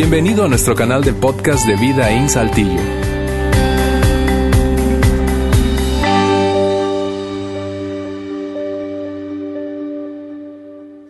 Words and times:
Bienvenido 0.00 0.44
a 0.44 0.48
nuestro 0.48 0.76
canal 0.76 1.02
de 1.02 1.12
podcast 1.12 1.66
de 1.66 1.74
Vida 1.74 2.12
en 2.12 2.28
Saltillo. 2.28 2.80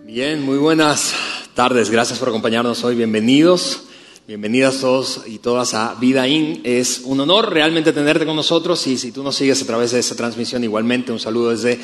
Bien, 0.07 0.43
muy 0.43 0.57
buenas 0.57 1.15
tardes. 1.53 1.91
Gracias 1.91 2.19
por 2.19 2.31
acompañarnos 2.31 2.83
hoy. 2.83 2.95
Bienvenidos. 2.95 3.83
Bienvenidas 4.27 4.81
todos 4.81 5.21
y 5.27 5.37
todas 5.37 5.75
a 5.75 5.95
Vida 6.01 6.27
In. 6.27 6.63
Es 6.65 7.03
un 7.05 7.21
honor 7.21 7.53
realmente 7.53 7.93
tenerte 7.93 8.25
con 8.25 8.37
nosotros 8.37 8.87
y 8.87 8.97
si 8.97 9.13
tú 9.13 9.23
nos 9.23 9.37
sigues 9.37 9.61
a 9.61 9.67
través 9.67 9.91
de 9.91 9.99
esta 9.99 10.15
transmisión, 10.15 10.65
igualmente 10.65 11.13
un 11.13 11.21
saludo 11.21 11.51
desde 11.51 11.79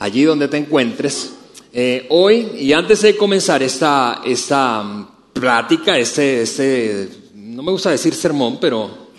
allí 0.00 0.24
donde 0.24 0.48
te 0.48 0.56
encuentres. 0.56 1.32
Eh, 1.72 2.08
hoy, 2.10 2.48
y 2.58 2.72
antes 2.72 3.02
de 3.02 3.16
comenzar 3.16 3.62
esta, 3.62 4.22
esta 4.24 5.06
plática, 5.32 5.98
este, 5.98 6.42
este, 6.42 7.08
no 7.34 7.62
me 7.62 7.72
gusta 7.72 7.90
decir 7.90 8.14
sermón, 8.14 8.58
pero 8.60 9.10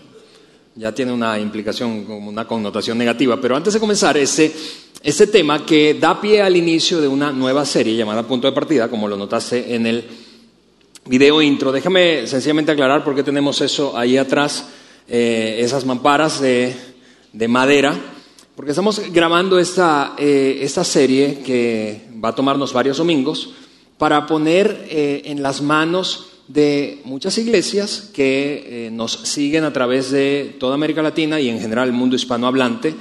ya 0.76 0.94
tiene 0.94 1.12
una 1.12 1.40
implicación, 1.40 2.06
una 2.10 2.48
connotación 2.48 2.98
negativa, 2.98 3.40
pero 3.40 3.56
antes 3.56 3.74
de 3.74 3.80
comenzar 3.80 4.18
este, 4.18 4.54
este 5.04 5.28
tema 5.28 5.66
que 5.66 5.96
da 5.96 6.20
pie 6.20 6.42
al 6.42 6.55
inicio 6.55 7.02
de 7.02 7.08
una 7.08 7.32
nueva 7.32 7.66
serie 7.66 7.96
llamada 7.96 8.28
Punto 8.28 8.48
de 8.48 8.54
Partida, 8.54 8.90
como 8.90 9.08
lo 9.08 9.18
notaste 9.18 9.76
en 9.76 9.86
el 9.86 10.05
video 11.05 11.42
intro, 11.42 11.72
déjame 11.72 12.28
sencillamente 12.28 12.72
aclarar 12.72 13.04
por 13.04 13.16
qué 13.16 13.24
tenemos 13.24 13.60
eso 13.62 13.98
ahí 13.98 14.18
atrás, 14.18 14.70
eh, 15.08 15.58
esas 15.60 15.86
mamparas 15.86 16.40
de, 16.40 16.76
de 17.34 17.48
madera. 17.48 18.00
Porque 18.55 18.72
estamos 18.72 19.02
grabando 19.12 19.58
esta, 19.58 20.14
eh, 20.18 20.60
esta 20.62 20.84
serie 20.84 21.40
que 21.44 22.02
va 22.24 22.30
a 22.30 22.36
tomarnos 22.36 22.74
varios 22.74 22.98
domingos 22.98 23.50
para 24.02 24.26
poner 24.26 24.88
eh, 24.90 25.22
en 25.26 25.44
las 25.44 25.62
manos 25.62 26.30
de 26.48 27.02
muchas 27.04 27.38
iglesias 27.38 28.10
que 28.12 28.88
eh, 28.88 28.90
nos 28.91 29.12
siguen 29.12 29.63
a 29.63 29.71
través 29.71 30.10
de 30.10 30.55
toda 30.60 30.74
América 30.74 31.04
Latina 31.04 31.40
y 31.40 31.49
en 31.49 31.60
general 31.60 31.88
el 31.88 31.94
mundo 31.94 32.16
hispanohablante 32.16 32.96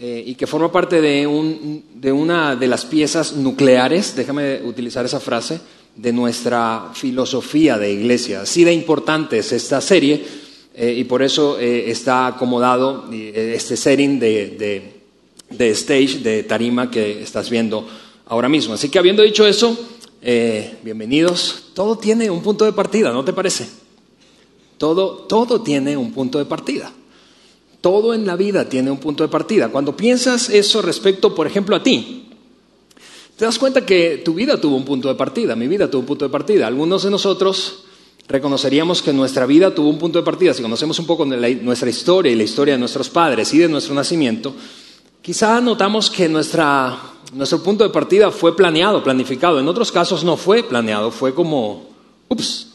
y 0.00 0.36
que 0.36 0.46
forma 0.46 0.70
parte 0.70 1.00
de, 1.00 1.26
un, 1.26 1.82
de 1.96 2.12
una 2.12 2.54
de 2.54 2.68
las 2.68 2.84
piezas 2.84 3.32
nucleares, 3.32 4.14
déjame 4.14 4.62
utilizar 4.62 5.04
esa 5.04 5.18
frase, 5.18 5.58
de 5.96 6.12
nuestra 6.12 6.90
filosofía 6.94 7.76
de 7.76 7.92
iglesia. 7.92 8.42
Así 8.42 8.62
de 8.62 8.72
importante 8.72 9.38
es 9.38 9.50
esta 9.50 9.80
serie 9.80 10.24
eh, 10.74 10.94
y 10.96 11.04
por 11.04 11.22
eso 11.22 11.58
eh, 11.58 11.90
está 11.90 12.28
acomodado 12.28 13.08
eh, 13.12 13.54
este 13.56 13.76
setting 13.76 14.20
de, 14.20 14.92
de, 15.50 15.70
stage, 15.70 16.20
de 16.20 16.44
tarima 16.44 16.88
que 16.88 17.20
estás 17.20 17.50
viendo 17.50 17.88
ahora 18.26 18.48
mismo. 18.48 18.74
Así 18.74 18.88
que 18.88 19.00
habiendo 19.00 19.24
dicho 19.24 19.44
eso, 19.44 19.76
bienvenidos. 20.20 21.66
Todo 21.74 21.96
tiene 21.96 22.30
un 22.30 22.42
punto 22.42 22.64
de 22.64 22.72
partida, 22.72 23.12
¿no 23.12 23.24
te 23.24 23.32
parece? 23.32 23.68
Todo, 24.76 25.12
todo 25.28 25.62
tiene 25.62 25.96
un 25.96 26.12
punto 26.12 26.38
de 26.38 26.44
partida. 26.44 26.92
Todo 27.80 28.14
en 28.14 28.26
la 28.26 28.36
vida 28.36 28.68
tiene 28.68 28.90
un 28.90 28.98
punto 28.98 29.22
de 29.22 29.28
partida. 29.28 29.68
Cuando 29.68 29.96
piensas 29.96 30.50
eso 30.50 30.82
respecto, 30.82 31.34
por 31.34 31.46
ejemplo, 31.46 31.76
a 31.76 31.82
ti, 31.82 32.28
te 33.36 33.44
das 33.44 33.58
cuenta 33.58 33.86
que 33.86 34.20
tu 34.24 34.34
vida 34.34 34.60
tuvo 34.60 34.76
un 34.76 34.84
punto 34.84 35.08
de 35.08 35.14
partida, 35.14 35.54
mi 35.54 35.68
vida 35.68 35.88
tuvo 35.88 36.00
un 36.00 36.06
punto 36.06 36.24
de 36.24 36.30
partida. 36.30 36.66
Algunos 36.66 37.04
de 37.04 37.10
nosotros 37.10 37.84
reconoceríamos 38.26 39.00
que 39.00 39.12
nuestra 39.12 39.46
vida 39.46 39.72
tuvo 39.72 39.88
un 39.88 39.98
punto 39.98 40.18
de 40.18 40.24
partida. 40.24 40.52
Si 40.52 40.62
conocemos 40.62 40.98
un 40.98 41.06
poco 41.06 41.24
nuestra 41.24 41.88
historia 41.88 42.32
y 42.32 42.34
la 42.34 42.42
historia 42.42 42.74
de 42.74 42.80
nuestros 42.80 43.08
padres 43.08 43.54
y 43.54 43.58
de 43.58 43.68
nuestro 43.68 43.94
nacimiento, 43.94 44.54
quizá 45.22 45.60
notamos 45.60 46.10
que 46.10 46.28
nuestro 47.32 47.62
punto 47.62 47.84
de 47.84 47.90
partida 47.90 48.30
fue 48.30 48.56
planeado, 48.56 49.02
planificado. 49.02 49.58
En 49.58 49.68
otros 49.68 49.92
casos 49.92 50.24
no 50.24 50.36
fue 50.36 50.62
planeado, 50.62 51.10
fue 51.10 51.34
como, 51.34 51.88
ups, 52.28 52.68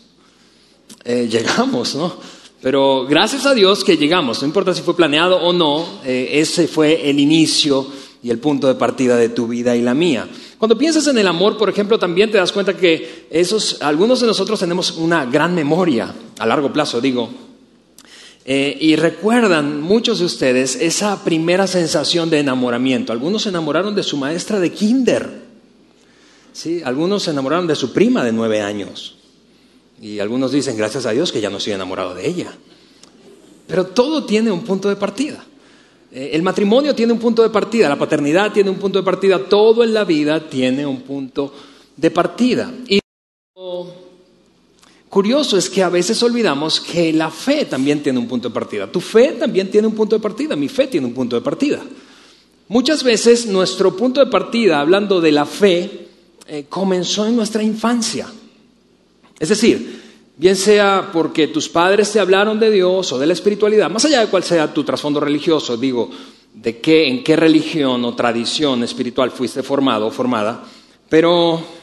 eh, 1.04 1.28
llegamos, 1.32 1.96
¿no? 1.96 2.14
Pero 2.62 3.06
gracias 3.06 3.46
a 3.46 3.54
Dios 3.54 3.84
que 3.84 3.98
llegamos, 3.98 4.42
no 4.42 4.48
importa 4.48 4.74
si 4.74 4.82
fue 4.82 4.96
planeado 4.96 5.36
o 5.38 5.52
no, 5.52 5.86
eh, 6.06 6.30
ese 6.34 6.68
fue 6.68 7.10
el 7.10 7.20
inicio 7.20 7.86
y 8.24 8.30
el 8.30 8.40
punto 8.40 8.68
de 8.68 8.76
partida 8.76 9.18
de 9.18 9.28
tu 9.28 9.48
vida 9.48 9.76
y 9.76 9.82
la 9.82 9.94
mía. 9.94 10.30
Cuando 10.58 10.78
piensas 10.78 11.08
en 11.08 11.18
el 11.18 11.28
amor, 11.28 11.58
por 11.58 11.70
ejemplo, 11.70 12.00
también 12.00 12.32
te 12.32 12.38
das 12.38 12.54
cuenta 12.54 12.78
que 12.78 13.28
esos, 13.30 13.82
algunos 13.82 14.22
de 14.22 14.28
nosotros 14.28 14.62
tenemos 14.62 14.92
una 14.92 15.26
gran 15.26 15.54
memoria, 15.54 16.16
a 16.40 16.46
largo 16.46 16.72
plazo 16.72 17.02
digo, 17.02 17.30
eh, 18.46 18.78
y 18.80 18.96
recuerdan 18.96 19.82
muchos 19.82 20.20
de 20.20 20.26
ustedes 20.26 20.76
esa 20.76 21.24
primera 21.24 21.66
sensación 21.66 22.30
de 22.30 22.40
enamoramiento. 22.40 23.14
Algunos 23.14 23.44
se 23.44 23.50
enamoraron 23.50 23.96
de 23.96 24.04
su 24.04 24.18
maestra 24.18 24.60
de 24.60 24.72
kinder, 24.72 25.42
¿sí? 26.52 26.82
algunos 26.84 27.24
se 27.24 27.32
enamoraron 27.32 27.68
de 27.68 27.76
su 27.76 27.94
prima 27.94 28.24
de 28.24 28.34
nueve 28.34 28.62
años, 28.62 29.16
y 30.02 30.20
algunos 30.20 30.52
dicen, 30.52 30.76
gracias 30.76 31.06
a 31.06 31.12
Dios 31.12 31.32
que 31.32 31.40
ya 31.40 31.50
no 31.50 31.58
estoy 31.58 31.74
enamorado 31.74 32.14
de 32.14 32.28
ella. 32.28 32.52
Pero 33.68 33.88
todo 33.88 34.26
tiene 34.26 34.52
un 34.52 34.64
punto 34.64 34.90
de 34.90 34.98
partida. 34.98 35.46
Eh, 36.12 36.32
el 36.34 36.44
matrimonio 36.44 36.94
tiene 36.94 37.14
un 37.14 37.20
punto 37.20 37.42
de 37.42 37.50
partida, 37.50 37.88
la 37.88 37.98
paternidad 37.98 38.52
tiene 38.52 38.70
un 38.70 38.78
punto 38.78 39.00
de 39.00 39.06
partida, 39.06 39.40
todo 39.48 39.84
en 39.84 39.94
la 39.94 40.04
vida 40.04 40.50
tiene 40.50 40.86
un 40.86 41.02
punto 41.02 41.54
de 41.96 42.12
partida. 42.12 42.72
Y 42.88 43.00
curioso 45.14 45.60
es 45.60 45.70
que 45.70 45.84
a 45.84 45.90
veces 45.90 46.24
olvidamos 46.24 46.80
que 46.80 47.14
la 47.14 47.30
fe 47.30 47.66
también 47.66 48.02
tiene 48.02 48.18
un 48.18 48.28
punto 48.28 48.50
de 48.50 48.54
partida. 48.54 48.92
Tu 48.92 49.00
fe 49.00 49.34
también 49.34 49.70
tiene 49.70 49.88
un 49.88 49.94
punto 49.94 50.16
de 50.16 50.20
partida, 50.20 50.56
mi 50.56 50.68
fe 50.68 50.88
tiene 50.88 51.06
un 51.06 51.14
punto 51.14 51.36
de 51.36 51.44
partida. 51.44 51.82
Muchas 52.68 53.04
veces 53.04 53.46
nuestro 53.46 53.96
punto 53.96 54.26
de 54.26 54.32
partida, 54.32 54.80
hablando 54.80 55.22
de 55.22 55.32
la 55.32 55.46
fe, 55.46 56.08
eh, 56.48 56.66
comenzó 56.68 57.28
en 57.28 57.36
nuestra 57.36 57.62
infancia. 57.62 58.26
Es 59.38 59.50
decir, 59.50 60.02
bien 60.36 60.56
sea 60.56 61.12
porque 61.14 61.48
tus 61.48 61.70
padres 61.70 62.12
te 62.12 62.20
hablaron 62.20 62.60
de 62.60 62.72
Dios 62.72 63.12
o 63.12 63.20
de 63.20 63.28
la 63.28 63.34
espiritualidad, 63.34 63.92
más 63.92 64.06
allá 64.06 64.22
de 64.22 64.32
cuál 64.32 64.42
sea 64.42 64.74
tu 64.74 64.84
trasfondo 64.84 65.20
religioso, 65.20 65.78
digo, 65.78 66.10
de 66.56 66.80
qué, 66.80 67.08
en 67.08 67.24
qué 67.24 67.36
religión 67.36 68.04
o 68.04 68.16
tradición 68.16 68.82
espiritual 68.82 69.30
fuiste 69.30 69.62
formado 69.62 70.08
o 70.08 70.12
formada, 70.12 70.64
pero 71.08 71.83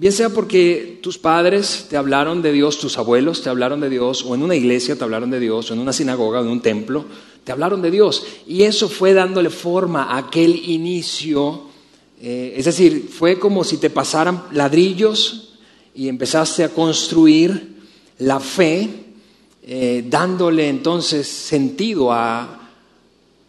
bien 0.00 0.14
sea 0.14 0.30
porque 0.30 0.98
tus 1.02 1.18
padres 1.18 1.84
te 1.90 1.98
hablaron 1.98 2.40
de 2.40 2.52
Dios, 2.52 2.78
tus 2.78 2.96
abuelos 2.96 3.42
te 3.42 3.50
hablaron 3.50 3.82
de 3.82 3.90
Dios, 3.90 4.24
o 4.24 4.34
en 4.34 4.42
una 4.42 4.56
iglesia 4.56 4.96
te 4.96 5.04
hablaron 5.04 5.30
de 5.30 5.38
Dios, 5.38 5.70
o 5.70 5.74
en 5.74 5.80
una 5.80 5.92
sinagoga, 5.92 6.40
o 6.40 6.42
en 6.42 6.48
un 6.48 6.62
templo, 6.62 7.04
te 7.44 7.52
hablaron 7.52 7.82
de 7.82 7.90
Dios, 7.90 8.24
y 8.46 8.62
eso 8.62 8.88
fue 8.88 9.12
dándole 9.12 9.50
forma 9.50 10.04
a 10.04 10.16
aquel 10.16 10.56
inicio, 10.70 11.64
eh, 12.18 12.54
es 12.56 12.64
decir, 12.64 13.10
fue 13.12 13.38
como 13.38 13.62
si 13.62 13.76
te 13.76 13.90
pasaran 13.90 14.44
ladrillos 14.52 15.58
y 15.94 16.08
empezaste 16.08 16.64
a 16.64 16.70
construir 16.70 17.76
la 18.20 18.40
fe, 18.40 18.88
eh, 19.62 20.02
dándole 20.08 20.70
entonces 20.70 21.28
sentido 21.28 22.10
a 22.10 22.70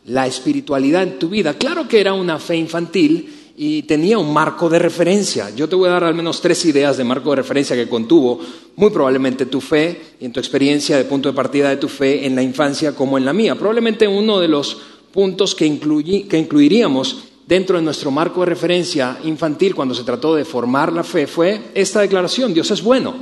la 0.08 0.28
espiritualidad 0.28 1.04
en 1.04 1.18
tu 1.18 1.30
vida. 1.30 1.54
Claro 1.54 1.88
que 1.88 2.02
era 2.02 2.14
una 2.14 2.40
fe 2.40 2.58
infantil 2.58 3.41
y 3.64 3.84
tenía 3.84 4.18
un 4.18 4.34
marco 4.34 4.68
de 4.70 4.80
referencia. 4.80 5.52
Yo 5.52 5.70
te 5.70 5.76
voy 5.76 5.88
a 5.88 5.92
dar 5.92 6.06
al 6.06 6.16
menos 6.16 6.42
tres 6.42 6.66
ideas 6.66 6.98
de 6.98 7.04
marco 7.04 7.30
de 7.30 7.36
referencia 7.36 7.76
que 7.76 7.88
contuvo 7.88 8.40
muy 8.76 8.90
probablemente 8.90 9.46
tu 9.46 9.62
fe 9.62 10.16
y 10.20 10.26
en 10.26 10.32
tu 10.32 10.40
experiencia 10.40 10.98
de 10.98 11.04
punto 11.04 11.30
de 11.30 11.36
partida 11.36 11.70
de 11.70 11.78
tu 11.78 11.88
fe 11.88 12.26
en 12.26 12.34
la 12.34 12.42
infancia 12.42 12.96
como 12.96 13.20
en 13.20 13.26
la 13.26 13.34
mía. 13.34 13.54
Probablemente 13.54 14.08
uno 14.08 14.40
de 14.40 14.48
los 14.48 14.82
puntos 15.14 15.54
que, 15.54 15.80
que 16.28 16.40
incluiríamos 16.40 17.26
dentro 17.46 17.78
de 17.78 17.84
nuestro 17.84 18.10
marco 18.10 18.40
de 18.40 18.48
referencia 18.48 19.20
infantil 19.26 19.76
cuando 19.76 19.94
se 19.94 20.06
trató 20.06 20.34
de 20.34 20.44
formar 20.44 20.92
la 20.92 21.04
fe 21.04 21.28
fue 21.28 21.70
esta 21.76 22.02
declaración, 22.02 22.56
Dios 22.56 22.72
es 22.72 22.82
bueno. 22.82 23.14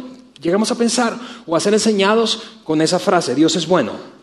Llegamos 0.41 0.71
a 0.71 0.77
pensar 0.77 1.19
o 1.47 1.53
a 1.53 1.59
ser 1.59 1.73
enseñados 1.73 2.44
con 2.63 2.81
esa 2.81 3.00
frase, 3.00 3.35
Dios 3.35 3.57
es 3.57 3.67
bueno. 3.67 4.19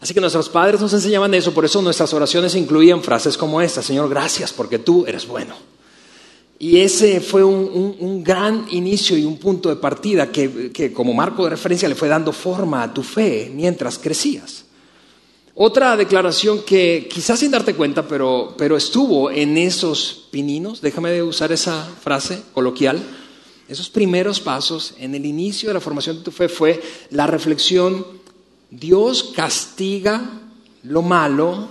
Así 0.00 0.14
que 0.14 0.20
nuestros 0.20 0.48
padres 0.48 0.80
nos 0.80 0.92
enseñaban 0.92 1.34
eso, 1.34 1.52
por 1.52 1.64
eso 1.64 1.82
nuestras 1.82 2.12
oraciones 2.14 2.54
incluían 2.54 3.02
frases 3.02 3.36
como 3.36 3.60
esta, 3.60 3.82
Señor, 3.82 4.08
gracias 4.08 4.52
porque 4.52 4.78
tú 4.78 5.04
eres 5.06 5.26
bueno. 5.26 5.54
Y 6.58 6.80
ese 6.80 7.20
fue 7.20 7.42
un, 7.42 8.22
gran 8.22 8.66
inicio 8.70 9.16
y 9.16 9.24
un 9.24 9.38
punto 9.38 9.70
de 9.70 9.76
partida 9.76 10.30
que 10.30 10.92
como 10.94 11.14
marco 11.14 11.44
de 11.44 11.50
referencia 11.50 11.88
le 11.88 11.94
fue 11.94 12.08
dando 12.08 12.32
forma 12.32 12.82
a 12.82 12.92
tu 12.92 13.02
fe 13.02 13.50
mientras 13.54 13.98
crecías. 13.98 14.64
Otra 15.62 15.94
declaración 15.94 16.62
que 16.62 17.06
quizás 17.12 17.40
sin 17.40 17.50
darte 17.50 17.74
cuenta, 17.74 18.08
pero, 18.08 18.56
estuvo 18.78 19.30
en 19.30 19.58
esos 19.58 20.28
pininos, 20.30 20.80
déjame 20.80 21.22
usar 21.22 21.52
esa 21.52 21.84
frase 21.84 22.42
coloquial, 22.54 22.98
esos 23.68 23.90
primeros 23.90 24.40
pasos 24.40 24.94
en 24.98 25.14
el 25.14 25.26
inicio 25.26 25.68
de 25.68 25.74
la 25.74 25.80
formación 25.80 26.16
de 26.16 26.22
tu 26.22 26.30
fe 26.30 26.48
fue 26.48 26.80
la 27.10 27.26
reflexión, 27.26 28.06
Dios 28.70 29.32
castiga 29.34 30.40
lo 30.84 31.02
malo 31.02 31.68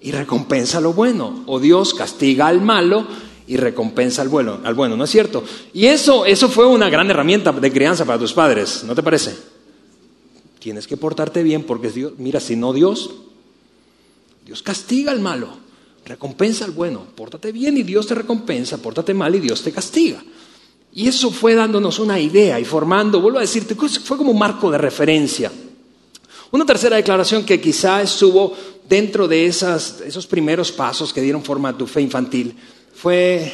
y 0.00 0.12
recompensa 0.12 0.80
lo 0.80 0.92
bueno, 0.92 1.44
o 1.46 1.58
Dios 1.58 1.94
castiga 1.94 2.46
al 2.46 2.60
malo 2.60 3.06
y 3.46 3.56
recompensa 3.56 4.22
al 4.22 4.28
bueno, 4.28 4.60
al 4.64 4.74
bueno, 4.74 4.96
¿no 4.96 5.04
es 5.04 5.10
cierto? 5.10 5.44
Y 5.72 5.86
eso, 5.86 6.24
eso 6.24 6.48
fue 6.48 6.66
una 6.66 6.88
gran 6.88 7.10
herramienta 7.10 7.52
de 7.52 7.72
crianza 7.72 8.04
para 8.04 8.18
tus 8.18 8.32
padres, 8.32 8.84
¿no 8.84 8.94
te 8.94 9.02
parece? 9.02 9.36
Tienes 10.58 10.86
que 10.86 10.96
portarte 10.96 11.42
bien 11.42 11.64
porque 11.64 11.90
Dios, 11.90 12.12
mira, 12.18 12.40
si 12.40 12.56
no 12.56 12.72
Dios, 12.72 13.10
Dios 14.44 14.62
castiga 14.62 15.12
al 15.12 15.20
malo, 15.20 15.48
recompensa 16.04 16.64
al 16.64 16.70
bueno. 16.70 17.06
Pórtate 17.14 17.52
bien 17.52 17.76
y 17.76 17.82
Dios 17.82 18.06
te 18.06 18.14
recompensa, 18.14 18.78
pórtate 18.78 19.14
mal 19.14 19.34
y 19.34 19.40
Dios 19.40 19.62
te 19.62 19.72
castiga. 19.72 20.22
Y 20.92 21.08
eso 21.08 21.30
fue 21.30 21.54
dándonos 21.54 21.98
una 21.98 22.20
idea 22.20 22.60
y 22.60 22.64
formando, 22.64 23.20
vuelvo 23.20 23.38
a 23.38 23.42
decirte, 23.42 23.74
fue 23.74 24.16
como 24.16 24.30
un 24.30 24.38
marco 24.38 24.70
de 24.70 24.78
referencia. 24.78 25.50
Una 26.54 26.64
tercera 26.64 26.94
declaración 26.94 27.44
que 27.44 27.60
quizá 27.60 28.00
estuvo 28.00 28.56
dentro 28.88 29.26
de 29.26 29.44
esos 29.46 30.26
primeros 30.28 30.70
pasos 30.70 31.12
que 31.12 31.20
dieron 31.20 31.42
forma 31.42 31.70
a 31.70 31.76
tu 31.76 31.84
fe 31.84 32.00
infantil 32.00 32.54
fue 32.94 33.52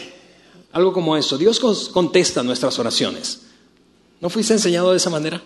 algo 0.70 0.92
como 0.92 1.16
eso. 1.16 1.38
Dios 1.38 1.58
contesta 1.94 2.42
nuestras 2.42 2.78
oraciones. 2.78 3.40
¿No 4.20 4.28
fuiste 4.28 4.52
enseñado 4.52 4.90
de 4.90 4.98
esa 4.98 5.08
manera? 5.08 5.42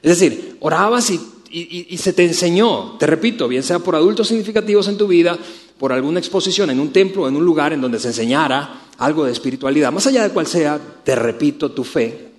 Es 0.00 0.16
decir, 0.16 0.58
orabas 0.60 1.10
y, 1.10 1.20
y, 1.50 1.98
se 1.98 2.12
te 2.12 2.24
enseñó, 2.24 2.96
te 3.00 3.08
repito, 3.08 3.48
bien 3.48 3.64
sea 3.64 3.80
por 3.80 3.96
adultos 3.96 4.28
significativos 4.28 4.86
en 4.86 4.96
tu 4.96 5.08
vida, 5.08 5.36
por 5.78 5.92
alguna 5.92 6.20
exposición 6.20 6.70
en 6.70 6.78
un 6.78 6.92
templo, 6.92 7.26
en 7.26 7.34
un 7.34 7.44
lugar 7.44 7.72
en 7.72 7.80
donde 7.80 7.98
se 7.98 8.06
enseñara 8.06 8.90
algo 8.98 9.24
de 9.24 9.32
espiritualidad, 9.32 9.90
más 9.90 10.06
allá 10.06 10.22
de 10.22 10.30
cual 10.30 10.46
sea, 10.46 10.80
te 11.02 11.16
repito, 11.16 11.72
tu 11.72 11.82
fe, 11.82 12.31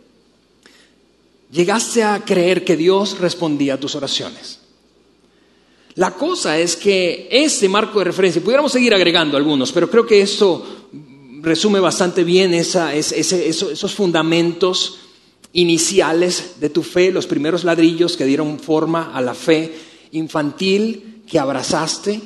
llegaste 1.53 2.03
a 2.03 2.25
creer 2.25 2.65
que 2.65 2.75
Dios 2.75 3.19
respondía 3.19 3.75
a 3.75 3.79
tus 3.79 3.95
oraciones. 3.95 4.59
La 5.95 6.11
cosa 6.11 6.57
es 6.57 6.75
que 6.75 7.27
ese 7.31 7.69
marco 7.69 7.99
de 7.99 8.05
referencia, 8.05 8.41
pudiéramos 8.41 8.71
seguir 8.71 8.93
agregando 8.93 9.37
algunos, 9.37 9.71
pero 9.71 9.89
creo 9.89 10.05
que 10.05 10.21
esto 10.21 10.87
resume 11.41 11.79
bastante 11.79 12.23
bien 12.23 12.53
esos 12.53 13.93
fundamentos 13.93 14.99
iniciales 15.53 16.55
de 16.59 16.69
tu 16.69 16.81
fe, 16.81 17.11
los 17.11 17.27
primeros 17.27 17.63
ladrillos 17.63 18.17
que 18.17 18.25
dieron 18.25 18.59
forma 18.59 19.11
a 19.13 19.21
la 19.21 19.35
fe 19.35 19.71
infantil 20.13 21.21
que 21.27 21.37
abrazaste. 21.37 22.21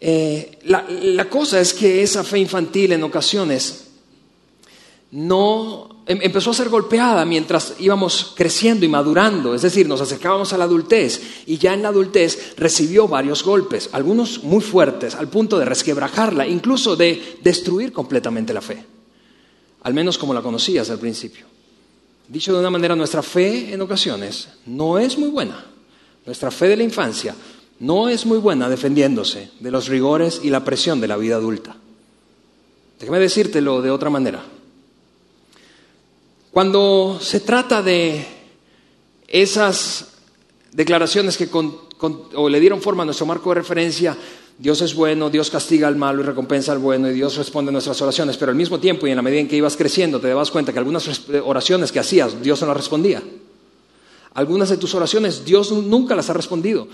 Eh, 0.00 0.58
la, 0.64 1.28
cosa 1.28 1.60
es 1.60 1.74
que 1.74 2.02
esa 2.02 2.24
fe 2.24 2.38
infantil 2.38 2.92
en 2.92 3.04
ocasiones 3.04 3.84
no 5.12 5.89
empezó 6.10 6.50
a 6.50 6.54
ser 6.54 6.68
golpeada 6.68 7.24
mientras 7.24 7.74
íbamos 7.78 8.32
creciendo 8.34 8.84
y 8.84 8.88
madurando, 8.88 9.54
es 9.54 9.62
decir, 9.62 9.86
nos 9.86 10.00
acercábamos 10.00 10.52
a 10.52 10.58
la 10.58 10.64
adultez 10.64 11.44
y 11.46 11.56
ya 11.58 11.72
en 11.72 11.82
la 11.82 11.88
adultez 11.88 12.54
recibió 12.56 13.06
varios 13.06 13.44
golpes, 13.44 13.88
algunos 13.92 14.42
muy 14.42 14.60
fuertes, 14.60 15.14
al 15.14 15.28
punto 15.28 15.58
de 15.58 15.66
resquebrajarla, 15.66 16.48
incluso 16.48 16.96
de 16.96 17.38
destruir 17.42 17.92
completamente 17.92 18.52
la 18.52 18.60
fe, 18.60 18.84
al 19.82 19.94
menos 19.94 20.18
como 20.18 20.34
la 20.34 20.42
conocías 20.42 20.90
al 20.90 20.98
principio. 20.98 21.46
Dicho 22.26 22.52
de 22.52 22.60
una 22.60 22.70
manera, 22.70 22.96
nuestra 22.96 23.22
fe 23.22 23.72
en 23.72 23.80
ocasiones 23.80 24.48
no 24.66 24.98
es 24.98 25.16
muy 25.16 25.28
buena. 25.30 25.66
Nuestra 26.26 26.50
fe 26.50 26.68
de 26.68 26.76
la 26.76 26.84
infancia 26.84 27.34
no 27.80 28.08
es 28.08 28.26
muy 28.26 28.38
buena 28.38 28.68
defendiéndose 28.68 29.50
de 29.58 29.70
los 29.70 29.88
rigores 29.88 30.40
y 30.42 30.50
la 30.50 30.64
presión 30.64 31.00
de 31.00 31.08
la 31.08 31.16
vida 31.16 31.36
adulta. 31.36 31.76
Déjame 32.98 33.18
decírtelo 33.18 33.80
de 33.80 33.90
otra 33.90 34.10
manera. 34.10 34.44
Cuando 36.50 37.20
se 37.22 37.38
trata 37.38 37.80
de 37.80 38.26
esas 39.28 40.08
declaraciones 40.72 41.36
que 41.36 41.48
le 42.48 42.60
dieron 42.60 42.82
forma 42.82 43.04
a 43.04 43.06
nuestro 43.06 43.24
marco 43.24 43.50
de 43.50 43.54
referencia, 43.54 44.16
Dios 44.58 44.80
es 44.82 44.92
bueno, 44.96 45.30
Dios 45.30 45.48
castiga 45.48 45.86
al 45.86 45.94
malo 45.94 46.22
y 46.22 46.24
recompensa 46.24 46.72
al 46.72 46.78
bueno 46.78 47.08
y 47.08 47.14
Dios 47.14 47.36
responde 47.36 47.68
a 47.68 47.72
nuestras 47.72 48.02
oraciones, 48.02 48.36
pero 48.36 48.50
al 48.50 48.56
mismo 48.56 48.80
tiempo 48.80 49.06
y 49.06 49.10
en 49.10 49.16
la 49.16 49.22
medida 49.22 49.40
en 49.40 49.48
que 49.48 49.56
ibas 49.56 49.76
creciendo 49.76 50.20
te 50.20 50.26
dabas 50.26 50.50
cuenta 50.50 50.72
que 50.72 50.80
algunas 50.80 51.08
oraciones 51.44 51.92
que 51.92 52.00
hacías 52.00 52.42
Dios 52.42 52.60
no 52.60 52.66
las 52.66 52.76
respondía. 52.76 53.22
Algunas 54.34 54.70
de 54.70 54.76
tus 54.76 54.92
oraciones 54.96 55.44
Dios 55.44 55.70
nunca 55.70 56.16
las 56.16 56.30
ha 56.30 56.34
respondido. 56.34 56.88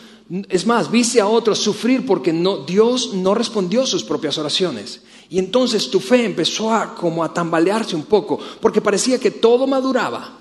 Es 0.50 0.66
más, 0.66 0.90
viste 0.90 1.18
a 1.18 1.28
otros 1.28 1.58
sufrir 1.58 2.04
porque 2.04 2.32
Dios 2.66 3.14
no 3.14 3.34
respondió 3.34 3.86
sus 3.86 4.04
propias 4.04 4.36
oraciones. 4.36 5.00
Y 5.28 5.38
entonces 5.38 5.90
tu 5.90 5.98
fe 6.00 6.24
empezó 6.24 6.72
a 6.72 6.94
como 6.94 7.24
a 7.24 7.32
tambalearse 7.34 7.96
un 7.96 8.04
poco, 8.04 8.38
porque 8.60 8.80
parecía 8.80 9.18
que 9.18 9.30
todo 9.30 9.66
maduraba, 9.66 10.38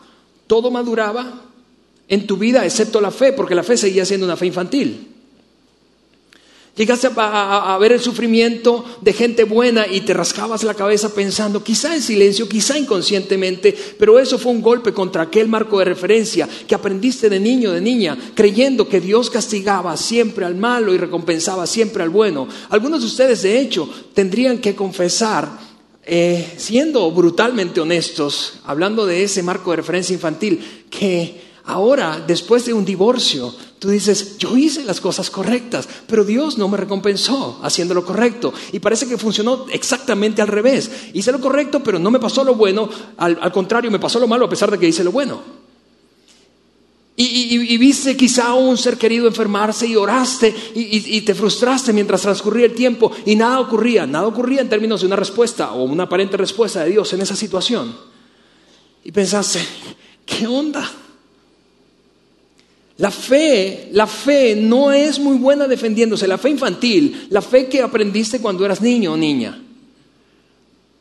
todo 0.47 0.69
maduraba 0.69 1.41
en 2.07 2.27
tu 2.27 2.37
vida 2.37 2.65
excepto 2.65 3.01
la 3.01 3.11
fe, 3.11 3.33
porque 3.33 3.55
la 3.55 3.63
fe 3.63 3.77
seguía 3.77 4.05
siendo 4.05 4.25
una 4.25 4.37
fe 4.37 4.45
infantil. 4.45 5.14
Llegaste 6.75 7.07
a, 7.15 7.77
ver 7.79 7.93
el 7.93 8.01
sufrimiento 8.01 8.83
de 8.99 9.13
gente 9.13 9.45
buena 9.45 9.87
y 9.87 10.01
te 10.01 10.13
rascabas 10.13 10.63
la 10.63 10.73
cabeza 10.73 11.13
pensando, 11.15 11.63
quizá 11.63 11.95
en 11.95 12.01
silencio, 12.01 12.49
quizá 12.49 12.77
inconscientemente, 12.77 13.73
pero 13.97 14.19
eso 14.19 14.37
fue 14.37 14.51
un 14.51 14.61
golpe 14.61 14.91
contra 14.91 15.23
aquel 15.23 15.47
marco 15.47 15.79
de 15.79 15.85
referencia 15.85 16.49
que 16.67 16.75
aprendiste 16.75 17.29
de 17.29 17.39
niño, 17.39 17.71
de 17.71 17.79
niña, 17.79 18.17
creyendo 18.33 18.89
que 18.89 18.99
Dios 18.99 19.29
castigaba 19.29 19.95
siempre 19.95 20.43
al 20.43 20.55
malo 20.55 20.93
y 20.93 20.97
recompensaba 20.97 21.65
siempre 21.65 22.03
al 22.03 22.09
bueno. 22.09 22.45
Algunos 22.69 22.99
de 22.99 23.07
ustedes, 23.07 23.41
de 23.43 23.57
hecho, 23.57 23.89
tendrían 24.13 24.57
que 24.57 24.75
confesar 24.75 25.57
eh, 26.03 26.45
siendo 26.57 27.09
brutalmente 27.09 27.79
honestos, 27.79 28.59
hablando 28.65 29.05
de 29.05 29.23
ese 29.23 29.41
marco 29.43 29.71
de 29.71 29.77
referencia 29.77 30.13
infantil, 30.13 30.59
que 30.89 31.44
ahora, 31.65 32.23
después 32.25 32.65
de 32.65 32.73
un 32.73 32.85
divorcio, 32.85 33.53
Tú 33.85 33.91
dices, 33.91 34.37
yo 34.39 34.57
hice 34.57 34.83
las 34.83 35.01
cosas 35.01 35.29
correctas, 35.29 35.87
pero 36.07 36.23
Dios 36.23 36.57
no 36.57 36.67
me 36.67 36.75
recompensó 36.75 37.59
haciendo 37.61 37.93
lo 37.93 38.05
correcto. 38.05 38.53
Y 38.71 38.79
parece 38.79 39.07
que 39.07 39.15
funcionó 39.15 39.67
exactamente 39.71 40.41
al 40.41 40.47
revés. 40.47 40.89
Hice 41.13 41.31
lo 41.31 41.41
correcto, 41.41 41.83
pero 41.83 41.99
no 41.99 42.09
me 42.09 42.19
pasó 42.19 42.43
lo 42.43 42.55
bueno, 42.55 42.89
al, 43.17 43.51
contrario, 43.51 43.91
me 43.91 43.99
pasó 43.99 44.19
lo 44.19 44.27
malo 44.27 44.45
a 44.45 44.49
pesar 44.49 44.71
de 44.71 44.79
que 44.79 44.87
hice 44.87 45.03
lo 45.03 45.11
bueno. 45.11 45.39
Y, 47.17 47.77
viste 47.77 48.17
quizá 48.17 48.47
a 48.47 48.53
un 48.55 48.77
ser 48.77 48.97
querido 48.97 49.27
enfermarse 49.27 49.87
y 49.87 49.95
oraste 49.95 50.53
y, 50.73 51.21
te 51.21 51.35
frustraste 51.35 51.93
mientras 51.93 52.23
transcurría 52.23 52.65
el 52.65 52.73
tiempo 52.73 53.11
y 53.25 53.35
nada 53.35 53.59
ocurría, 53.59 54.07
nada 54.07 54.27
ocurría 54.27 54.61
en 54.61 54.69
términos 54.69 55.01
de 55.01 55.07
una 55.07 55.15
respuesta 55.15 55.73
o 55.73 55.83
una 55.83 56.03
aparente 56.03 56.37
respuesta 56.37 56.83
de 56.83 56.89
Dios 56.89 57.13
en 57.13 57.21
esa 57.21 57.35
situación. 57.35 57.95
Y 59.03 59.11
pensaste, 59.11 59.59
¿qué 60.25 60.47
onda? 60.47 60.89
La 62.97 63.11
fe, 63.11 63.89
la 63.91 64.07
fe 64.07 64.55
no 64.55 64.91
es 64.91 65.19
muy 65.19 65.37
buena 65.37 65.67
defendiéndose, 65.67 66.27
la 66.27 66.37
fe 66.37 66.49
infantil, 66.49 67.27
la 67.29 67.41
fe 67.41 67.67
que 67.67 67.81
aprendiste 67.81 68.39
cuando 68.39 68.63
eras 68.63 68.81
niño 68.81 69.13
o 69.13 69.17
niña. 69.17 69.61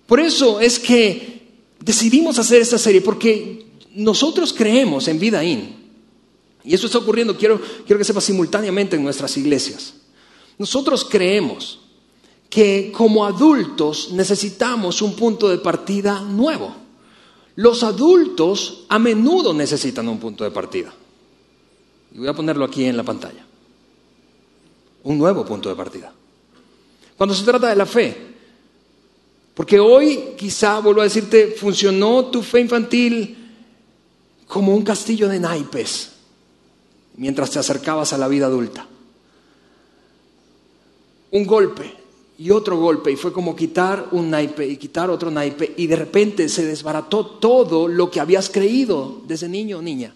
Por 0.06 0.18
eso 0.18 0.60
es 0.60 0.78
que 0.78 1.42
decidimos 1.80 2.38
hacer 2.38 2.60
esta 2.60 2.78
serie, 2.78 3.00
porque 3.00 3.66
nosotros 3.94 4.52
creemos 4.52 5.06
en 5.06 5.20
vida 5.20 5.44
in. 5.44 5.84
Y 6.64 6.74
eso 6.74 6.86
está 6.86 6.98
ocurriendo, 6.98 7.36
quiero, 7.36 7.60
quiero 7.86 7.98
que 7.98 8.04
sepa 8.04 8.20
simultáneamente 8.20 8.96
en 8.96 9.04
nuestras 9.04 9.36
iglesias. 9.36 9.94
Nosotros 10.58 11.06
creemos 11.08 11.80
que 12.50 12.92
como 12.92 13.24
adultos 13.24 14.10
necesitamos 14.12 15.00
un 15.02 15.14
punto 15.14 15.48
de 15.48 15.58
partida 15.58 16.20
nuevo. 16.22 16.74
Los 17.56 17.82
adultos 17.84 18.84
a 18.88 18.98
menudo 18.98 19.54
necesitan 19.54 20.08
un 20.08 20.18
punto 20.18 20.42
de 20.42 20.50
partida. 20.50 20.92
Y 22.14 22.18
voy 22.18 22.28
a 22.28 22.32
ponerlo 22.32 22.64
aquí 22.64 22.84
en 22.84 22.96
la 22.96 23.02
pantalla. 23.02 23.44
Un 25.02 25.18
nuevo 25.18 25.44
punto 25.44 25.68
de 25.68 25.74
partida. 25.74 26.12
Cuando 27.16 27.34
se 27.34 27.44
trata 27.44 27.68
de 27.68 27.76
la 27.76 27.86
fe, 27.86 28.16
porque 29.54 29.78
hoy 29.78 30.34
quizá, 30.36 30.80
vuelvo 30.80 31.00
a 31.00 31.04
decirte, 31.04 31.54
funcionó 31.58 32.26
tu 32.26 32.42
fe 32.42 32.60
infantil 32.60 33.36
como 34.46 34.74
un 34.74 34.82
castillo 34.82 35.28
de 35.28 35.40
naipes 35.40 36.12
mientras 37.16 37.50
te 37.50 37.58
acercabas 37.58 38.12
a 38.12 38.18
la 38.18 38.28
vida 38.28 38.46
adulta. 38.46 38.86
Un 41.30 41.46
golpe 41.46 41.92
y 42.38 42.50
otro 42.50 42.78
golpe 42.78 43.12
y 43.12 43.16
fue 43.16 43.32
como 43.32 43.54
quitar 43.54 44.08
un 44.12 44.30
naipe 44.30 44.66
y 44.66 44.76
quitar 44.76 45.10
otro 45.10 45.30
naipe 45.30 45.74
y 45.76 45.86
de 45.86 45.96
repente 45.96 46.48
se 46.48 46.64
desbarató 46.64 47.26
todo 47.26 47.86
lo 47.86 48.10
que 48.10 48.20
habías 48.20 48.48
creído 48.48 49.22
desde 49.26 49.48
niño 49.48 49.78
o 49.78 49.82
niña. 49.82 50.14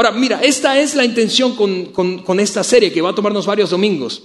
Ahora, 0.00 0.12
mira, 0.12 0.40
esta 0.40 0.78
es 0.80 0.94
la 0.94 1.04
intención 1.04 1.54
con, 1.54 2.40
esta 2.40 2.64
serie 2.64 2.90
que 2.90 3.02
va 3.02 3.10
a 3.10 3.14
tomarnos 3.14 3.44
varios 3.44 3.68
domingos. 3.68 4.22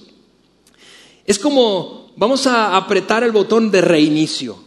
Es 1.26 1.38
como, 1.38 2.14
vamos 2.16 2.48
a 2.48 2.78
apretar 2.78 3.26
el 3.26 3.34
botón 3.34 3.70
de 3.70 3.82
reinicio. 3.82 4.58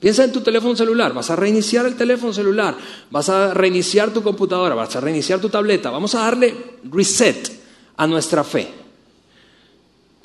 Piensa 0.00 0.24
en 0.24 0.32
tu 0.32 0.40
teléfono 0.40 0.74
celular, 0.74 1.14
vas 1.14 1.30
a 1.30 1.36
reiniciar 1.36 1.86
el 1.86 1.94
teléfono 1.94 2.32
celular, 2.32 2.76
vas 3.08 3.28
a 3.28 3.54
reiniciar 3.54 4.12
tu 4.12 4.20
computadora, 4.24 4.74
vas 4.74 4.96
a 4.96 5.00
reiniciar 5.00 5.40
tu 5.40 5.48
tableta, 5.48 5.90
vamos 5.90 6.12
a 6.16 6.22
darle 6.22 6.56
reset 6.90 7.48
a 7.96 8.08
nuestra 8.08 8.42
fe. 8.42 8.81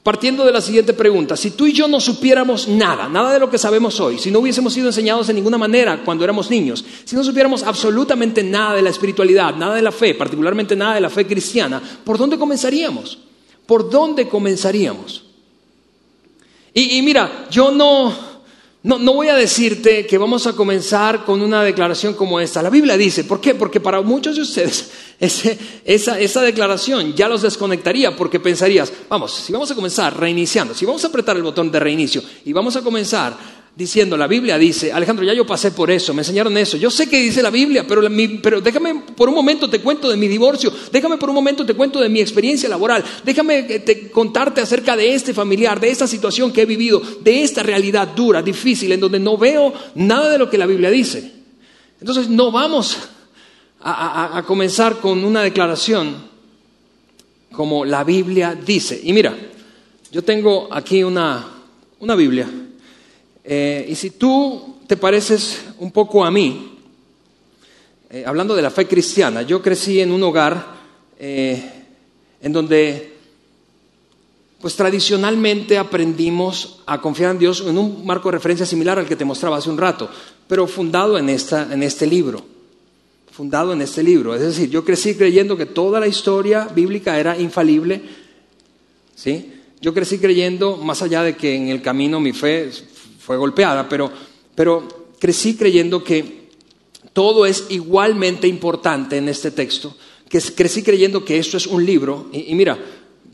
Partiendo 0.08 0.46
de 0.46 0.54
la 0.54 0.62
siguiente 0.62 0.94
pregunta, 0.94 1.36
si 1.36 1.52
tú 1.52 1.68
y 1.68 1.74
yo 1.74 1.86
no 1.86 2.00
supiéramos 2.00 2.70
nada, 2.70 3.10
nada 3.10 3.34
de 3.34 3.40
lo 3.42 3.50
que 3.50 3.58
sabemos 3.58 4.00
hoy, 4.00 4.18
si 4.18 4.32
no 4.32 4.40
hubiésemos 4.40 4.72
sido 4.72 4.88
enseñados 4.88 5.28
de 5.28 5.34
ninguna 5.34 5.58
manera 5.58 6.02
cuando 6.06 6.24
éramos 6.24 6.50
niños, 6.50 6.86
si 7.04 7.14
no 7.14 7.26
supiéramos 7.26 7.62
absolutamente 7.62 8.42
nada 8.42 8.74
de 8.76 8.84
la 8.84 8.90
espiritualidad, 8.90 9.54
nada 9.58 9.76
de 9.76 9.82
la 9.82 9.92
fe, 9.92 10.16
particularmente 10.16 10.78
nada 10.78 10.96
de 10.96 11.02
la 11.02 11.10
fe 11.10 11.28
cristiana, 11.28 11.82
¿por 12.06 12.18
dónde 12.18 12.38
comenzaríamos? 12.38 13.18
¿Por 13.66 13.90
dónde 13.90 14.30
comenzaríamos? 14.30 15.26
Y, 16.74 16.98
y 16.98 17.02
mira, 17.02 17.48
yo 17.52 17.70
no, 17.72 18.16
no, 18.88 18.98
no, 18.98 19.14
voy 19.14 19.28
a 19.28 19.36
decirte 19.36 20.08
que 20.08 20.18
vamos 20.18 20.48
a 20.48 20.54
comenzar 20.54 21.26
con 21.26 21.42
una 21.42 21.62
declaración 21.62 22.14
como 22.14 22.40
esta. 22.40 22.62
La 22.62 22.70
Biblia 22.70 22.96
dice, 22.96 23.26
¿por 23.26 23.42
qué? 23.42 23.54
Porque 23.54 23.82
para 23.82 24.02
muchos 24.02 24.38
de 24.38 24.44
ustedes 24.44 24.90
esa, 25.20 26.18
esa, 26.18 26.42
declaración 26.42 27.14
ya 27.14 27.28
los 27.28 27.42
desconectaría 27.42 28.16
porque 28.16 28.40
pensarías, 28.40 28.94
vamos, 29.10 29.34
si 29.34 29.52
vamos 29.52 29.70
a 29.70 29.76
comenzar 29.76 30.18
reiniciando, 30.18 30.74
si 30.74 30.86
vamos 30.86 31.04
a 31.04 31.10
apretar 31.10 31.36
el 31.36 31.44
botón 31.44 31.70
de 31.70 31.82
reinicio 31.82 32.24
y 32.46 32.54
vamos 32.54 32.78
a 32.78 32.82
comenzar 32.82 33.36
diciendo, 33.78 34.18
la 34.18 34.26
Biblia 34.26 34.58
dice, 34.58 34.92
Alejandro, 34.92 35.24
ya 35.24 35.36
yo 35.36 35.46
pasé 35.46 35.70
por 35.70 35.92
eso, 35.92 36.12
me 36.12 36.22
enseñaron 36.22 36.58
eso, 36.58 36.78
yo 36.78 36.90
sé 36.90 37.08
que 37.08 37.22
dice 37.22 37.44
la 37.44 37.52
Biblia, 37.52 37.86
pero, 37.88 38.02
pero 38.42 38.60
déjame 38.60 39.04
por 39.16 39.30
un 39.30 39.36
momento 39.36 39.70
te 39.70 39.82
cuento 39.82 40.10
de 40.10 40.18
mi 40.18 40.28
divorcio, 40.28 40.74
déjame 40.92 41.18
por 41.18 41.30
un 41.30 41.36
momento 41.36 41.64
te 41.64 41.76
cuento 41.76 42.00
de 42.00 42.10
mi 42.10 42.20
experiencia 42.20 42.68
laboral, 42.68 43.04
déjame 43.24 43.84
contarte 44.12 44.62
acerca 44.62 44.98
de 44.98 45.14
este 45.14 45.32
familiar, 45.32 45.80
de 45.80 45.92
esta 45.92 46.08
situación 46.08 46.52
que 46.52 46.64
he 46.64 46.66
vivido, 46.66 47.00
de 47.22 47.44
esta 47.44 47.62
realidad 47.62 48.08
dura, 48.08 48.42
difícil, 48.42 48.92
en 48.94 49.00
donde 49.00 49.20
no 49.20 49.38
veo 49.38 49.72
nada 49.94 50.32
de 50.32 50.40
lo 50.40 50.50
que 50.50 50.58
la 50.58 50.66
Biblia 50.66 50.90
dice. 50.90 51.34
Entonces 52.02 52.30
no 52.30 52.52
vamos 52.52 52.98
a, 53.80 54.40
a 54.40 54.44
comenzar 54.44 54.98
con 54.98 55.24
una 55.24 55.44
declaración 55.44 56.16
como 57.52 57.86
la 57.86 58.04
Biblia 58.04 58.56
dice. 58.56 59.00
Y 59.04 59.14
mira, 59.14 59.38
yo 60.12 60.24
tengo 60.24 60.68
aquí 60.72 61.04
una, 61.04 61.46
una 62.00 62.16
Biblia 62.16 62.50
eh, 63.50 63.86
y 63.88 63.96
si 63.96 64.10
tú 64.12 64.76
te 64.88 64.98
pareces 64.98 65.62
un 65.80 65.90
poco 65.90 66.26
a 66.26 66.30
mí, 66.30 66.78
eh, 68.10 68.26
hablando 68.28 68.54
de 68.54 68.62
la 68.62 68.70
fe 68.70 68.86
cristiana, 68.86 69.42
yo 69.42 69.62
crecí 69.62 70.02
en 70.02 70.12
un 70.12 70.22
hogar 70.22 70.76
eh, 71.18 71.86
en 72.42 72.52
donde, 72.52 73.14
pues 74.60 74.76
tradicionalmente 74.76 75.78
aprendimos 75.78 76.84
a 76.86 77.00
confiar 77.00 77.32
en 77.32 77.40
Dios 77.40 77.64
en 77.66 77.78
un 77.78 78.06
marco 78.06 78.28
de 78.28 78.34
referencia 78.34 78.66
similar 78.66 79.00
al 79.00 79.08
que 79.08 79.16
te 79.16 79.24
mostraba 79.24 79.56
hace 79.56 79.70
un 79.70 79.78
rato, 79.78 80.10
pero 80.46 80.68
fundado 80.68 81.18
en, 81.18 81.30
esta, 81.30 81.74
en 81.74 81.84
este 81.84 82.06
libro. 82.06 82.46
Fundado 83.32 83.72
en 83.72 83.82
este 83.82 84.04
libro. 84.04 84.36
Es 84.36 84.42
decir, 84.42 84.70
yo 84.70 84.84
crecí 84.84 85.16
creyendo 85.16 85.56
que 85.56 85.68
toda 85.68 86.02
la 86.02 86.08
historia 86.08 86.66
bíblica 86.66 87.18
era 87.18 87.38
infalible. 87.40 88.02
¿sí? 89.16 89.54
Yo 89.80 89.94
crecí 89.94 90.18
creyendo, 90.18 90.76
más 90.76 91.02
allá 91.02 91.24
de 91.24 91.38
que 91.38 91.56
en 91.56 91.70
el 91.70 91.82
camino 91.82 92.20
mi 92.20 92.34
fe 92.34 92.72
fue 93.28 93.36
golpeada, 93.36 93.90
pero, 93.90 94.10
pero 94.56 94.88
crecí 95.20 95.58
creyendo 95.58 96.02
que 96.02 96.48
todo 97.12 97.46
es 97.46 97.66
igualmente 97.68 98.48
importante 98.48 99.18
en 99.18 99.28
este 99.28 99.52
texto, 99.52 99.98
que 100.30 100.40
crecí 100.40 100.82
creyendo 100.82 101.26
que 101.26 101.38
esto 101.38 101.58
es 101.58 101.68
un 101.68 101.86
libro, 101.86 102.28
y, 102.32 102.56
mira, 102.56 102.80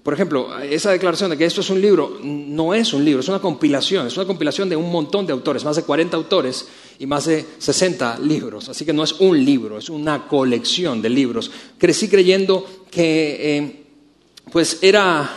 por 0.01 0.15
ejemplo, 0.15 0.59
esa 0.63 0.89
declaración 0.89 1.29
de 1.29 1.37
que 1.37 1.45
esto 1.45 1.61
es 1.61 1.69
un 1.69 1.79
libro, 1.79 2.17
no 2.23 2.73
es 2.73 2.91
un 2.91 3.05
libro, 3.05 3.19
es 3.19 3.27
una 3.27 3.37
compilación, 3.37 4.07
es 4.07 4.17
una 4.17 4.25
compilación 4.25 4.67
de 4.67 4.75
un 4.75 4.91
montón 4.91 5.27
de 5.27 5.33
autores, 5.33 5.63
más 5.63 5.75
de 5.75 5.83
40 5.83 6.17
autores 6.17 6.67
y 6.97 7.05
más 7.05 7.25
de 7.25 7.45
60 7.59 8.17
libros, 8.17 8.69
así 8.69 8.85
que 8.85 8.93
no 8.93 9.03
es 9.03 9.13
un 9.19 9.45
libro, 9.45 9.77
es 9.77 9.91
una 9.91 10.27
colección 10.27 11.03
de 11.03 11.09
libros. 11.09 11.51
Crecí 11.77 12.09
creyendo 12.09 12.65
que, 12.89 13.57
eh, 13.57 13.83
pues 14.51 14.79
era, 14.81 15.29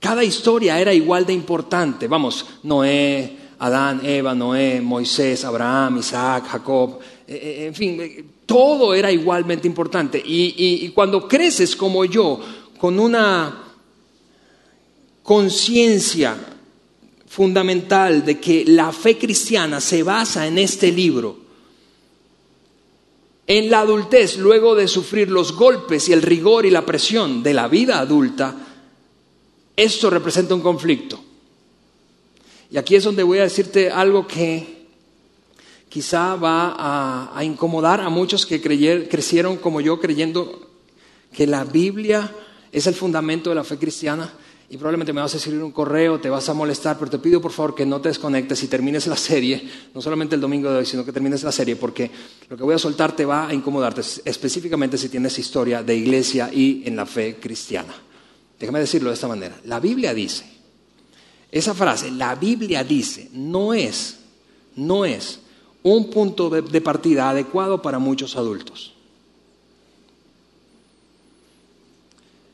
cada 0.00 0.24
historia 0.24 0.80
era 0.80 0.92
igual 0.92 1.24
de 1.24 1.34
importante, 1.34 2.08
vamos, 2.08 2.46
Noé, 2.64 3.45
Adán, 3.58 4.04
Eva, 4.04 4.34
Noé, 4.34 4.80
Moisés, 4.80 5.44
Abraham, 5.44 5.98
Isaac, 5.98 6.46
Jacob, 6.48 6.98
eh, 7.26 7.34
eh, 7.34 7.66
en 7.66 7.74
fin, 7.74 8.00
eh, 8.00 8.24
todo 8.44 8.94
era 8.94 9.10
igualmente 9.10 9.66
importante. 9.66 10.22
Y, 10.24 10.88
cuando 10.90 11.26
creces 11.26 11.74
como 11.74 12.04
yo, 12.04 12.40
con 12.78 12.98
una 12.98 13.64
conciencia 15.22 16.36
fundamental 17.26 18.24
de 18.24 18.38
que 18.38 18.64
la 18.66 18.92
fe 18.92 19.18
cristiana 19.18 19.80
se 19.80 20.02
basa 20.02 20.46
en 20.46 20.58
este 20.58 20.92
libro, 20.92 21.38
en 23.48 23.70
la 23.70 23.80
adultez, 23.80 24.38
luego 24.38 24.74
de 24.74 24.88
sufrir 24.88 25.30
los 25.30 25.52
golpes 25.52 26.08
y 26.08 26.12
el 26.12 26.22
rigor 26.22 26.66
y 26.66 26.70
la 26.70 26.86
presión 26.86 27.42
de 27.42 27.54
la 27.54 27.68
vida 27.68 27.98
adulta, 27.98 28.54
esto 29.76 30.10
representa 30.10 30.54
un 30.54 30.62
conflicto. 30.62 31.25
Y 32.76 32.78
aquí 32.78 32.94
es 32.94 33.04
donde 33.04 33.22
voy 33.22 33.38
a 33.38 33.44
decirte 33.44 33.88
algo 33.90 34.26
que 34.26 34.84
quizá 35.88 36.36
va 36.36 36.76
a, 37.34 37.42
incomodar 37.42 38.02
a 38.02 38.10
muchos 38.10 38.44
que 38.44 38.60
crecieron 38.60 39.56
como 39.56 39.80
yo 39.80 39.98
creyendo 39.98 40.68
que 41.32 41.46
la 41.46 41.64
Biblia 41.64 42.30
es 42.70 42.86
el 42.86 42.92
fundamento 42.92 43.48
de 43.48 43.56
la 43.56 43.64
fe 43.64 43.78
cristiana. 43.78 44.30
Y 44.68 44.76
probablemente 44.76 45.14
me 45.14 45.22
vas 45.22 45.32
a 45.32 45.38
escribir 45.38 45.62
un 45.62 45.72
correo, 45.72 46.20
te 46.20 46.28
vas 46.28 46.50
a 46.50 46.52
molestar, 46.52 46.98
pero 46.98 47.10
te 47.10 47.18
pido 47.18 47.40
por 47.40 47.52
favor 47.52 47.74
que 47.74 47.86
no 47.86 48.02
te 48.02 48.10
desconectes 48.10 48.62
y 48.62 48.68
termines 48.68 49.06
la 49.06 49.16
serie, 49.16 49.66
no 49.94 50.02
solamente 50.02 50.34
el 50.34 50.42
domingo 50.42 50.70
de 50.70 50.76
hoy, 50.76 50.84
sino 50.84 51.02
que 51.02 51.12
termines 51.12 51.44
la 51.44 51.52
serie, 51.52 51.76
porque 51.76 52.10
lo 52.50 52.58
que 52.58 52.62
voy 52.62 52.74
a 52.74 52.78
soltar 52.78 53.16
te 53.16 53.24
va 53.24 53.48
a 53.48 53.54
incomodarte, 53.54 54.02
específicamente 54.26 54.98
si 54.98 55.08
tienes 55.08 55.38
historia 55.38 55.82
de 55.82 55.96
iglesia 55.96 56.50
y 56.52 56.82
en 56.84 56.94
la 56.94 57.06
fe 57.06 57.36
cristiana. 57.40 57.94
Déjame 58.60 58.80
decirlo 58.80 59.08
de 59.08 59.14
esta 59.14 59.28
manera. 59.28 59.58
La 59.64 59.80
Biblia 59.80 60.12
dice 60.12 60.55
esa 61.50 61.74
frase, 61.74 62.10
la 62.10 62.34
Biblia 62.34 62.82
dice, 62.84 63.30
no 63.32 63.72
es, 63.72 64.16
no 64.74 65.04
es 65.04 65.40
un 65.82 66.10
punto 66.10 66.50
de, 66.50 66.80
partida 66.80 67.30
adecuado 67.30 67.80
para 67.80 68.00
muchos 68.00 68.36
adultos. 68.36 68.92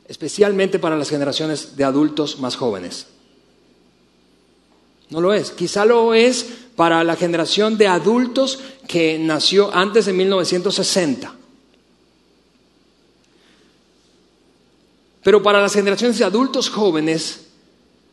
Especialmente 0.07 0.77
para 0.77 0.95
las 0.95 1.09
generaciones 1.09 1.75
de 1.75 1.83
adultos 1.83 2.39
más 2.39 2.55
jóvenes. 2.55 3.07
No 5.09 5.19
lo 5.19 5.33
es. 5.33 5.49
Quizá 5.49 5.85
lo 5.85 6.13
es 6.13 6.45
para 6.75 7.03
la 7.03 7.15
generación 7.15 7.77
de 7.77 7.87
adultos 7.87 8.59
que 8.87 9.17
nació 9.17 9.73
antes 9.73 10.05
de 10.05 10.13
1960. 10.13 11.33
Pero 15.23 15.41
para 15.41 15.61
las 15.61 15.73
generaciones 15.73 16.19
de 16.19 16.25
adultos 16.25 16.69
jóvenes 16.69 17.42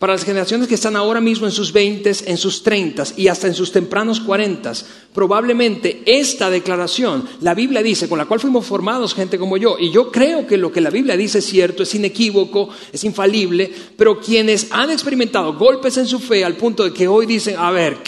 para 0.00 0.14
las 0.14 0.24
generaciones 0.24 0.66
que 0.66 0.76
están 0.76 0.96
ahora 0.96 1.20
mismo 1.20 1.44
en 1.44 1.52
sus 1.52 1.74
20, 1.74 2.10
en 2.24 2.38
sus 2.38 2.62
30 2.62 3.04
y 3.18 3.28
hasta 3.28 3.48
en 3.48 3.54
sus 3.54 3.70
tempranos 3.70 4.18
40, 4.20 4.72
probablemente 5.12 6.00
esta 6.06 6.48
declaración, 6.48 7.28
la 7.42 7.54
Biblia 7.54 7.82
dice, 7.82 8.08
con 8.08 8.16
la 8.16 8.24
cual 8.24 8.40
fuimos 8.40 8.64
formados 8.64 9.14
gente 9.14 9.38
como 9.38 9.58
yo, 9.58 9.76
y 9.78 9.90
yo 9.90 10.10
creo 10.10 10.46
que 10.46 10.56
lo 10.56 10.72
que 10.72 10.80
la 10.80 10.88
Biblia 10.88 11.18
dice 11.18 11.40
es 11.40 11.44
cierto, 11.44 11.82
es 11.82 11.94
inequívoco, 11.94 12.70
es 12.90 13.04
infalible, 13.04 13.70
pero 13.98 14.18
quienes 14.18 14.68
han 14.70 14.90
experimentado 14.90 15.58
golpes 15.58 15.98
en 15.98 16.06
su 16.06 16.18
fe 16.18 16.46
al 16.46 16.56
punto 16.56 16.82
de 16.82 16.94
que 16.94 17.06
hoy 17.06 17.26
dicen, 17.26 17.56
a 17.58 17.70
ver, 17.70 17.98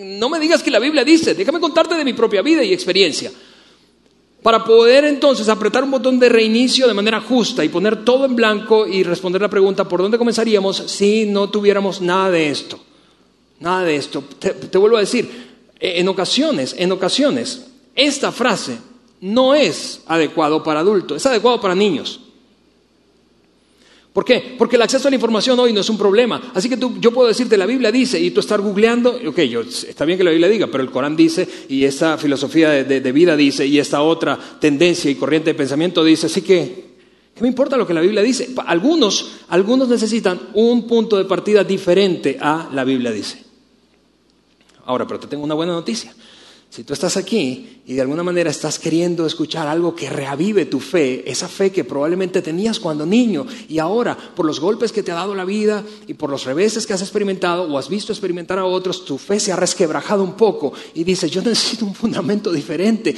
no 0.00 0.28
me 0.28 0.40
digas 0.40 0.60
que 0.64 0.72
la 0.72 0.80
Biblia 0.80 1.04
dice, 1.04 1.34
déjame 1.34 1.60
contarte 1.60 1.94
de 1.94 2.04
mi 2.04 2.14
propia 2.14 2.42
vida 2.42 2.64
y 2.64 2.72
experiencia 2.72 3.30
para 4.46 4.62
poder 4.62 5.04
entonces 5.04 5.48
apretar 5.48 5.82
un 5.82 5.90
botón 5.90 6.20
de 6.20 6.28
reinicio 6.28 6.86
de 6.86 6.94
manera 6.94 7.20
justa 7.20 7.64
y 7.64 7.68
poner 7.68 8.04
todo 8.04 8.26
en 8.26 8.36
blanco 8.36 8.86
y 8.86 9.02
responder 9.02 9.42
la 9.42 9.50
pregunta, 9.50 9.88
¿por 9.88 10.00
dónde 10.00 10.18
comenzaríamos 10.18 10.76
si 10.86 11.26
no 11.26 11.50
tuviéramos 11.50 12.00
nada 12.00 12.30
de 12.30 12.50
esto? 12.50 12.78
Nada 13.58 13.82
de 13.82 13.96
esto. 13.96 14.22
Te, 14.38 14.78
vuelvo 14.78 14.98
a 14.98 15.00
decir, 15.00 15.48
en 15.80 16.06
ocasiones, 16.06 16.76
en 16.78 16.92
ocasiones, 16.92 17.66
esta 17.96 18.30
frase 18.30 18.78
no 19.20 19.52
es 19.52 20.02
adecuado 20.06 20.62
para 20.62 20.78
adultos, 20.78 21.16
es 21.16 21.26
adecuado 21.26 21.60
para 21.60 21.74
niños. 21.74 22.20
¿Por 24.16 24.24
qué? 24.24 24.54
Porque 24.56 24.76
el 24.76 24.82
acceso 24.82 25.08
a 25.08 25.10
la 25.10 25.16
información 25.16 25.60
hoy 25.60 25.74
no 25.74 25.82
es 25.82 25.90
un 25.90 25.98
problema. 25.98 26.50
Así 26.54 26.70
que 26.70 26.78
tú, 26.78 26.94
yo 26.98 27.12
puedo 27.12 27.28
decirte, 27.28 27.58
la 27.58 27.66
Biblia 27.66 27.92
dice, 27.92 28.18
y 28.18 28.30
tú 28.30 28.40
estar 28.40 28.62
googleando, 28.62 29.14
ok, 29.26 29.40
yo, 29.40 29.60
está 29.60 30.06
bien 30.06 30.16
que 30.16 30.24
la 30.24 30.30
Biblia 30.30 30.48
diga, 30.48 30.68
pero 30.68 30.82
el 30.82 30.90
Corán 30.90 31.14
dice, 31.14 31.46
y 31.68 31.84
esta 31.84 32.16
filosofía 32.16 32.70
de, 32.70 33.12
vida 33.12 33.36
dice, 33.36 33.66
y 33.66 33.78
esta 33.78 34.00
otra 34.00 34.38
tendencia 34.58 35.10
y 35.10 35.16
corriente 35.16 35.50
de 35.50 35.54
pensamiento 35.54 36.02
dice, 36.02 36.28
así 36.28 36.40
que, 36.40 36.94
¿qué 37.34 37.42
me 37.42 37.48
importa 37.48 37.76
lo 37.76 37.86
que 37.86 37.92
la 37.92 38.00
Biblia 38.00 38.22
dice? 38.22 38.54
Algunos, 38.64 39.32
algunos 39.48 39.86
necesitan 39.86 40.40
un 40.54 40.86
punto 40.86 41.18
de 41.18 41.26
partida 41.26 41.62
diferente 41.62 42.38
a 42.40 42.70
la 42.72 42.84
Biblia 42.84 43.12
dice. 43.12 43.44
Ahora, 44.86 45.06
pero 45.06 45.20
te 45.20 45.26
tengo 45.26 45.44
una 45.44 45.54
buena 45.54 45.72
noticia. 45.72 46.14
Si 46.68 46.84
tú 46.84 46.92
estás 46.92 47.16
aquí 47.16 47.80
y 47.86 47.94
de 47.94 48.02
alguna 48.02 48.22
manera 48.22 48.50
estás 48.50 48.78
queriendo 48.78 49.24
escuchar 49.24 49.66
algo 49.66 49.94
que 49.94 50.10
reavive 50.10 50.66
tu 50.66 50.80
fe, 50.80 51.22
esa 51.30 51.48
fe 51.48 51.70
que 51.70 51.84
probablemente 51.84 52.42
tenías 52.42 52.80
cuando 52.80 53.06
niño 53.06 53.46
y 53.68 53.78
ahora 53.78 54.16
por 54.16 54.44
los 54.44 54.60
golpes 54.60 54.92
que 54.92 55.02
te 55.02 55.12
ha 55.12 55.14
dado 55.14 55.34
la 55.34 55.44
vida 55.44 55.84
y 56.06 56.14
por 56.14 56.28
los 56.28 56.44
reveses 56.44 56.86
que 56.86 56.92
has 56.92 57.00
experimentado 57.00 57.62
o 57.62 57.78
has 57.78 57.88
visto 57.88 58.12
experimentar 58.12 58.58
a 58.58 58.66
otros, 58.66 59.04
tu 59.04 59.16
fe 59.16 59.40
se 59.40 59.52
ha 59.52 59.56
resquebrajado 59.56 60.22
un 60.22 60.34
poco 60.34 60.72
y 60.92 61.04
dices, 61.04 61.30
yo 61.30 61.40
necesito 61.40 61.86
un 61.86 61.94
fundamento 61.94 62.52
diferente, 62.52 63.14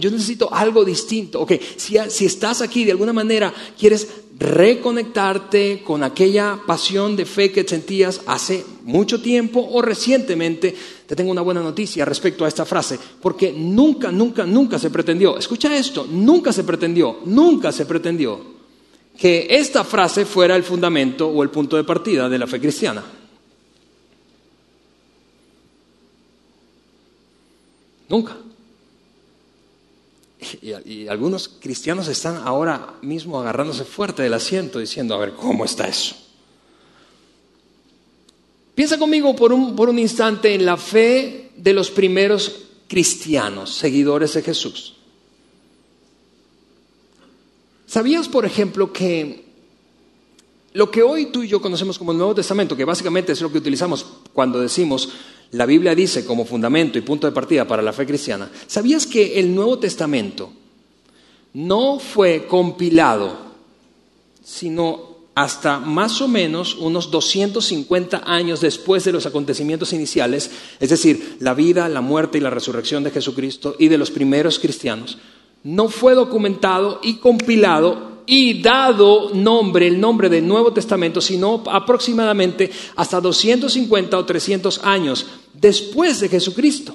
yo 0.00 0.10
necesito 0.10 0.52
algo 0.52 0.84
distinto. 0.84 1.42
Ok, 1.42 1.52
si, 1.76 1.96
si 2.08 2.24
estás 2.24 2.60
aquí 2.60 2.84
de 2.84 2.92
alguna 2.92 3.12
manera 3.12 3.52
quieres 3.78 4.08
reconectarte 4.40 5.82
con 5.84 6.02
aquella 6.02 6.58
pasión 6.66 7.14
de 7.14 7.26
fe 7.26 7.52
que 7.52 7.68
sentías 7.68 8.22
hace 8.26 8.64
mucho 8.84 9.20
tiempo 9.20 9.68
o 9.70 9.82
recientemente, 9.82 10.74
te 11.10 11.16
tengo 11.16 11.32
una 11.32 11.42
buena 11.42 11.60
noticia 11.60 12.04
respecto 12.04 12.44
a 12.44 12.48
esta 12.48 12.64
frase, 12.64 12.96
porque 13.20 13.52
nunca, 13.52 14.12
nunca, 14.12 14.46
nunca 14.46 14.78
se 14.78 14.90
pretendió, 14.90 15.36
escucha 15.36 15.76
esto, 15.76 16.06
nunca 16.08 16.52
se 16.52 16.62
pretendió, 16.62 17.18
nunca 17.24 17.72
se 17.72 17.84
pretendió 17.84 18.40
que 19.18 19.48
esta 19.50 19.82
frase 19.82 20.24
fuera 20.24 20.54
el 20.54 20.62
fundamento 20.62 21.26
o 21.26 21.42
el 21.42 21.50
punto 21.50 21.76
de 21.76 21.82
partida 21.82 22.28
de 22.28 22.38
la 22.38 22.46
fe 22.46 22.60
cristiana. 22.60 23.02
Nunca. 28.08 28.36
Y, 30.62 31.08
algunos 31.08 31.48
cristianos 31.48 32.06
están 32.06 32.36
ahora 32.36 32.94
mismo 33.02 33.40
agarrándose 33.40 33.84
fuerte 33.84 34.22
del 34.22 34.34
asiento 34.34 34.78
diciendo, 34.78 35.16
a 35.16 35.18
ver, 35.18 35.32
¿cómo 35.32 35.64
está 35.64 35.88
eso? 35.88 36.14
Piensa 38.80 38.98
conmigo 38.98 39.36
por 39.36 39.52
un, 39.52 39.76
por 39.76 39.90
un 39.90 39.98
instante 39.98 40.54
en 40.54 40.64
la 40.64 40.78
fe 40.78 41.50
de 41.54 41.74
los 41.74 41.90
primeros 41.90 42.62
cristianos, 42.88 43.74
seguidores 43.74 44.32
de 44.32 44.40
Jesús. 44.40 44.94
¿Sabías, 47.86 48.26
por 48.26 48.46
ejemplo, 48.46 48.90
que 48.90 49.44
lo 50.72 50.90
que 50.90 51.02
hoy 51.02 51.26
tú 51.26 51.42
y 51.42 51.48
yo 51.48 51.60
conocemos 51.60 51.98
como 51.98 52.12
el 52.12 52.16
Nuevo 52.16 52.34
Testamento, 52.34 52.74
que 52.74 52.86
básicamente 52.86 53.32
es 53.32 53.42
lo 53.42 53.52
que 53.52 53.58
utilizamos 53.58 54.06
cuando 54.32 54.58
decimos 54.58 55.10
la 55.50 55.66
Biblia 55.66 55.94
dice 55.94 56.24
como 56.24 56.46
fundamento 56.46 56.96
y 56.96 57.02
punto 57.02 57.26
de 57.26 57.34
partida 57.34 57.68
para 57.68 57.82
la 57.82 57.92
fe 57.92 58.06
cristiana, 58.06 58.50
¿sabías 58.66 59.06
que 59.06 59.38
el 59.38 59.54
Nuevo 59.54 59.78
Testamento 59.78 60.50
no 61.52 61.98
fue 61.98 62.46
compilado, 62.46 63.36
sino 64.42 65.09
hasta 65.40 65.78
más 65.78 66.20
o 66.20 66.28
menos 66.28 66.74
unos 66.74 67.10
250 67.10 68.24
años 68.26 68.60
después 68.60 69.04
de 69.04 69.12
los 69.12 69.24
acontecimientos 69.24 69.94
iniciales, 69.94 70.50
es 70.78 70.90
decir, 70.90 71.38
la 71.40 71.54
vida, 71.54 71.88
la 71.88 72.02
muerte 72.02 72.36
y 72.36 72.42
la 72.42 72.50
resurrección 72.50 73.02
de 73.02 73.10
Jesucristo 73.10 73.74
y 73.78 73.88
de 73.88 73.96
los 73.96 74.10
primeros 74.10 74.58
cristianos? 74.58 75.16
No 75.64 75.88
fue 75.88 76.14
documentado 76.14 77.00
y 77.02 77.14
compilado 77.14 78.20
y 78.26 78.60
dado 78.60 79.30
nombre, 79.32 79.86
el 79.86 79.98
nombre 79.98 80.28
del 80.28 80.46
Nuevo 80.46 80.74
Testamento, 80.74 81.22
sino 81.22 81.64
aproximadamente 81.70 82.70
hasta 82.96 83.18
250 83.18 84.18
o 84.18 84.26
300 84.26 84.80
años 84.84 85.26
después 85.54 86.20
de 86.20 86.28
Jesucristo. 86.28 86.94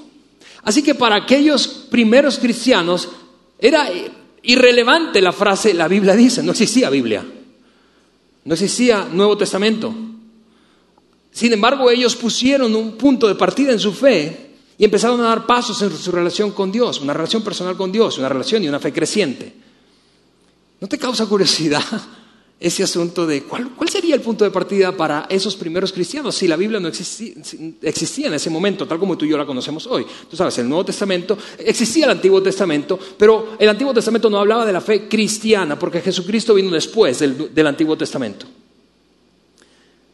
Así 0.61 0.83
que 0.83 0.93
para 0.93 1.15
aquellos 1.15 1.67
primeros 1.67 2.37
cristianos 2.37 3.09
era 3.57 3.89
irrelevante 4.43 5.19
la 5.19 5.31
frase 5.31 5.73
la 5.73 5.87
Biblia 5.87 6.15
dice, 6.15 6.43
no 6.43 6.51
existía 6.51 6.91
Biblia, 6.91 7.25
no 8.45 8.53
existía 8.53 9.09
Nuevo 9.11 9.37
Testamento. 9.37 9.93
Sin 11.31 11.51
embargo, 11.51 11.91
ellos 11.91 12.15
pusieron 12.15 12.73
un 12.75 12.93
punto 12.93 13.27
de 13.27 13.35
partida 13.35 13.73
en 13.73 13.79
su 13.79 13.91
fe 13.91 14.51
y 14.77 14.85
empezaron 14.85 15.19
a 15.19 15.29
dar 15.29 15.45
pasos 15.45 15.81
en 15.81 15.91
su 15.91 16.11
relación 16.11 16.51
con 16.51 16.71
Dios, 16.71 17.01
una 17.01 17.13
relación 17.13 17.43
personal 17.43 17.75
con 17.75 17.91
Dios, 17.91 18.17
una 18.17 18.29
relación 18.29 18.63
y 18.63 18.69
una 18.69 18.79
fe 18.79 18.93
creciente. 18.93 19.53
¿No 20.79 20.87
te 20.87 20.97
causa 20.97 21.25
curiosidad 21.25 21.83
ese 22.59 22.83
asunto 22.83 23.27
de 23.27 23.43
cuál, 23.43 23.69
sería 23.89 24.15
el 24.15 24.21
punto 24.21 24.45
de 24.45 24.51
partida 24.51 24.95
para 24.95 25.27
esos 25.29 25.55
primeros 25.55 25.91
cristianos 25.91 26.35
si 26.35 26.47
la 26.47 26.55
Biblia 26.55 26.79
no 26.79 26.87
existía, 26.87 28.27
en 28.27 28.33
ese 28.33 28.49
momento, 28.49 28.87
tal 28.87 28.97
como 28.97 29.17
tú 29.17 29.25
y 29.25 29.29
yo 29.29 29.37
la 29.37 29.45
conocemos 29.45 29.85
hoy? 29.87 30.05
Tú 30.29 30.37
sabes, 30.37 30.57
el 30.59 30.69
Nuevo 30.69 30.85
Testamento, 30.85 31.37
existía 31.59 32.05
el 32.05 32.11
Antiguo 32.11 32.41
Testamento, 32.41 32.97
pero 33.17 33.57
el 33.59 33.67
Antiguo 33.67 33.93
Testamento 33.93 34.29
no 34.29 34.39
hablaba 34.39 34.65
de 34.65 34.71
la 34.71 34.81
fe 34.81 35.07
cristiana 35.07 35.77
porque 35.77 36.01
Jesucristo 36.01 36.53
vino 36.53 36.71
después 36.71 37.19
del, 37.19 37.67
Antiguo 37.67 37.97
Testamento. 37.97 38.45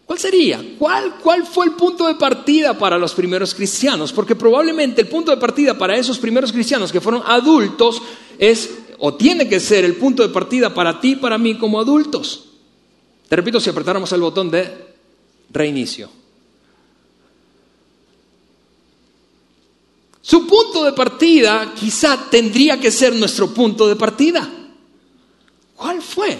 ¿Cuál 0.06 0.20
sería? 0.20 0.62
¿Cuál, 0.78 1.16
¿Cuál 1.22 1.46
fue 1.46 1.68
el 1.68 1.72
punto 1.74 2.08
de 2.08 2.16
partida 2.16 2.78
para 2.78 2.98
los 2.98 3.14
primeros 3.14 3.54
cristianos? 3.54 4.12
Porque 4.12 4.36
probablemente 4.36 5.02
el 5.02 5.08
punto 5.08 5.32
de 5.32 5.38
partida 5.38 5.78
para 5.78 5.96
esos 5.96 6.18
primeros 6.18 6.52
cristianos 6.52 6.92
que 6.92 7.00
fueron 7.00 7.22
adultos 7.26 8.02
es 8.38 8.81
o 9.04 9.16
tiene 9.16 9.50
que 9.50 9.60
ser 9.60 9.84
el 9.84 9.96
punto 9.96 10.22
de 10.22 10.30
partida 10.30 10.72
para 10.74 11.00
ti 11.02 11.14
y 11.14 11.16
para 11.16 11.40
mí 11.40 11.58
como 11.58 11.80
adultos. 11.80 12.50
Te 13.28 13.36
repito, 13.36 13.60
si 13.60 13.72
apretáramos 13.72 14.12
el 14.12 14.22
botón 14.22 14.52
de 14.52 14.94
reinicio. 15.50 16.08
Su 20.22 20.46
punto 20.46 20.84
de 20.84 20.94
partida 20.94 21.74
quizá 21.74 22.30
tendría 22.30 22.80
que 22.80 22.92
ser 22.92 23.16
nuestro 23.16 23.52
punto 23.52 23.88
de 23.88 23.96
partida. 23.96 24.48
¿Cuál 25.76 26.00
fue? 26.00 26.38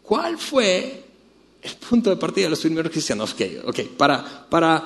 ¿Cuál 0.00 0.38
fue 0.38 1.04
el 1.60 1.74
punto 1.74 2.10
de 2.10 2.16
partida 2.16 2.44
de 2.44 2.50
los 2.50 2.60
primeros 2.60 2.92
cristianos? 2.92 3.32
Ok, 3.32 3.66
okay. 3.66 3.86
Para, 3.86 4.46
para 4.48 4.84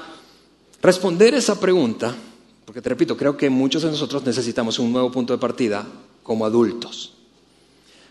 responder 0.81 1.35
esa 1.35 1.61
pregunta, 1.61 2.17
porque 2.65 2.81
te 2.81 2.89
repito, 2.89 3.15
creo 3.15 3.37
que 3.37 3.51
muchos 3.51 3.83
de 3.83 3.91
nosotros 3.91 4.25
necesitamos 4.25 4.79
un 4.79 4.91
nuevo 4.91 5.13
punto 5.13 5.35
de 5.35 5.39
partida 5.39 5.87
como 6.27 6.45
adultos. 6.45 7.13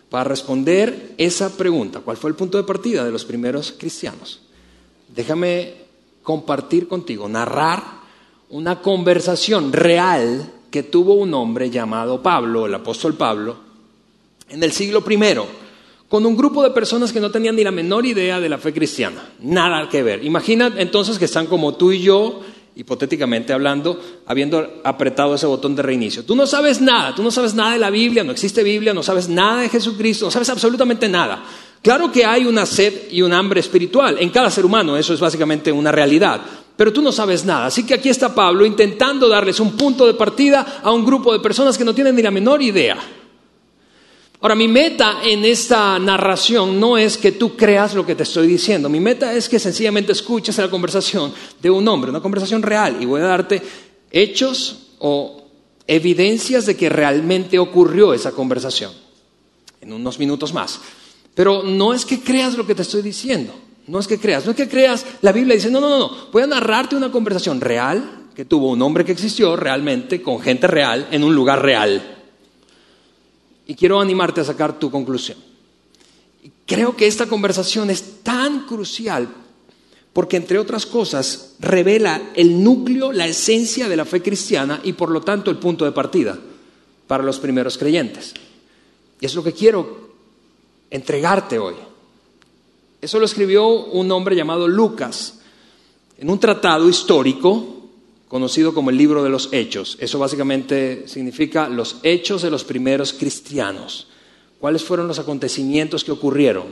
Para 0.08 0.24
responder 0.24 1.12
esa 1.18 1.54
pregunta, 1.54 2.00
¿cuál 2.00 2.16
fue 2.16 2.30
el 2.30 2.36
punto 2.36 2.56
de 2.56 2.64
partida 2.64 3.04
de 3.04 3.10
los 3.12 3.26
primeros 3.26 3.74
cristianos? 3.76 4.40
Déjame 5.14 5.74
compartir 6.22 6.88
contigo, 6.88 7.28
narrar 7.28 7.82
una 8.48 8.80
conversación 8.80 9.70
real 9.70 10.50
que 10.70 10.82
tuvo 10.82 11.12
un 11.14 11.34
hombre 11.34 11.68
llamado 11.68 12.22
Pablo, 12.22 12.64
el 12.64 12.74
apóstol 12.74 13.14
Pablo, 13.14 13.58
en 14.48 14.62
el 14.62 14.72
siglo 14.72 15.04
I, 15.06 15.18
con 16.08 16.24
un 16.24 16.38
grupo 16.38 16.62
de 16.62 16.70
personas 16.70 17.12
que 17.12 17.20
no 17.20 17.30
tenían 17.30 17.56
ni 17.56 17.64
la 17.64 17.70
menor 17.70 18.06
idea 18.06 18.40
de 18.40 18.48
la 18.48 18.56
fe 18.56 18.72
cristiana, 18.72 19.28
nada 19.40 19.90
que 19.90 20.02
ver. 20.02 20.24
Imagina 20.24 20.72
entonces 20.78 21.18
que 21.18 21.26
están 21.26 21.46
como 21.48 21.74
tú 21.74 21.92
y 21.92 22.00
yo 22.00 22.40
hipotéticamente 22.76 23.54
hablando, 23.54 23.98
habiendo 24.26 24.80
apretado 24.84 25.34
ese 25.34 25.46
botón 25.46 25.74
de 25.74 25.82
reinicio. 25.82 26.24
Tú 26.24 26.36
no 26.36 26.46
sabes 26.46 26.80
nada, 26.80 27.14
tú 27.14 27.22
no 27.22 27.30
sabes 27.30 27.54
nada 27.54 27.72
de 27.72 27.78
la 27.78 27.90
Biblia, 27.90 28.22
no 28.22 28.32
existe 28.32 28.62
Biblia, 28.62 28.92
no 28.92 29.02
sabes 29.02 29.28
nada 29.28 29.62
de 29.62 29.70
Jesucristo, 29.70 30.26
no 30.26 30.30
sabes 30.30 30.50
absolutamente 30.50 31.08
nada. 31.08 31.42
Claro 31.80 32.12
que 32.12 32.24
hay 32.24 32.44
una 32.44 32.66
sed 32.66 33.10
y 33.10 33.22
un 33.22 33.32
hambre 33.32 33.60
espiritual 33.60 34.18
en 34.20 34.28
cada 34.28 34.50
ser 34.50 34.66
humano, 34.66 34.96
eso 34.96 35.14
es 35.14 35.20
básicamente 35.20 35.72
una 35.72 35.90
realidad, 35.90 36.40
pero 36.76 36.92
tú 36.92 37.00
no 37.00 37.12
sabes 37.12 37.46
nada. 37.46 37.66
Así 37.66 37.86
que 37.86 37.94
aquí 37.94 38.10
está 38.10 38.34
Pablo 38.34 38.66
intentando 38.66 39.26
darles 39.26 39.58
un 39.58 39.72
punto 39.72 40.06
de 40.06 40.14
partida 40.14 40.80
a 40.82 40.92
un 40.92 41.04
grupo 41.04 41.32
de 41.32 41.40
personas 41.40 41.78
que 41.78 41.84
no 41.84 41.94
tienen 41.94 42.14
ni 42.14 42.22
la 42.22 42.30
menor 42.30 42.60
idea. 42.60 42.98
Ahora, 44.40 44.54
mi 44.54 44.68
meta 44.68 45.20
en 45.24 45.44
esta 45.44 45.98
narración 45.98 46.78
no 46.78 46.98
es 46.98 47.16
que 47.16 47.32
tú 47.32 47.56
creas 47.56 47.94
lo 47.94 48.04
que 48.04 48.14
te 48.14 48.22
estoy 48.22 48.46
diciendo. 48.46 48.88
Mi 48.88 49.00
meta 49.00 49.32
es 49.32 49.48
que 49.48 49.58
sencillamente 49.58 50.12
escuches 50.12 50.58
la 50.58 50.68
conversación 50.68 51.32
de 51.60 51.70
un 51.70 51.88
hombre, 51.88 52.10
una 52.10 52.20
conversación 52.20 52.62
real, 52.62 52.98
y 53.00 53.06
voy 53.06 53.22
a 53.22 53.24
darte 53.24 53.62
hechos 54.10 54.88
o 54.98 55.44
evidencias 55.86 56.66
de 56.66 56.76
que 56.76 56.88
realmente 56.88 57.58
ocurrió 57.58 58.12
esa 58.12 58.32
conversación 58.32 58.92
en 59.80 59.92
unos 59.92 60.18
minutos 60.18 60.52
más. 60.52 60.80
Pero 61.34 61.62
no 61.62 61.94
es 61.94 62.04
que 62.04 62.20
creas 62.20 62.56
lo 62.56 62.66
que 62.66 62.74
te 62.74 62.82
estoy 62.82 63.02
diciendo, 63.02 63.54
no 63.86 63.98
es 63.98 64.06
que 64.06 64.18
creas, 64.18 64.44
no 64.44 64.50
es 64.50 64.56
que 64.56 64.68
creas, 64.68 65.06
la 65.22 65.32
Biblia 65.32 65.54
dice, 65.54 65.70
no, 65.70 65.80
no, 65.80 65.88
no, 65.88 65.98
no, 65.98 66.16
voy 66.32 66.42
a 66.42 66.46
narrarte 66.46 66.96
una 66.96 67.12
conversación 67.12 67.60
real 67.60 68.28
que 68.34 68.44
tuvo 68.44 68.70
un 68.70 68.82
hombre 68.82 69.04
que 69.04 69.12
existió 69.12 69.56
realmente 69.56 70.20
con 70.20 70.40
gente 70.40 70.66
real 70.66 71.08
en 71.10 71.24
un 71.24 71.34
lugar 71.34 71.62
real. 71.62 72.15
Y 73.66 73.74
quiero 73.74 74.00
animarte 74.00 74.40
a 74.40 74.44
sacar 74.44 74.78
tu 74.78 74.90
conclusión. 74.90 75.38
Creo 76.66 76.96
que 76.96 77.06
esta 77.06 77.26
conversación 77.26 77.90
es 77.90 78.22
tan 78.22 78.66
crucial 78.66 79.28
porque, 80.12 80.36
entre 80.36 80.58
otras 80.58 80.86
cosas, 80.86 81.56
revela 81.60 82.30
el 82.34 82.62
núcleo, 82.62 83.12
la 83.12 83.26
esencia 83.26 83.88
de 83.88 83.96
la 83.96 84.04
fe 84.04 84.22
cristiana 84.22 84.80
y, 84.82 84.94
por 84.94 85.10
lo 85.10 85.20
tanto, 85.20 85.50
el 85.50 85.58
punto 85.58 85.84
de 85.84 85.92
partida 85.92 86.38
para 87.06 87.22
los 87.22 87.38
primeros 87.38 87.76
creyentes. 87.76 88.32
Y 89.20 89.26
es 89.26 89.34
lo 89.34 89.44
que 89.44 89.52
quiero 89.52 90.10
entregarte 90.90 91.58
hoy. 91.58 91.74
Eso 93.00 93.18
lo 93.18 93.26
escribió 93.26 93.68
un 93.68 94.10
hombre 94.10 94.34
llamado 94.34 94.66
Lucas 94.66 95.40
en 96.18 96.30
un 96.30 96.40
tratado 96.40 96.88
histórico 96.88 97.75
conocido 98.28 98.74
como 98.74 98.90
el 98.90 98.96
libro 98.96 99.22
de 99.22 99.30
los 99.30 99.48
hechos. 99.52 99.96
Eso 100.00 100.18
básicamente 100.18 101.04
significa 101.06 101.68
los 101.68 101.96
hechos 102.02 102.42
de 102.42 102.50
los 102.50 102.64
primeros 102.64 103.12
cristianos. 103.12 104.08
¿Cuáles 104.58 104.82
fueron 104.82 105.06
los 105.08 105.18
acontecimientos 105.18 106.02
que 106.02 106.12
ocurrieron? 106.12 106.64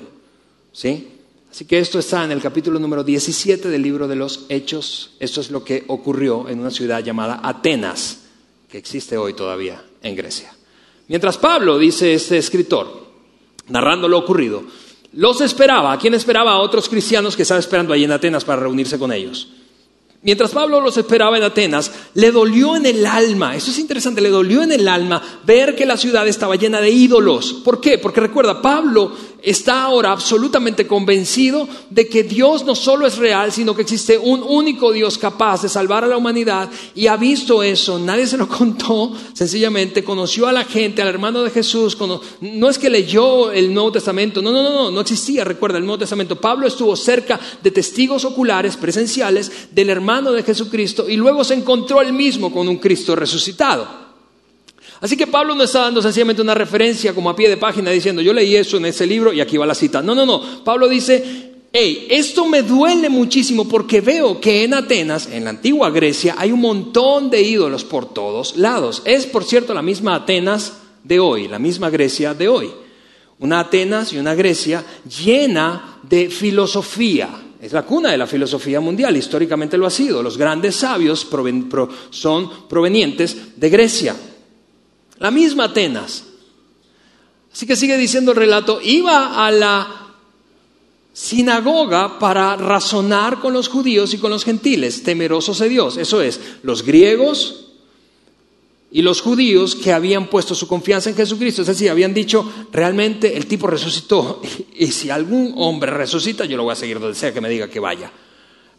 ¿Sí? 0.72 1.08
Así 1.50 1.66
que 1.66 1.78
esto 1.78 2.00
está 2.00 2.24
en 2.24 2.32
el 2.32 2.42
capítulo 2.42 2.80
número 2.80 3.04
17 3.04 3.68
del 3.68 3.82
libro 3.82 4.08
de 4.08 4.16
los 4.16 4.46
hechos. 4.48 5.12
Esto 5.20 5.40
es 5.40 5.50
lo 5.52 5.62
que 5.62 5.84
ocurrió 5.86 6.48
en 6.48 6.58
una 6.58 6.70
ciudad 6.70 7.04
llamada 7.04 7.40
Atenas, 7.44 8.22
que 8.68 8.78
existe 8.78 9.16
hoy 9.16 9.34
todavía 9.34 9.80
en 10.02 10.16
Grecia. 10.16 10.52
Mientras 11.06 11.38
Pablo, 11.38 11.78
dice 11.78 12.14
este 12.14 12.38
escritor, 12.38 13.06
narrando 13.68 14.08
lo 14.08 14.18
ocurrido, 14.18 14.64
los 15.12 15.40
esperaba. 15.42 15.92
¿A 15.92 15.98
quién 15.98 16.14
esperaba? 16.14 16.52
A 16.52 16.58
otros 16.58 16.88
cristianos 16.88 17.36
que 17.36 17.42
estaban 17.42 17.60
esperando 17.60 17.92
allí 17.92 18.02
en 18.02 18.10
Atenas 18.10 18.44
para 18.44 18.62
reunirse 18.62 18.98
con 18.98 19.12
ellos. 19.12 19.48
Mientras 20.24 20.52
Pablo 20.52 20.80
los 20.80 20.96
esperaba 20.96 21.36
en 21.36 21.42
Atenas, 21.42 21.92
le 22.14 22.32
dolió 22.32 22.76
en 22.76 22.86
el 22.86 23.04
alma, 23.04 23.54
eso 23.54 23.70
es 23.70 23.78
interesante, 23.78 24.22
le 24.22 24.30
dolió 24.30 24.62
en 24.62 24.72
el 24.72 24.88
alma 24.88 25.22
ver 25.44 25.76
que 25.76 25.84
la 25.84 25.98
ciudad 25.98 26.26
estaba 26.26 26.56
llena 26.56 26.80
de 26.80 26.90
ídolos. 26.90 27.60
¿Por 27.62 27.78
qué? 27.78 27.98
Porque 27.98 28.22
recuerda, 28.22 28.62
Pablo 28.62 29.12
está 29.44 29.82
ahora 29.82 30.12
absolutamente 30.12 30.86
convencido 30.86 31.68
de 31.90 32.08
que 32.08 32.22
Dios 32.22 32.64
no 32.64 32.74
solo 32.74 33.06
es 33.06 33.18
real, 33.18 33.52
sino 33.52 33.74
que 33.74 33.82
existe 33.82 34.16
un 34.16 34.42
único 34.42 34.90
Dios 34.90 35.18
capaz 35.18 35.62
de 35.62 35.68
salvar 35.68 36.04
a 36.04 36.08
la 36.08 36.16
humanidad 36.16 36.70
y 36.94 37.06
ha 37.06 37.16
visto 37.16 37.62
eso, 37.62 37.98
nadie 37.98 38.26
se 38.26 38.38
lo 38.38 38.48
contó, 38.54 39.12
sencillamente 39.32 40.02
conoció 40.02 40.46
a 40.46 40.52
la 40.52 40.64
gente, 40.64 41.02
al 41.02 41.08
hermano 41.08 41.42
de 41.42 41.50
Jesús, 41.50 41.96
no 42.40 42.70
es 42.70 42.78
que 42.78 42.90
leyó 42.90 43.52
el 43.52 43.72
Nuevo 43.72 43.92
Testamento, 43.92 44.40
no, 44.40 44.50
no, 44.50 44.62
no, 44.62 44.70
no, 44.70 44.90
no 44.90 45.00
existía, 45.00 45.44
recuerda, 45.44 45.78
el 45.78 45.84
Nuevo 45.84 45.98
Testamento. 45.98 46.40
Pablo 46.40 46.66
estuvo 46.66 46.96
cerca 46.96 47.38
de 47.62 47.70
testigos 47.70 48.24
oculares, 48.24 48.76
presenciales, 48.76 49.68
del 49.70 49.90
hermano 49.90 50.32
de 50.32 50.42
Jesucristo 50.42 51.08
y 51.08 51.16
luego 51.16 51.44
se 51.44 51.54
encontró 51.54 52.00
él 52.00 52.12
mismo 52.12 52.52
con 52.52 52.68
un 52.68 52.78
Cristo 52.78 53.14
resucitado. 53.14 54.03
Así 55.04 55.18
que 55.18 55.26
Pablo 55.26 55.54
no 55.54 55.64
está 55.64 55.80
dando 55.80 56.00
sencillamente 56.00 56.40
una 56.40 56.54
referencia 56.54 57.12
como 57.12 57.28
a 57.28 57.36
pie 57.36 57.50
de 57.50 57.58
página 57.58 57.90
diciendo, 57.90 58.22
yo 58.22 58.32
leí 58.32 58.56
eso 58.56 58.78
en 58.78 58.86
ese 58.86 59.06
libro 59.06 59.34
y 59.34 59.40
aquí 59.42 59.58
va 59.58 59.66
la 59.66 59.74
cita. 59.74 60.00
No, 60.00 60.14
no, 60.14 60.24
no. 60.24 60.64
Pablo 60.64 60.88
dice, 60.88 61.52
hey, 61.70 62.06
esto 62.08 62.46
me 62.46 62.62
duele 62.62 63.10
muchísimo 63.10 63.68
porque 63.68 64.00
veo 64.00 64.40
que 64.40 64.64
en 64.64 64.72
Atenas, 64.72 65.28
en 65.30 65.44
la 65.44 65.50
antigua 65.50 65.90
Grecia, 65.90 66.36
hay 66.38 66.52
un 66.52 66.60
montón 66.62 67.28
de 67.28 67.42
ídolos 67.42 67.84
por 67.84 68.14
todos 68.14 68.56
lados. 68.56 69.02
Es, 69.04 69.26
por 69.26 69.44
cierto, 69.44 69.74
la 69.74 69.82
misma 69.82 70.14
Atenas 70.14 70.78
de 71.02 71.20
hoy, 71.20 71.48
la 71.48 71.58
misma 71.58 71.90
Grecia 71.90 72.32
de 72.32 72.48
hoy. 72.48 72.70
Una 73.40 73.60
Atenas 73.60 74.10
y 74.14 74.16
una 74.16 74.34
Grecia 74.34 74.82
llena 75.22 75.98
de 76.02 76.30
filosofía. 76.30 77.28
Es 77.60 77.74
la 77.74 77.82
cuna 77.82 78.10
de 78.10 78.16
la 78.16 78.26
filosofía 78.26 78.80
mundial, 78.80 79.14
históricamente 79.18 79.76
lo 79.76 79.84
ha 79.84 79.90
sido. 79.90 80.22
Los 80.22 80.38
grandes 80.38 80.76
sabios 80.76 81.28
son 82.08 82.50
provenientes 82.68 83.36
de 83.60 83.68
Grecia. 83.68 84.16
La 85.18 85.30
misma 85.30 85.64
Atenas. 85.64 86.24
Así 87.52 87.66
que 87.66 87.76
sigue 87.76 87.96
diciendo 87.96 88.32
el 88.32 88.36
relato, 88.36 88.80
iba 88.82 89.46
a 89.46 89.50
la 89.50 90.04
sinagoga 91.12 92.18
para 92.18 92.56
razonar 92.56 93.40
con 93.40 93.52
los 93.52 93.68
judíos 93.68 94.12
y 94.12 94.18
con 94.18 94.32
los 94.32 94.44
gentiles, 94.44 95.04
temerosos 95.04 95.60
de 95.60 95.68
Dios. 95.68 95.96
Eso 95.96 96.20
es, 96.20 96.40
los 96.62 96.84
griegos 96.84 97.66
y 98.90 99.02
los 99.02 99.20
judíos 99.20 99.76
que 99.76 99.92
habían 99.92 100.28
puesto 100.28 100.54
su 100.54 100.66
confianza 100.66 101.10
en 101.10 101.16
Jesucristo, 101.16 101.62
es 101.62 101.68
decir, 101.68 101.90
habían 101.90 102.12
dicho, 102.12 102.48
realmente 102.72 103.36
el 103.36 103.46
tipo 103.46 103.68
resucitó 103.68 104.42
y 104.76 104.88
si 104.88 105.10
algún 105.10 105.54
hombre 105.56 105.92
resucita, 105.92 106.44
yo 106.44 106.56
lo 106.56 106.64
voy 106.64 106.72
a 106.72 106.76
seguir 106.76 106.98
donde 106.98 107.18
sea 107.18 107.32
que 107.32 107.40
me 107.40 107.48
diga 107.48 107.68
que 107.68 107.80
vaya. 107.80 108.10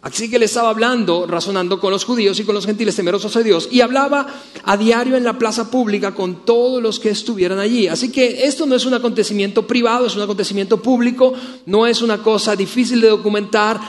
Así 0.06 0.30
que 0.30 0.38
le 0.38 0.46
estaba 0.46 0.70
hablando, 0.70 1.26
razonando 1.26 1.80
con 1.80 1.90
los 1.90 2.06
judíos 2.06 2.40
y 2.40 2.44
con 2.44 2.54
los 2.54 2.68
gentiles 2.68 2.96
temerosos 2.96 3.34
de 3.34 3.44
Dios, 3.44 3.68
y 3.72 3.82
hablaba 3.82 4.28
a 4.64 4.78
diario 4.78 5.18
en 5.18 5.24
la 5.24 5.40
plaza 5.40 5.72
pública 5.72 6.14
con 6.14 6.46
todos 6.46 6.80
los 6.80 7.00
que 7.00 7.10
estuvieran 7.10 7.58
allí. 7.58 7.88
Así 7.88 8.12
que 8.12 8.46
esto 8.46 8.68
no 8.68 8.76
es 8.76 8.86
un 8.86 8.94
acontecimiento 8.94 9.66
privado, 9.66 10.06
es 10.06 10.16
un 10.16 10.22
acontecimiento 10.22 10.80
público, 10.80 11.34
no 11.66 11.88
es 11.88 12.04
una 12.04 12.20
cosa 12.22 12.56
difícil 12.56 13.02
de 13.02 13.10
documentar. 13.10 13.82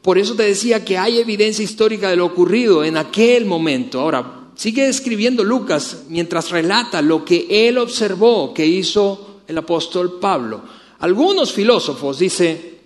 Por 0.00 0.16
eso 0.16 0.36
te 0.36 0.44
decía 0.44 0.84
que 0.84 0.96
hay 0.96 1.18
evidencia 1.18 1.64
histórica 1.64 2.08
de 2.08 2.14
lo 2.14 2.26
ocurrido 2.26 2.84
en 2.84 2.96
aquel 2.96 3.44
momento. 3.44 4.00
Ahora, 4.00 4.38
Sigue 4.58 4.88
escribiendo 4.88 5.44
Lucas 5.44 6.06
mientras 6.08 6.50
relata 6.50 7.00
lo 7.00 7.24
que 7.24 7.46
él 7.48 7.78
observó 7.78 8.52
que 8.52 8.66
hizo 8.66 9.42
el 9.46 9.56
apóstol 9.56 10.18
Pablo. 10.18 10.62
Algunos 10.98 11.52
filósofos, 11.52 12.18
dice 12.18 12.77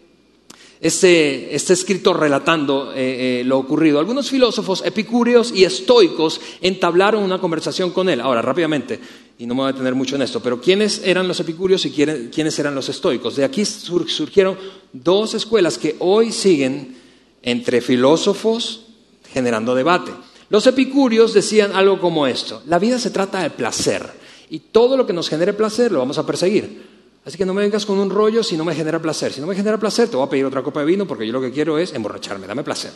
este, 0.83 1.55
este 1.55 1.75
escritor 1.75 2.18
relatando 2.18 2.92
eh, 2.92 3.40
eh, 3.40 3.45
lo 3.45 3.57
ocurrido, 3.57 4.01
algunos 4.01 4.29
filósofos 4.29 4.83
epicúreos 4.85 5.53
y 5.55 5.62
estoicos 5.62 6.40
entablaron 6.61 7.23
una 7.23 7.38
conversación 7.38 7.92
con 7.92 8.09
él. 8.09 8.21
Ahora, 8.21 8.42
rápidamente, 8.42 8.99
y 9.38 9.47
no 9.47 9.55
me 9.55 9.61
voy 9.61 9.68
a 9.68 9.73
detener 9.73 9.95
mucho 9.95 10.16
en 10.16 10.23
esto, 10.23 10.40
pero 10.40 10.61
¿quiénes 10.61 11.03
eran 11.05 11.29
los 11.29 11.38
epicúreos 11.38 11.87
y 11.87 11.92
quiénes 11.92 12.59
eran 12.59 12.75
los 12.75 12.88
estoicos? 12.88 13.37
De 13.37 13.45
aquí 13.45 13.64
surgieron 13.64 14.59
dos 14.92 15.35
escuelas 15.35 15.79
que 15.79 15.95
hoy 16.01 16.33
siguen 16.33 16.97
entre 17.42 17.81
filósofos 17.81 18.87
generando 19.33 19.77
debate. 19.77 20.11
Los 20.51 20.66
epicúreos 20.66 21.33
decían 21.33 21.77
algo 21.77 22.01
como 22.01 22.27
esto, 22.27 22.61
la 22.66 22.81
vida 22.81 22.99
se 22.99 23.11
trata 23.11 23.40
de 23.40 23.51
placer 23.51 24.05
y 24.51 24.59
todo 24.59 24.97
lo 24.97 25.07
que 25.07 25.12
nos 25.12 25.29
genere 25.29 25.53
placer 25.53 25.92
lo 25.92 26.01
vamos 26.01 26.18
a 26.18 26.27
perseguir. 26.27 26.91
Así 27.25 27.39
que 27.39 27.47
no 27.47 27.55
me 27.55 27.63
vengas 27.63 27.87
con 27.87 27.99
un 27.99 28.11
rollo 28.11 28.43
si 28.43 28.57
no 28.57 28.65
me 28.65 28.75
genera 28.75 29.01
placer. 29.01 29.33
Si 29.33 29.41
no 29.41 29.47
me 29.47 29.55
genera 29.55 29.79
placer, 29.79 30.09
te 30.09 30.17
voy 30.17 30.27
a 30.27 30.31
pedir 30.31 30.45
otra 30.45 30.63
copa 30.63 30.81
de 30.81 30.87
vino 30.87 31.07
porque 31.07 31.27
yo 31.27 31.33
lo 31.33 31.41
que 31.41 31.53
quiero 31.53 31.79
es 31.79 31.93
emborracharme, 31.93 32.47
dame 32.47 32.65
placer. 32.65 32.93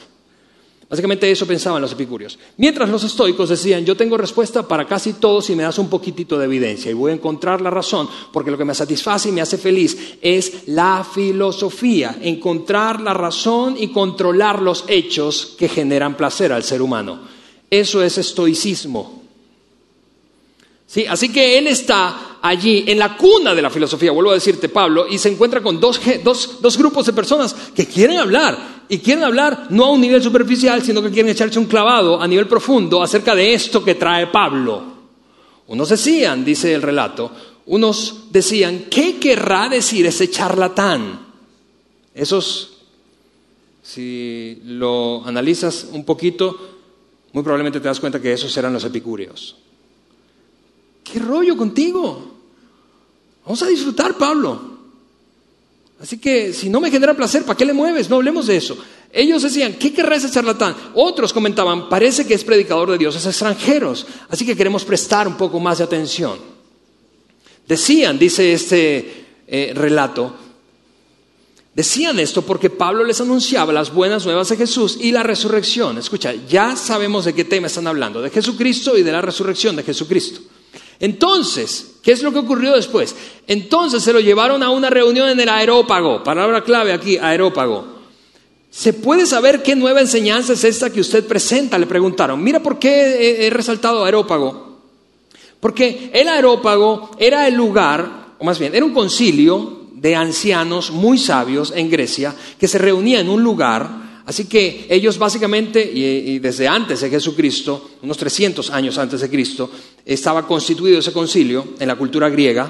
Básicamente 0.89 1.29
eso 1.29 1.47
pensaban 1.47 1.83
los 1.83 1.93
epicúreos. 1.93 2.39
Mientras 2.59 2.89
los 2.89 3.03
estoicos 3.03 3.49
decían, 3.49 3.85
yo 3.85 3.97
tengo 3.97 4.17
respuesta 4.17 4.67
para 4.69 4.87
casi 4.87 5.15
todo 5.15 5.43
si 5.43 5.57
me 5.57 5.65
das 5.65 5.79
un 5.79 5.89
poquitito 5.89 6.39
de 6.39 6.45
evidencia 6.45 6.91
y 6.91 6.95
voy 6.95 7.11
a 7.11 7.15
encontrar 7.15 7.61
la 7.61 7.71
razón, 7.71 8.09
porque 8.33 8.53
lo 8.53 8.59
que 8.59 8.65
me 8.65 8.75
satisface 8.75 9.29
y 9.29 9.33
me 9.33 9.41
hace 9.41 9.59
feliz 9.59 10.19
es 10.23 10.69
la 10.69 11.05
filosofía, 11.05 12.17
encontrar 12.23 13.01
la 13.01 13.15
razón 13.15 13.75
y 13.77 13.89
controlar 13.89 14.63
los 14.63 14.85
hechos 14.87 15.55
que 15.59 15.69
generan 15.69 16.17
placer 16.17 16.53
al 16.53 16.63
ser 16.63 16.81
humano. 16.81 17.21
Eso 17.69 18.01
es 18.01 18.19
estoicismo. 18.19 19.26
¿Sí? 20.87 21.05
Así 21.05 21.31
que 21.31 21.59
él 21.59 21.67
está 21.67 22.39
allí 22.41 22.85
en 22.87 22.99
la 22.99 23.17
cuna 23.17 23.55
de 23.55 23.63
la 23.63 23.71
filosofía, 23.71 24.13
vuelvo 24.13 24.31
a 24.31 24.35
decirte 24.35 24.69
Pablo, 24.69 25.07
y 25.09 25.19
se 25.19 25.29
encuentra 25.29 25.61
con 25.61 25.81
dos, 25.81 26.01
dos, 26.23 26.79
grupos 26.79 27.07
de 27.07 27.13
personas 27.13 27.55
que 27.75 27.87
quieren 27.87 28.19
hablar, 28.19 28.85
y 28.89 28.99
quieren 28.99 29.25
hablar 29.25 29.67
no 29.71 29.87
a 29.87 29.91
un 29.91 30.01
nivel 30.01 30.23
superficial, 30.23 30.83
sino 30.83 31.03
que 31.03 31.11
quieren 31.11 31.33
echarse 31.33 31.59
un 31.59 31.67
clavado 31.67 32.21
a 32.21 32.29
nivel 32.29 32.47
profundo 32.47 33.03
acerca 33.03 33.35
de 33.35 33.53
esto 33.53 33.83
que 33.83 33.97
trae 33.97 34.29
Pablo. 34.29 34.95
Unos 35.67 35.89
decían, 35.89 36.45
dice 36.45 36.73
el 36.73 36.83
relato, 36.83 37.33
unos 37.67 38.27
decían, 38.31 38.85
¿qué 38.89 39.19
querrá 39.19 39.69
decir 39.69 40.07
ese 40.07 40.31
charlatán? 40.31 41.27
Esos, 42.15 42.77
si 43.83 44.61
lo 44.65 45.27
analizas 45.27 45.89
un 45.91 46.05
poquito, 46.05 46.57
muy 47.33 47.43
probablemente 47.43 47.81
te 47.81 47.89
das 47.89 47.99
cuenta 47.99 48.23
que 48.23 48.33
esos 48.33 48.57
eran 48.57 48.73
los 48.73 48.85
epicúreos. 48.85 49.57
¿Qué 51.11 51.19
rollo 51.19 51.57
contigo? 51.57 52.35
Vamos 53.45 53.63
a 53.63 53.67
disfrutar, 53.67 54.17
Pablo. 54.17 54.77
Así 56.01 56.19
que 56.19 56.53
si 56.53 56.69
no 56.69 56.81
me 56.81 56.91
genera 56.91 57.15
placer, 57.15 57.45
¿para 57.45 57.57
qué 57.57 57.65
le 57.65 57.73
mueves? 57.73 58.11
No 58.11 58.17
hablemos 58.17 58.47
de 58.47 58.57
eso. 58.57 58.77
Ellos 59.13 59.43
decían, 59.43 59.75
¿qué 59.75 59.93
querrá 59.93 60.17
ese 60.17 60.31
charlatán? 60.31 60.75
Otros 60.95 61.33
comentaban, 61.33 61.89
parece 61.89 62.27
que 62.27 62.35
es 62.35 62.45
predicador 62.45 62.91
de 62.91 62.99
dioses 62.99 63.25
extranjeros, 63.25 64.07
así 64.29 64.45
que 64.45 64.57
queremos 64.57 64.85
prestar 64.85 65.27
un 65.27 65.37
poco 65.37 65.59
más 65.59 65.79
de 65.79 65.85
atención. 65.85 66.39
Decían, 67.67 68.19
dice 68.19 68.53
este 68.53 69.27
eh, 69.47 69.73
relato, 69.75 70.35
Decían 71.77 72.19
esto 72.19 72.41
porque 72.41 72.71
Pablo 72.71 73.05
les 73.05 73.21
anunciaba 73.21 73.71
las 73.71 73.93
buenas 73.93 74.25
nuevas 74.25 74.49
de 74.49 74.57
Jesús 74.57 74.97
y 74.99 75.13
la 75.13 75.23
resurrección. 75.23 75.99
Escucha, 75.99 76.33
ya 76.49 76.75
sabemos 76.75 77.27
de 77.27 77.35
qué 77.35 77.45
tema 77.45 77.67
están 77.67 77.87
hablando, 77.87 78.23
de 78.23 78.31
Jesucristo 78.31 78.97
y 78.97 79.03
de 79.03 79.13
la 79.13 79.21
resurrección 79.21 79.77
de 79.77 79.83
Jesucristo. 79.83 80.41
Entonces, 81.01 81.97
¿qué 82.03 82.13
es 82.13 82.23
lo 82.23 82.33
que 82.33 82.39
ocurrió 82.39 82.73
después? 82.75 83.15
Entonces 83.47 84.03
se 84.03 84.13
lo 84.13 84.21
llevaron 84.21 84.63
a 84.63 84.71
una 84.71 84.91
reunión 84.91 85.29
en 85.29 85.41
el 85.41 85.49
aerópago, 85.49 86.23
palabra 86.23 86.63
clave 86.63 86.93
aquí, 86.93 87.19
aerópago. 87.19 87.97
¿Se 88.71 88.93
puede 88.93 89.25
saber 89.27 89.63
qué 89.63 89.75
nueva 89.75 90.01
enseñanza 90.01 90.53
es 90.53 90.65
esta 90.65 90.91
que 90.91 91.01
usted 91.01 91.27
presenta? 91.27 91.79
Le 91.79 91.87
preguntaron. 91.87 92.43
Mira 92.43 92.61
por 92.61 92.79
qué 92.79 93.47
he 93.47 93.51
resaltado 93.51 94.05
aerópago. 94.05 94.67
Porque 95.61 96.11
el 96.13 96.29
aerópago 96.29 97.11
era 97.19 97.49
el 97.49 97.55
lugar, 97.55 98.35
o 98.39 98.45
más 98.45 98.59
bien, 98.59 98.75
era 98.75 98.85
un 98.85 98.93
concilio 98.93 99.87
de 99.93 100.15
ancianos 100.15 100.91
muy 100.91 101.19
sabios 101.19 101.73
en 101.75 101.91
Grecia 101.91 102.35
que 102.59 102.69
se 102.69 102.79
reunían 102.79 103.23
en 103.23 103.31
un 103.31 103.43
lugar. 103.43 104.06
Así 104.27 104.47
que 104.47 104.87
ellos 104.91 105.19
básicamente, 105.19 105.81
y, 105.81 106.41
desde 106.41 106.67
antes 106.67 107.01
de 107.01 107.09
Jesucristo, 107.09 107.91
unos 108.03 108.17
300 108.17 108.71
años 108.71 108.99
antes 108.99 109.21
de 109.21 109.31
Cristo, 109.31 109.71
estaba 110.05 110.45
constituido 110.47 110.99
ese 110.99 111.13
concilio 111.13 111.75
en 111.79 111.87
la 111.87 111.95
cultura 111.95 112.29
griega 112.29 112.69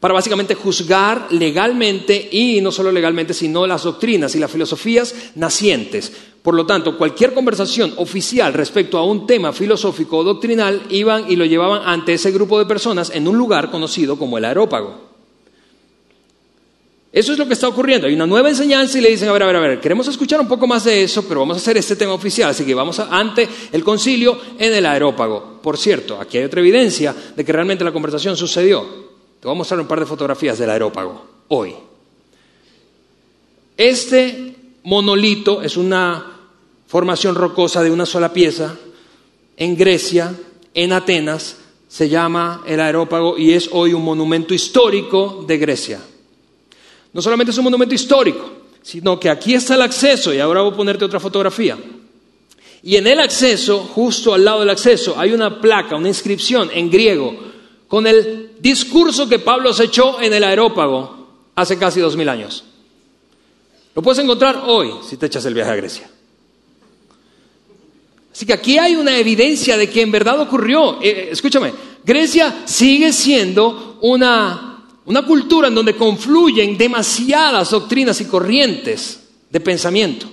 para 0.00 0.14
básicamente 0.14 0.56
juzgar 0.56 1.28
legalmente 1.30 2.28
y 2.32 2.60
no 2.60 2.72
solo 2.72 2.90
legalmente, 2.90 3.34
sino 3.34 3.68
las 3.68 3.84
doctrinas 3.84 4.34
y 4.34 4.40
las 4.40 4.50
filosofías 4.50 5.14
nacientes. 5.36 6.12
Por 6.42 6.54
lo 6.54 6.66
tanto, 6.66 6.98
cualquier 6.98 7.34
conversación 7.34 7.94
oficial 7.96 8.52
respecto 8.52 8.98
a 8.98 9.04
un 9.04 9.28
tema 9.28 9.52
filosófico 9.52 10.18
o 10.18 10.24
doctrinal 10.24 10.82
iban 10.90 11.30
y 11.30 11.36
lo 11.36 11.44
llevaban 11.44 11.82
ante 11.84 12.14
ese 12.14 12.32
grupo 12.32 12.58
de 12.58 12.66
personas 12.66 13.10
en 13.14 13.28
un 13.28 13.38
lugar 13.38 13.70
conocido 13.70 14.18
como 14.18 14.38
el 14.38 14.44
aerópago. 14.44 15.07
Eso 17.10 17.32
es 17.32 17.38
lo 17.38 17.46
que 17.46 17.54
está 17.54 17.68
ocurriendo. 17.68 18.06
Hay 18.06 18.14
una 18.14 18.26
nueva 18.26 18.50
enseñanza 18.50 18.98
y 18.98 19.00
le 19.00 19.10
dicen, 19.10 19.28
a 19.28 19.32
ver, 19.32 19.42
a 19.42 19.46
ver, 19.46 19.56
a 19.56 19.60
ver, 19.60 19.80
queremos 19.80 20.06
escuchar 20.08 20.40
un 20.40 20.48
poco 20.48 20.66
más 20.66 20.84
de 20.84 21.02
eso, 21.02 21.26
pero 21.26 21.40
vamos 21.40 21.56
a 21.56 21.60
hacer 21.60 21.76
este 21.78 21.96
tema 21.96 22.12
oficial. 22.12 22.50
Así 22.50 22.64
que 22.64 22.74
vamos 22.74 22.98
ante 23.00 23.48
el 23.72 23.82
concilio 23.82 24.38
en 24.58 24.74
el 24.74 24.84
aerópago. 24.84 25.58
Por 25.62 25.78
cierto, 25.78 26.20
aquí 26.20 26.38
hay 26.38 26.44
otra 26.44 26.60
evidencia 26.60 27.14
de 27.34 27.44
que 27.44 27.52
realmente 27.52 27.82
la 27.82 27.92
conversación 27.92 28.36
sucedió. 28.36 29.08
Te 29.40 29.46
voy 29.48 29.54
a 29.54 29.58
mostrar 29.58 29.80
un 29.80 29.86
par 29.86 30.00
de 30.00 30.06
fotografías 30.06 30.58
del 30.58 30.68
aerópago 30.68 31.24
hoy. 31.48 31.74
Este 33.76 34.54
monolito 34.82 35.62
es 35.62 35.76
una 35.76 36.38
formación 36.86 37.34
rocosa 37.34 37.82
de 37.82 37.90
una 37.90 38.04
sola 38.04 38.32
pieza 38.32 38.76
en 39.56 39.76
Grecia, 39.76 40.34
en 40.74 40.92
Atenas, 40.92 41.56
se 41.88 42.08
llama 42.08 42.62
el 42.66 42.80
aerópago 42.80 43.38
y 43.38 43.52
es 43.52 43.70
hoy 43.72 43.94
un 43.94 44.04
monumento 44.04 44.52
histórico 44.52 45.44
de 45.46 45.58
Grecia. 45.58 46.00
No 47.12 47.22
solamente 47.22 47.50
es 47.50 47.58
un 47.58 47.64
monumento 47.64 47.94
histórico, 47.94 48.50
sino 48.82 49.18
que 49.18 49.30
aquí 49.30 49.54
está 49.54 49.74
el 49.74 49.82
acceso, 49.82 50.32
y 50.32 50.38
ahora 50.38 50.62
voy 50.62 50.72
a 50.72 50.76
ponerte 50.76 51.04
otra 51.04 51.20
fotografía. 51.20 51.76
Y 52.82 52.96
en 52.96 53.06
el 53.06 53.18
acceso, 53.20 53.80
justo 53.80 54.34
al 54.34 54.44
lado 54.44 54.60
del 54.60 54.70
acceso, 54.70 55.18
hay 55.18 55.32
una 55.32 55.60
placa, 55.60 55.96
una 55.96 56.08
inscripción 56.08 56.70
en 56.72 56.90
griego, 56.90 57.36
con 57.88 58.06
el 58.06 58.52
discurso 58.60 59.28
que 59.28 59.38
Pablo 59.38 59.72
se 59.72 59.84
echó 59.84 60.20
en 60.20 60.32
el 60.32 60.44
aerópago 60.44 61.26
hace 61.54 61.78
casi 61.78 62.00
dos 62.00 62.16
mil 62.16 62.28
años. 62.28 62.64
Lo 63.94 64.02
puedes 64.02 64.22
encontrar 64.22 64.62
hoy 64.66 64.92
si 65.08 65.16
te 65.16 65.26
echas 65.26 65.44
el 65.46 65.54
viaje 65.54 65.70
a 65.70 65.76
Grecia. 65.76 66.10
Así 68.32 68.46
que 68.46 68.52
aquí 68.52 68.78
hay 68.78 68.94
una 68.94 69.18
evidencia 69.18 69.76
de 69.76 69.90
que 69.90 70.00
en 70.00 70.12
verdad 70.12 70.38
ocurrió. 70.40 71.02
Eh, 71.02 71.30
escúchame, 71.32 71.72
Grecia 72.04 72.62
sigue 72.66 73.12
siendo 73.12 73.98
una 74.02 74.77
una 75.08 75.24
cultura 75.24 75.68
en 75.68 75.74
donde 75.74 75.96
confluyen 75.96 76.76
demasiadas 76.76 77.70
doctrinas 77.70 78.20
y 78.20 78.26
corrientes 78.26 79.20
de 79.48 79.58
pensamiento. 79.58 80.26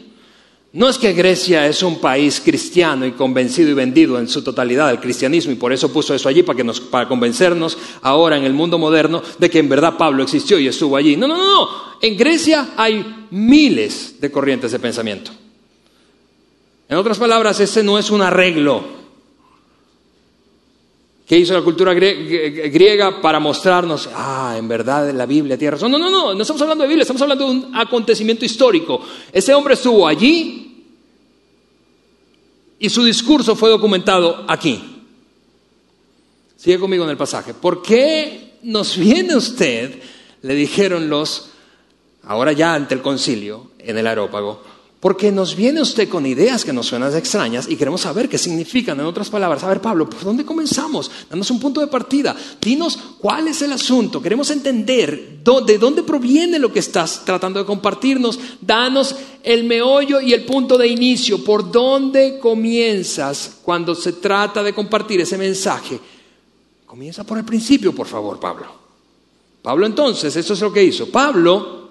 No 0.74 0.90
es 0.90 0.98
que 0.98 1.14
Grecia 1.14 1.66
es 1.66 1.82
un 1.82 2.02
país 2.02 2.42
cristiano 2.44 3.06
y 3.06 3.14
convencido 3.14 3.70
y 3.70 3.74
vendido 3.74 4.20
en 4.20 4.28
su 4.28 4.44
totalidad 4.44 4.90
del 4.90 5.00
cristianismo 5.00 5.54
y 5.54 5.56
por 5.56 5.72
eso 5.72 5.94
puso 5.94 6.14
eso 6.14 6.28
allí 6.28 6.44
para, 6.44 6.58
que 6.58 6.66
nos, 6.66 6.82
para 6.82 7.08
convencernos 7.08 7.78
ahora 8.02 8.36
en 8.36 8.44
el 8.44 8.52
mundo 8.52 8.78
moderno 8.78 9.24
de 9.40 9.50
que 9.50 9.60
en 9.60 9.70
verdad 9.70 9.96
Pablo 9.98 10.24
existió 10.24 10.60
y 10.60 10.68
estuvo 10.68 10.98
allí. 10.98 11.16
No, 11.16 11.26
no, 11.26 11.38
no, 11.38 11.46
no. 11.46 11.70
En 12.02 12.18
Grecia 12.18 12.72
hay 12.76 13.28
miles 13.32 14.20
de 14.20 14.30
corrientes 14.30 14.74
de 14.74 14.80
pensamiento. 14.80 15.32
En 16.90 16.98
otras 16.98 17.18
palabras, 17.18 17.62
ese 17.62 17.82
no 17.82 17.98
es 17.98 18.12
un 18.12 18.22
arreglo 18.22 18.84
¿Qué 21.26 21.40
hizo 21.40 21.54
la 21.56 21.64
cultura 21.64 21.94
griega 21.94 23.20
para 23.20 23.40
mostrarnos, 23.40 24.08
ah, 24.14 24.56
en 24.58 24.68
verdad 24.68 25.12
la 25.12 25.26
Biblia 25.26 25.58
tiene 25.58 25.72
razón? 25.72 25.92
No, 25.92 25.98
no, 25.98 26.12
no, 26.12 26.36
no 26.36 26.42
estamos 26.42 26.62
hablando 26.62 26.84
de 26.84 26.88
Biblia, 26.88 27.02
estamos 27.02 27.22
hablando 27.24 27.46
de 27.46 27.52
un 27.52 27.76
acontecimiento 27.76 28.46
histórico. 28.46 29.02
Ese 29.32 29.54
hombre 29.56 29.74
estuvo 29.74 30.08
allí 30.08 30.86
y 32.78 32.90
su 32.90 33.04
discurso 33.04 33.56
fue 33.56 33.70
documentado 33.70 34.46
aquí. 34.48 34.80
Sigue 36.56 36.80
conmigo 36.80 37.04
en 37.06 37.10
el 37.10 37.18
pasaje. 37.18 37.56
¿Por 37.56 37.82
qué 37.82 38.60
nos 38.62 38.96
viene 38.96 39.36
usted? 39.36 40.00
Le 40.44 40.54
dijeron 40.54 41.10
los, 41.10 41.50
ahora 42.24 42.52
ya 42.52 42.76
ante 42.76 42.94
el 42.94 43.02
concilio, 43.02 43.72
en 43.80 43.98
el 43.98 44.06
aerópago, 44.06 44.62
porque 45.06 45.32
nos 45.32 45.56
viene 45.56 45.84
usted 45.84 46.10
con 46.10 46.26
ideas 46.26 46.66
que 46.66 46.74
nos 46.74 46.88
suenan 46.88 47.16
extrañas 47.16 47.68
y 47.70 47.76
queremos 47.76 48.02
saber 48.02 48.28
qué 48.28 48.40
significan. 48.40 49.00
En 49.00 49.06
otras 49.06 49.30
palabras, 49.30 49.64
a 49.64 49.70
ver, 49.70 49.80
Pablo, 49.80 50.10
¿por 50.10 50.24
dónde 50.24 50.44
comenzamos? 50.44 51.12
Danos 51.30 51.52
un 51.52 51.60
punto 51.60 51.80
de 51.80 51.86
partida. 51.86 52.36
Dinos 52.60 52.98
cuál 53.20 53.48
es 53.48 53.62
el 53.62 53.72
asunto. 53.72 54.20
Queremos 54.20 54.50
entender 54.50 55.44
de 55.44 55.78
dónde 55.78 56.02
proviene 56.02 56.58
lo 56.58 56.74
que 56.74 56.80
estás 56.80 57.24
tratando 57.24 57.60
de 57.60 57.68
compartirnos. 57.68 58.40
Danos 58.60 59.16
el 59.44 59.66
meollo 59.66 60.22
y 60.22 60.34
el 60.34 60.44
punto 60.44 60.76
de 60.76 60.88
inicio. 60.88 61.44
¿Por 61.44 61.72
dónde 61.72 62.40
comienzas 62.40 63.60
cuando 63.62 63.94
se 63.94 64.14
trata 64.14 64.64
de 64.64 64.74
compartir 64.74 65.22
ese 65.22 65.38
mensaje? 65.38 66.00
Comienza 66.88 67.24
por 67.24 67.38
el 67.38 67.46
principio, 67.46 67.94
por 67.94 68.08
favor, 68.08 68.40
Pablo. 68.40 68.66
Pablo 69.62 69.86
entonces, 69.86 70.36
eso 70.36 70.54
es 70.54 70.62
lo 70.62 70.74
que 70.74 70.84
hizo. 70.84 71.12
Pablo 71.12 71.85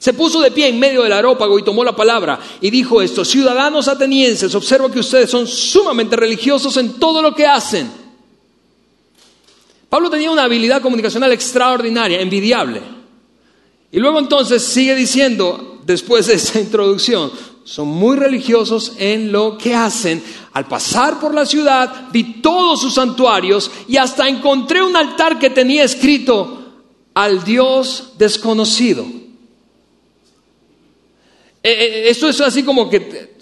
se 0.00 0.14
puso 0.14 0.40
de 0.40 0.50
pie 0.50 0.68
en 0.68 0.78
medio 0.78 1.02
del 1.02 1.12
arópago 1.12 1.58
y 1.58 1.62
tomó 1.62 1.84
la 1.84 1.94
palabra 1.94 2.40
y 2.58 2.70
dijo 2.70 3.02
esto, 3.02 3.22
ciudadanos 3.22 3.86
atenienses, 3.86 4.54
observo 4.54 4.90
que 4.90 5.00
ustedes 5.00 5.28
son 5.28 5.46
sumamente 5.46 6.16
religiosos 6.16 6.78
en 6.78 6.94
todo 6.94 7.20
lo 7.20 7.34
que 7.34 7.46
hacen. 7.46 7.92
Pablo 9.90 10.08
tenía 10.08 10.30
una 10.30 10.44
habilidad 10.44 10.80
comunicacional 10.80 11.32
extraordinaria, 11.32 12.18
envidiable. 12.18 12.80
Y 13.92 13.98
luego 13.98 14.20
entonces 14.20 14.62
sigue 14.62 14.94
diciendo, 14.94 15.82
después 15.84 16.28
de 16.28 16.34
esa 16.34 16.58
introducción, 16.60 17.30
son 17.64 17.88
muy 17.88 18.16
religiosos 18.16 18.94
en 18.96 19.30
lo 19.30 19.58
que 19.58 19.74
hacen. 19.74 20.24
Al 20.54 20.66
pasar 20.66 21.20
por 21.20 21.34
la 21.34 21.44
ciudad 21.44 22.08
vi 22.10 22.40
todos 22.40 22.80
sus 22.80 22.94
santuarios 22.94 23.70
y 23.86 23.98
hasta 23.98 24.26
encontré 24.26 24.82
un 24.82 24.96
altar 24.96 25.38
que 25.38 25.50
tenía 25.50 25.84
escrito 25.84 26.56
al 27.12 27.44
Dios 27.44 28.14
desconocido. 28.16 29.19
Eh, 31.62 31.70
eh, 31.70 32.10
esto 32.10 32.28
es 32.28 32.40
así 32.40 32.62
como 32.62 32.88
que 32.88 33.34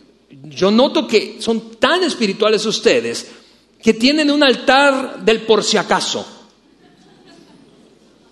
yo 0.44 0.70
noto 0.70 1.06
que 1.06 1.36
son 1.40 1.76
tan 1.76 2.02
espirituales 2.02 2.66
ustedes 2.66 3.30
que 3.80 3.94
tienen 3.94 4.30
un 4.30 4.42
altar 4.42 5.24
del 5.24 5.42
por 5.42 5.62
si 5.62 5.76
acaso. 5.76 6.26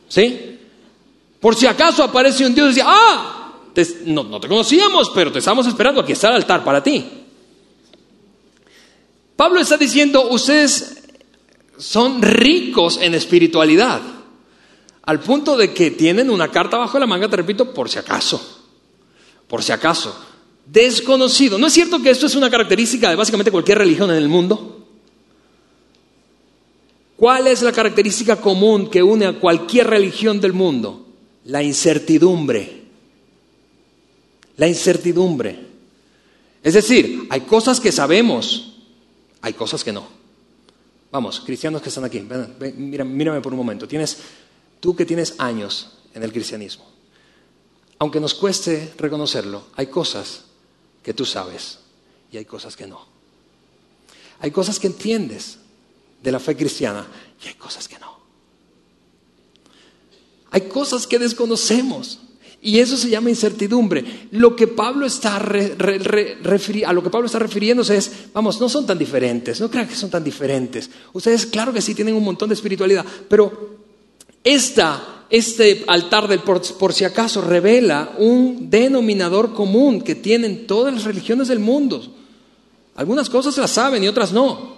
¿Sí? 0.09 0.59
Por 1.41 1.55
si 1.55 1.67
acaso 1.67 2.03
aparece 2.03 2.45
un 2.45 2.55
Dios 2.55 2.67
y 2.67 2.75
dice, 2.75 2.83
ah, 2.85 3.53
no, 4.07 4.25
no, 4.25 4.41
te 4.41 4.49
conocíamos, 4.49 5.11
pero 5.15 5.31
te 5.31 5.39
estamos 5.39 5.67
esperando, 5.67 6.01
aquí 6.01 6.13
está 6.13 6.29
el 6.29 6.37
altar 6.37 6.65
para 6.65 6.83
ti. 6.83 7.05
Pablo 9.37 9.61
está 9.61 9.77
diciendo, 9.77 10.31
ustedes 10.31 11.05
son 11.79 12.23
ricos 12.23 12.99
en 13.01 13.15
espiritualidad, 13.15 14.01
al 15.03 15.21
punto 15.21 15.57
de 15.57 15.73
que 15.73 15.93
tienen 15.93 16.31
una 16.31 16.51
carta 16.51 16.79
bajo 16.79 16.99
la 16.99 17.07
manga, 17.07 17.29
te 17.29 17.37
repito, 17.37 17.73
por 17.73 17.89
si 17.89 17.99
acaso 17.99 18.56
por 19.49 19.63
si 19.63 19.73
acaso. 19.73 20.17
Desconocido. 20.67 21.59
¿No 21.59 21.67
es 21.69 21.73
cierto 21.73 22.03
que 22.03 22.11
esto 22.11 22.27
es 22.27 22.35
una 22.35 22.51
característica 22.51 23.11
de 23.11 23.17
básicamente 23.17 23.51
cualquier 23.51 23.79
religión 23.79 24.11
en 24.11 24.17
el 24.17 24.29
mundo? 24.29 24.85
¿Cuál 27.17 27.47
es 27.47 27.63
la 27.63 27.73
característica 27.73 28.37
común 28.37 28.91
que 28.91 29.03
une 29.03 29.27
a 29.27 29.39
cualquier 29.39 29.87
religión 29.87 30.41
del 30.41 30.53
mundo? 30.53 31.07
La 31.45 31.63
incertidumbre. 31.63 32.83
La 34.57 34.69
incertidumbre. 34.69 35.67
Es 36.63 36.75
decir, 36.75 37.27
hay 37.31 37.43
cosas 37.43 37.79
que 37.79 37.93
sabemos, 37.93 38.75
hay 39.41 39.53
cosas 39.53 39.85
que 39.85 39.93
no. 39.93 40.07
Vamos, 41.13 41.41
cristianos 41.41 41.81
que 41.81 41.89
están 41.89 42.05
aquí, 42.05 42.21
mírame 42.77 43.41
por 43.41 43.53
un 43.53 43.59
momento. 43.59 43.87
Tienes, 43.87 44.19
tú 44.81 44.95
que 44.95 45.07
tienes 45.07 45.37
años 45.39 45.93
en 46.13 46.23
el 46.23 46.33
cristianismo, 46.33 46.85
aunque 47.99 48.21
nos 48.21 48.35
cueste 48.35 48.93
reconocerlo, 48.99 49.65
hay 49.77 49.87
cosas 49.87 50.45
que 51.03 51.15
tú 51.15 51.25
sabes 51.25 51.79
y 52.31 52.37
hay 52.37 52.45
cosas 52.45 52.77
que 52.77 52.87
no. 52.87 53.07
Hay 54.41 54.51
cosas 54.51 54.79
que 54.79 54.87
entiendes 54.87 55.59
de 56.23 56.33
la 56.33 56.41
fe 56.41 56.57
cristiana 56.57 57.07
y 57.43 57.49
hay 57.49 57.55
cosas 57.55 57.89
que 57.89 57.99
no. 57.99 58.17
Hay 60.51 60.63
cosas 60.63 61.07
que 61.07 61.19
desconocemos 61.19 62.21
y 62.61 62.81
eso 62.81 62.97
se 62.97 63.09
llama 63.09 63.31
incertidumbre. 63.31 64.29
Lo 64.33 64.57
que 64.57 64.67
Pablo 64.67 65.07
está 65.07 65.37
a 65.37 66.93
lo 66.93 67.03
que 67.03 67.11
Pablo 67.11 67.27
está 67.27 67.39
refiriéndose 67.39 67.97
es, 67.97 68.11
vamos, 68.33 68.61
no 68.61 68.69
son 68.69 68.87
tan 68.87 68.99
diferentes, 68.99 69.61
no 69.61 69.71
crean 69.71 69.89
que 69.89 69.95
son 69.95 70.11
tan 70.11 70.25
diferentes. 70.25 70.91
Ustedes, 71.13 71.47
claro 71.47 71.73
que 71.73 71.81
sí, 71.81 71.95
tienen 71.95 72.15
un 72.15 72.25
montón 72.25 72.49
de 72.49 72.55
espiritualidad, 72.55 73.05
pero 73.29 73.79
esta 74.43 75.16
este 75.31 75.85
altar 75.87 76.29
del 76.29 76.41
por, 76.41 76.93
si 76.93 77.05
acaso 77.05 77.41
revela 77.41 78.13
un 78.19 78.71
denominador 78.71 79.53
común 79.53 80.01
que 80.01 80.15
tienen 80.15 80.67
todas 80.67 80.95
las 80.95 81.05
religiones 81.05 81.49
del 81.49 81.59
mundo. 81.59 82.03
Algunas 82.97 83.29
cosas 83.29 83.57
las 83.59 83.73
saben 83.73 84.05
y 84.05 84.09
otras 84.09 84.33
no. 84.33 84.77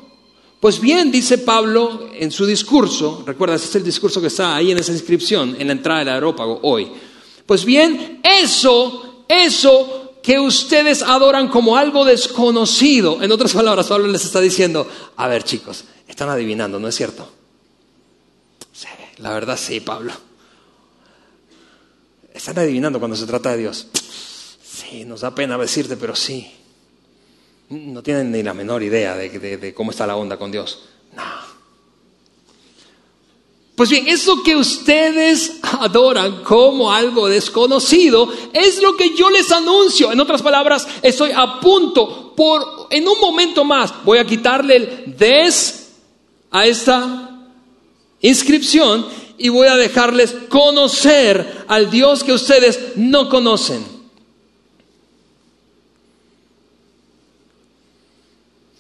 Pues 0.60 0.80
bien, 0.80 1.12
dice 1.12 1.38
Pablo 1.38 2.10
en 2.14 2.32
su 2.32 2.44
discurso, 2.44 3.22
recuerda, 3.24 3.54
ese 3.54 3.66
es 3.66 3.76
el 3.76 3.84
discurso 3.84 4.20
que 4.20 4.26
está 4.26 4.56
ahí 4.56 4.72
en 4.72 4.78
esa 4.78 4.92
inscripción, 4.92 5.56
en 5.58 5.68
la 5.68 5.74
entrada 5.74 6.00
del 6.00 6.08
aerópago 6.08 6.58
hoy. 6.62 6.88
Pues 7.46 7.64
bien, 7.64 8.20
eso, 8.24 9.24
eso 9.28 10.16
que 10.22 10.40
ustedes 10.40 11.02
adoran 11.02 11.48
como 11.48 11.76
algo 11.76 12.04
desconocido, 12.04 13.22
en 13.22 13.30
otras 13.30 13.52
palabras, 13.52 13.86
Pablo 13.86 14.08
les 14.08 14.24
está 14.24 14.40
diciendo, 14.40 14.86
a 15.16 15.28
ver 15.28 15.44
chicos, 15.44 15.84
están 16.08 16.28
adivinando, 16.28 16.80
¿no 16.80 16.88
es 16.88 16.96
cierto? 16.96 17.28
Sí, 18.72 18.88
la 19.18 19.32
verdad 19.32 19.56
sí, 19.56 19.78
Pablo. 19.78 20.12
Están 22.38 22.56
adivinando 22.60 23.00
cuando 23.00 23.16
se 23.16 23.26
trata 23.26 23.50
de 23.50 23.58
Dios. 23.58 23.88
Sí, 24.62 25.04
nos 25.04 25.22
da 25.22 25.34
pena 25.34 25.58
decirte, 25.58 25.96
pero 25.96 26.14
sí. 26.14 26.48
No 27.68 28.00
tienen 28.00 28.30
ni 28.30 28.44
la 28.44 28.54
menor 28.54 28.80
idea 28.84 29.16
de, 29.16 29.74
cómo 29.74 29.90
está 29.90 30.06
la 30.06 30.14
onda 30.14 30.36
con 30.38 30.52
Dios. 30.52 30.84
No. 31.16 31.24
Pues 33.74 33.90
bien, 33.90 34.06
eso 34.06 34.40
que 34.44 34.54
ustedes 34.54 35.58
adoran 35.80 36.44
como 36.44 36.92
algo 36.92 37.28
desconocido 37.28 38.32
es 38.52 38.80
lo 38.80 38.96
que 38.96 39.16
yo 39.16 39.30
les 39.30 39.50
anuncio. 39.50 40.12
En 40.12 40.20
otras 40.20 40.40
palabras, 40.40 40.86
estoy 41.02 41.32
a 41.34 41.58
punto 41.58 42.34
por, 42.36 42.86
en 42.90 43.08
un 43.08 43.18
momento 43.18 43.64
más, 43.64 43.92
voy 44.04 44.18
a 44.18 44.24
quitarle 44.24 44.76
el 44.76 45.16
des 45.16 45.90
a 46.52 46.66
esta 46.66 47.48
inscripción 48.20 49.27
y 49.38 49.48
voy 49.48 49.68
a 49.68 49.76
dejarles 49.76 50.34
conocer 50.48 51.64
al 51.68 51.90
Dios 51.90 52.24
que 52.24 52.32
ustedes 52.32 52.96
no 52.96 53.28
conocen. 53.28 53.84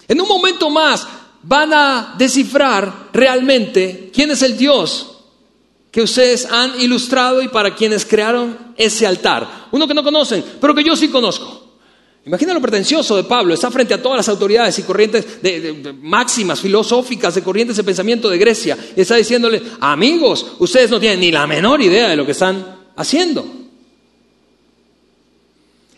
En 0.08 0.20
un 0.20 0.28
momento 0.28 0.70
más 0.70 1.06
van 1.42 1.72
a 1.72 2.14
descifrar 2.18 3.10
realmente 3.12 4.10
quién 4.12 4.30
es 4.30 4.42
el 4.42 4.56
Dios 4.56 5.14
que 5.90 6.02
ustedes 6.02 6.46
han 6.50 6.80
ilustrado 6.80 7.40
y 7.42 7.48
para 7.48 7.74
quienes 7.74 8.04
crearon 8.04 8.74
ese 8.76 9.06
altar. 9.06 9.68
Uno 9.70 9.86
que 9.86 9.94
no 9.94 10.04
conocen, 10.04 10.44
pero 10.60 10.74
que 10.74 10.84
yo 10.84 10.96
sí 10.96 11.08
conozco. 11.08 11.57
Imagina 12.28 12.52
lo 12.52 12.60
pretencioso 12.60 13.16
de 13.16 13.24
Pablo, 13.24 13.54
está 13.54 13.70
frente 13.70 13.94
a 13.94 14.02
todas 14.02 14.18
las 14.18 14.28
autoridades 14.28 14.78
y 14.78 14.82
corrientes 14.82 15.40
de, 15.40 15.94
máximas 16.02 16.60
filosóficas, 16.60 17.34
de 17.34 17.42
corrientes 17.42 17.78
de 17.78 17.84
pensamiento 17.84 18.28
de 18.28 18.36
Grecia, 18.36 18.76
y 18.94 19.00
está 19.00 19.16
diciéndole, 19.16 19.62
amigos, 19.80 20.44
ustedes 20.58 20.90
no 20.90 21.00
tienen 21.00 21.20
ni 21.20 21.32
la 21.32 21.46
menor 21.46 21.80
idea 21.80 22.10
de 22.10 22.16
lo 22.16 22.26
que 22.26 22.32
están 22.32 22.80
haciendo. 22.96 23.46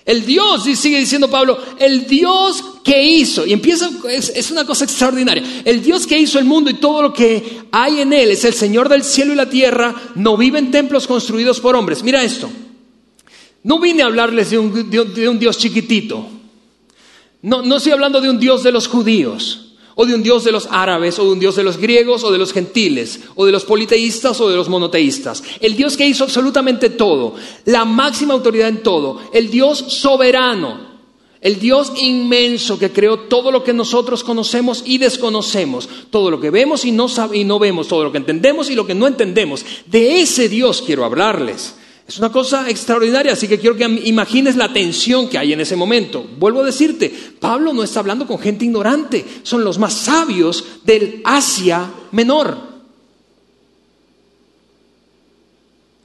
El 0.05 0.25
Dios, 0.25 0.69
y 0.69 0.77
sigue 0.77 1.01
diciendo 1.01 1.29
Pablo, 1.29 1.59
el 1.81 2.07
Dios 2.07 2.63
que 2.85 3.03
hizo, 3.03 3.45
y 3.45 3.53
empieza, 3.53 3.91
es, 4.09 4.29
es, 4.33 4.53
una 4.53 4.65
cosa 4.65 4.85
extraordinaria, 4.85 5.43
el 5.65 5.83
Dios 5.83 6.07
que 6.07 6.17
hizo 6.17 6.39
el 6.39 6.45
mundo 6.45 6.71
y 6.71 6.75
todo 6.75 7.03
lo 7.03 7.13
que 7.13 7.63
hay 7.73 8.03
en 8.03 8.13
él, 8.13 8.31
es 8.31 8.45
el 8.45 8.55
Señor 8.55 8.89
del 8.89 9.03
cielo 9.03 9.33
y 9.33 9.37
la 9.37 9.51
tierra, 9.51 10.13
no 10.15 10.37
vive 10.37 10.61
en 10.61 10.71
templos 10.71 11.09
construidos 11.09 11.59
por 11.59 11.75
hombres. 11.75 12.05
Mira 12.05 12.23
esto, 12.23 12.49
no 13.63 13.79
vine 13.79 14.03
a 14.03 14.07
hablarles 14.07 14.51
de 14.51 14.59
un, 14.59 14.91
de 14.91 15.29
un, 15.29 15.39
Dios 15.39 15.59
chiquitito, 15.59 16.27
no, 17.43 17.63
no 17.63 17.77
estoy 17.77 17.93
hablando 17.93 18.21
de 18.21 18.31
un 18.31 18.39
Dios 18.39 18.63
de 18.63 18.73
los 18.73 18.87
judíos 18.87 19.71
o 19.95 20.07
de 20.07 20.15
un 20.15 20.23
Dios 20.23 20.45
de 20.45 20.53
los 20.53 20.67
árabes, 20.71 21.19
o 21.19 21.25
de 21.25 21.33
un 21.33 21.41
Dios 21.41 21.57
de 21.57 21.63
los 21.63 21.77
griegos, 21.77 22.25
o 22.25 22.33
de 22.33 22.39
los 22.39 22.55
gentiles, 22.55 23.21
o 23.35 23.45
de 23.45 23.53
los 23.53 23.67
politeístas, 23.67 24.41
o 24.41 24.49
de 24.49 24.57
los 24.57 24.71
monoteístas. 24.71 25.43
El 25.61 25.77
Dios 25.77 25.95
que 25.99 26.07
hizo 26.07 26.25
absolutamente 26.25 26.89
todo, 26.89 27.35
la 27.67 27.85
máxima 27.85 28.33
autoridad 28.33 28.69
en 28.69 28.83
todo, 28.83 29.21
el 29.35 29.51
Dios 29.51 29.79
soberano, 29.89 30.89
el 31.43 31.59
Dios 31.59 31.93
inmenso 31.99 32.79
que 32.79 32.93
creó 32.93 33.21
todo 33.21 33.53
lo 33.53 33.63
que 33.63 33.75
nosotros 33.75 34.25
conocemos 34.25 34.83
y 34.87 34.97
desconocemos, 34.97 35.87
todo 36.11 36.31
lo 36.31 36.41
que 36.41 36.49
vemos 36.49 36.87
y 36.87 36.93
no, 36.93 37.07
y 37.35 37.45
no 37.45 37.59
vemos, 37.59 37.89
todo 37.89 38.05
lo 38.05 38.13
que 38.13 38.19
entendemos 38.19 38.71
y 38.71 38.75
lo 38.75 38.87
que 38.87 38.95
no 38.95 39.07
entendemos. 39.07 39.67
De 39.85 40.21
ese 40.21 40.49
Dios 40.49 40.83
quiero 40.85 41.05
hablarles. 41.05 41.75
Es 42.11 42.19
una 42.19 42.33
cosa 42.33 42.69
extraordinaria, 42.69 43.35
así 43.35 43.47
que 43.47 43.61
quiero 43.61 43.77
que 43.77 43.85
imagines 43.85 44.57
la 44.57 44.73
tensión 44.73 45.29
que 45.29 45.39
hay 45.39 45.53
en 45.53 45.61
ese 45.61 45.77
momento. 45.77 46.27
Vuelvo 46.41 46.61
a 46.61 46.65
decirte, 46.65 47.09
Pablo 47.39 47.73
no 47.73 47.85
está 47.85 48.01
hablando 48.01 48.27
con 48.27 48.41
gente 48.41 48.65
ignorante, 48.65 49.25
son 49.45 49.63
los 49.63 49.79
más 49.79 49.93
sabios 49.93 50.65
del 50.83 51.23
Asia 51.25 51.89
Menor. 52.11 52.59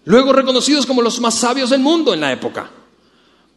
Luego 0.03 0.31
reconocidos 0.31 0.85
como 0.85 1.01
los 1.01 1.19
más 1.21 1.33
sabios 1.33 1.71
del 1.71 1.79
mundo 1.79 2.13
en 2.13 2.21
la 2.21 2.31
época. 2.31 2.69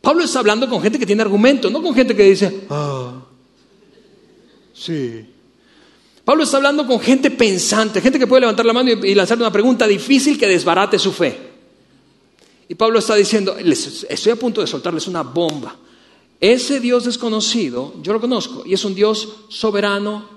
Pablo 0.01 0.25
está 0.25 0.39
hablando 0.39 0.71
con 0.71 0.81
gente 0.81 0.99
que 0.99 1.05
tiene 1.05 1.21
argumento, 1.21 1.69
no 1.69 1.83
con 1.83 1.95
gente 1.95 2.17
que 2.17 2.23
dice, 2.23 2.63
ah, 2.71 3.13
sí. 4.73 5.23
Pablo 6.25 6.45
está 6.45 6.57
hablando 6.57 6.87
con 6.87 6.99
gente 6.99 7.31
pensante, 7.31 8.01
gente 8.01 8.19
que 8.19 8.27
puede 8.27 8.41
levantar 8.41 8.65
la 8.65 8.73
mano 8.73 8.91
y 8.91 9.15
lanzar 9.15 9.37
una 9.37 9.53
pregunta 9.53 9.87
difícil 9.87 10.39
que 10.39 10.47
desbarate 10.47 10.99
su 10.99 11.13
fe. 11.13 11.48
Y 12.69 12.75
Pablo 12.75 12.99
está 12.99 13.15
diciendo, 13.15 13.57
estoy 13.57 14.33
a 14.33 14.37
punto 14.37 14.61
de 14.61 14.67
soltarles 14.67 15.07
una 15.07 15.23
bomba. 15.23 15.75
Ese 16.39 16.81
Dios 16.81 17.05
desconocido, 17.05 17.95
yo 18.03 18.13
lo 18.13 18.21
conozco, 18.21 18.63
y 18.67 18.75
es 18.75 18.85
un 18.85 18.95
Dios 18.95 19.29
soberano 19.49 20.29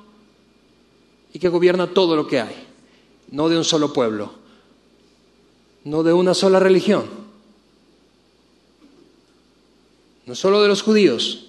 y 1.34 1.40
que 1.40 1.50
gobierna 1.50 1.94
todo 1.94 2.16
lo 2.16 2.28
que 2.28 2.40
hay, 2.40 2.56
no 3.32 3.50
de 3.50 3.58
un 3.58 3.64
solo 3.64 3.94
pueblo, 3.94 4.34
no 5.84 6.04
de 6.04 6.14
una 6.14 6.34
sola 6.34 6.60
religión, 6.60 7.06
no 10.26 10.36
solo 10.36 10.62
de 10.62 10.70
los 10.70 10.82
judíos, 10.82 11.46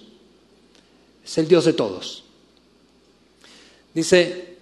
es 1.23 1.37
el 1.37 1.47
Dios 1.47 1.65
de 1.65 1.73
todos. 1.73 2.23
Dice, 3.93 4.57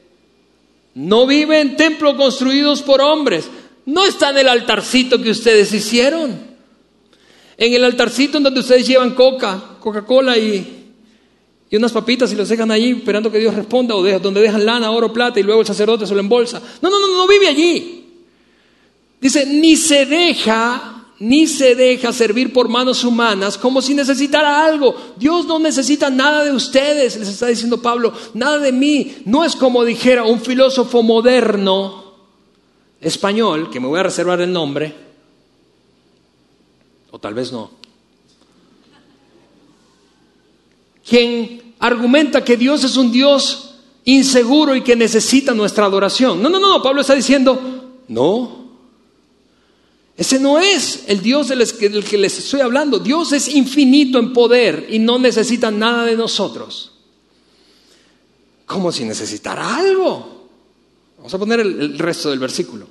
no 0.93 1.25
vive 1.25 1.59
en 1.59 1.75
templos 1.75 2.15
construidos 2.15 2.81
por 2.81 3.01
hombres, 3.01 3.49
no 3.85 4.05
está 4.05 4.29
en 4.29 4.39
el 4.39 4.49
altarcito 4.49 5.21
que 5.21 5.31
ustedes 5.31 5.73
hicieron. 5.73 6.51
En 7.57 7.73
el 7.73 7.83
altarcito 7.83 8.37
en 8.37 8.43
donde 8.43 8.59
ustedes 8.59 8.87
llevan 8.87 9.13
coca, 9.13 9.61
Coca-Cola 9.79 10.37
y, 10.37 10.93
y, 11.69 11.75
unas 11.75 11.91
papitas 11.91 12.31
y 12.31 12.35
los 12.35 12.49
dejan 12.49 12.71
allí 12.71 12.91
esperando 12.91 13.31
que 13.31 13.39
Dios 13.39 13.53
responda, 13.53 13.95
o 13.95 14.19
donde 14.19 14.41
dejan 14.41 14.65
lana, 14.65 14.91
oro, 14.91 15.13
plata 15.13 15.39
y 15.39 15.43
luego 15.43 15.61
el 15.61 15.67
sacerdote 15.67 16.07
se 16.07 16.13
lo 16.13 16.19
embolsa. 16.19 16.61
No, 16.81 16.89
no, 16.89 16.99
no, 16.99 17.07
no 17.15 17.27
vive 17.27 17.47
allí. 17.47 17.97
Dice, 19.19 19.45
ni 19.45 19.75
se 19.75 20.07
deja, 20.07 21.05
ni 21.19 21.45
se 21.45 21.75
deja 21.75 22.11
servir 22.11 22.51
por 22.51 22.67
manos 22.67 23.03
humanas 23.03 23.59
como 23.59 23.81
si 23.81 23.93
necesitara 23.93 24.65
algo. 24.65 24.95
Dios 25.17 25.45
no 25.45 25.59
necesita 25.59 26.09
nada 26.09 26.43
de 26.43 26.51
ustedes, 26.51 27.17
les 27.17 27.27
está 27.27 27.45
diciendo 27.47 27.81
Pablo, 27.81 28.13
nada 28.33 28.57
de 28.57 28.71
mí. 28.71 29.17
No 29.25 29.43
es 29.43 29.55
como 29.55 29.85
dijera 29.85 30.23
un 30.23 30.41
filósofo 30.41 31.03
moderno 31.03 32.10
español, 33.01 33.69
que 33.69 33.79
me 33.79 33.87
voy 33.87 33.99
a 33.99 34.03
reservar 34.03 34.39
el 34.39 34.53
nombre, 34.53 34.95
o 37.09 37.19
tal 37.19 37.33
vez 37.33 37.51
no, 37.51 37.71
quien 41.05 41.73
argumenta 41.79 42.43
que 42.45 42.55
Dios 42.55 42.83
es 42.83 42.95
un 42.95 43.11
Dios 43.11 43.75
inseguro 44.05 44.75
y 44.75 44.81
que 44.81 44.95
necesita 44.95 45.53
nuestra 45.53 45.85
adoración. 45.85 46.41
No, 46.41 46.49
no, 46.49 46.59
no, 46.59 46.81
Pablo 46.81 47.01
está 47.01 47.15
diciendo, 47.15 47.99
no, 48.07 48.61
ese 50.15 50.39
no 50.39 50.59
es 50.59 51.05
el 51.07 51.21
Dios 51.21 51.47
del 51.47 52.03
que 52.03 52.17
les 52.17 52.37
estoy 52.37 52.61
hablando. 52.61 52.99
Dios 52.99 53.31
es 53.31 53.47
infinito 53.47 54.19
en 54.19 54.33
poder 54.33 54.87
y 54.89 54.99
no 54.99 55.17
necesita 55.17 55.71
nada 55.71 56.05
de 56.05 56.15
nosotros. 56.15 56.91
Como 58.65 58.91
si 58.91 59.03
necesitara 59.03 59.75
algo. 59.75 60.40
Vamos 61.21 61.35
a 61.35 61.37
poner 61.37 61.59
el, 61.59 61.99
resto 61.99 62.31
del 62.31 62.39
versículo. 62.39 62.87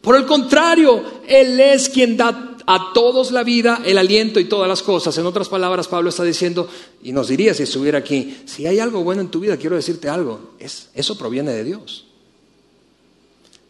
Por 0.00 0.16
el 0.16 0.26
contrario, 0.26 1.22
Él 1.26 1.58
es 1.60 1.88
quien 1.88 2.16
da 2.16 2.56
a 2.66 2.90
todos 2.92 3.30
la 3.30 3.44
vida, 3.44 3.80
el 3.84 3.96
aliento 3.96 4.40
y 4.40 4.46
todas 4.46 4.68
las 4.68 4.82
cosas. 4.82 5.16
En 5.16 5.24
otras 5.24 5.48
palabras, 5.48 5.86
Pablo 5.86 6.10
está 6.10 6.24
diciendo, 6.24 6.68
y 7.04 7.12
nos 7.12 7.28
diría 7.28 7.54
si 7.54 7.62
estuviera 7.62 7.98
aquí, 7.98 8.38
si 8.44 8.66
hay 8.66 8.80
algo 8.80 9.04
bueno 9.04 9.22
en 9.22 9.28
tu 9.28 9.38
vida, 9.38 9.56
quiero 9.56 9.76
decirte 9.76 10.08
algo, 10.08 10.54
es, 10.58 10.88
eso 10.94 11.16
proviene 11.16 11.52
de 11.52 11.62
Dios. 11.62 12.06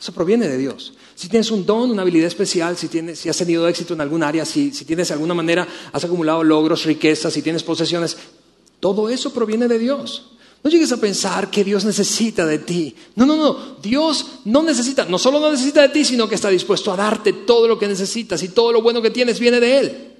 Eso 0.00 0.12
proviene 0.12 0.48
de 0.48 0.56
Dios. 0.56 0.94
Si 1.14 1.28
tienes 1.28 1.50
un 1.50 1.66
don, 1.66 1.90
una 1.90 2.02
habilidad 2.02 2.28
especial, 2.28 2.78
si, 2.78 2.88
tienes, 2.88 3.18
si 3.18 3.28
has 3.28 3.36
tenido 3.36 3.68
éxito 3.68 3.92
en 3.92 4.00
algún 4.00 4.22
área, 4.22 4.46
si, 4.46 4.72
si 4.72 4.86
tienes 4.86 5.08
de 5.08 5.14
alguna 5.14 5.34
manera, 5.34 5.68
has 5.92 6.04
acumulado 6.04 6.42
logros, 6.42 6.84
riquezas, 6.84 7.34
si 7.34 7.42
tienes 7.42 7.62
posesiones, 7.62 8.16
todo 8.80 9.10
eso 9.10 9.30
proviene 9.34 9.68
de 9.68 9.78
Dios. 9.78 10.30
No 10.64 10.70
llegues 10.70 10.90
a 10.92 10.96
pensar 10.96 11.50
que 11.50 11.62
Dios 11.62 11.84
necesita 11.84 12.46
de 12.46 12.58
ti. 12.58 12.96
No, 13.16 13.26
no, 13.26 13.36
no. 13.36 13.76
Dios 13.82 14.38
no 14.46 14.62
necesita, 14.62 15.04
no 15.04 15.18
solo 15.18 15.38
no 15.38 15.50
necesita 15.50 15.82
de 15.82 15.90
ti, 15.90 16.06
sino 16.06 16.26
que 16.26 16.36
está 16.36 16.48
dispuesto 16.48 16.90
a 16.90 16.96
darte 16.96 17.34
todo 17.34 17.68
lo 17.68 17.78
que 17.78 17.86
necesitas 17.86 18.42
y 18.42 18.48
todo 18.48 18.72
lo 18.72 18.80
bueno 18.80 19.02
que 19.02 19.10
tienes 19.10 19.38
viene 19.38 19.60
de 19.60 19.78
Él. 19.78 20.12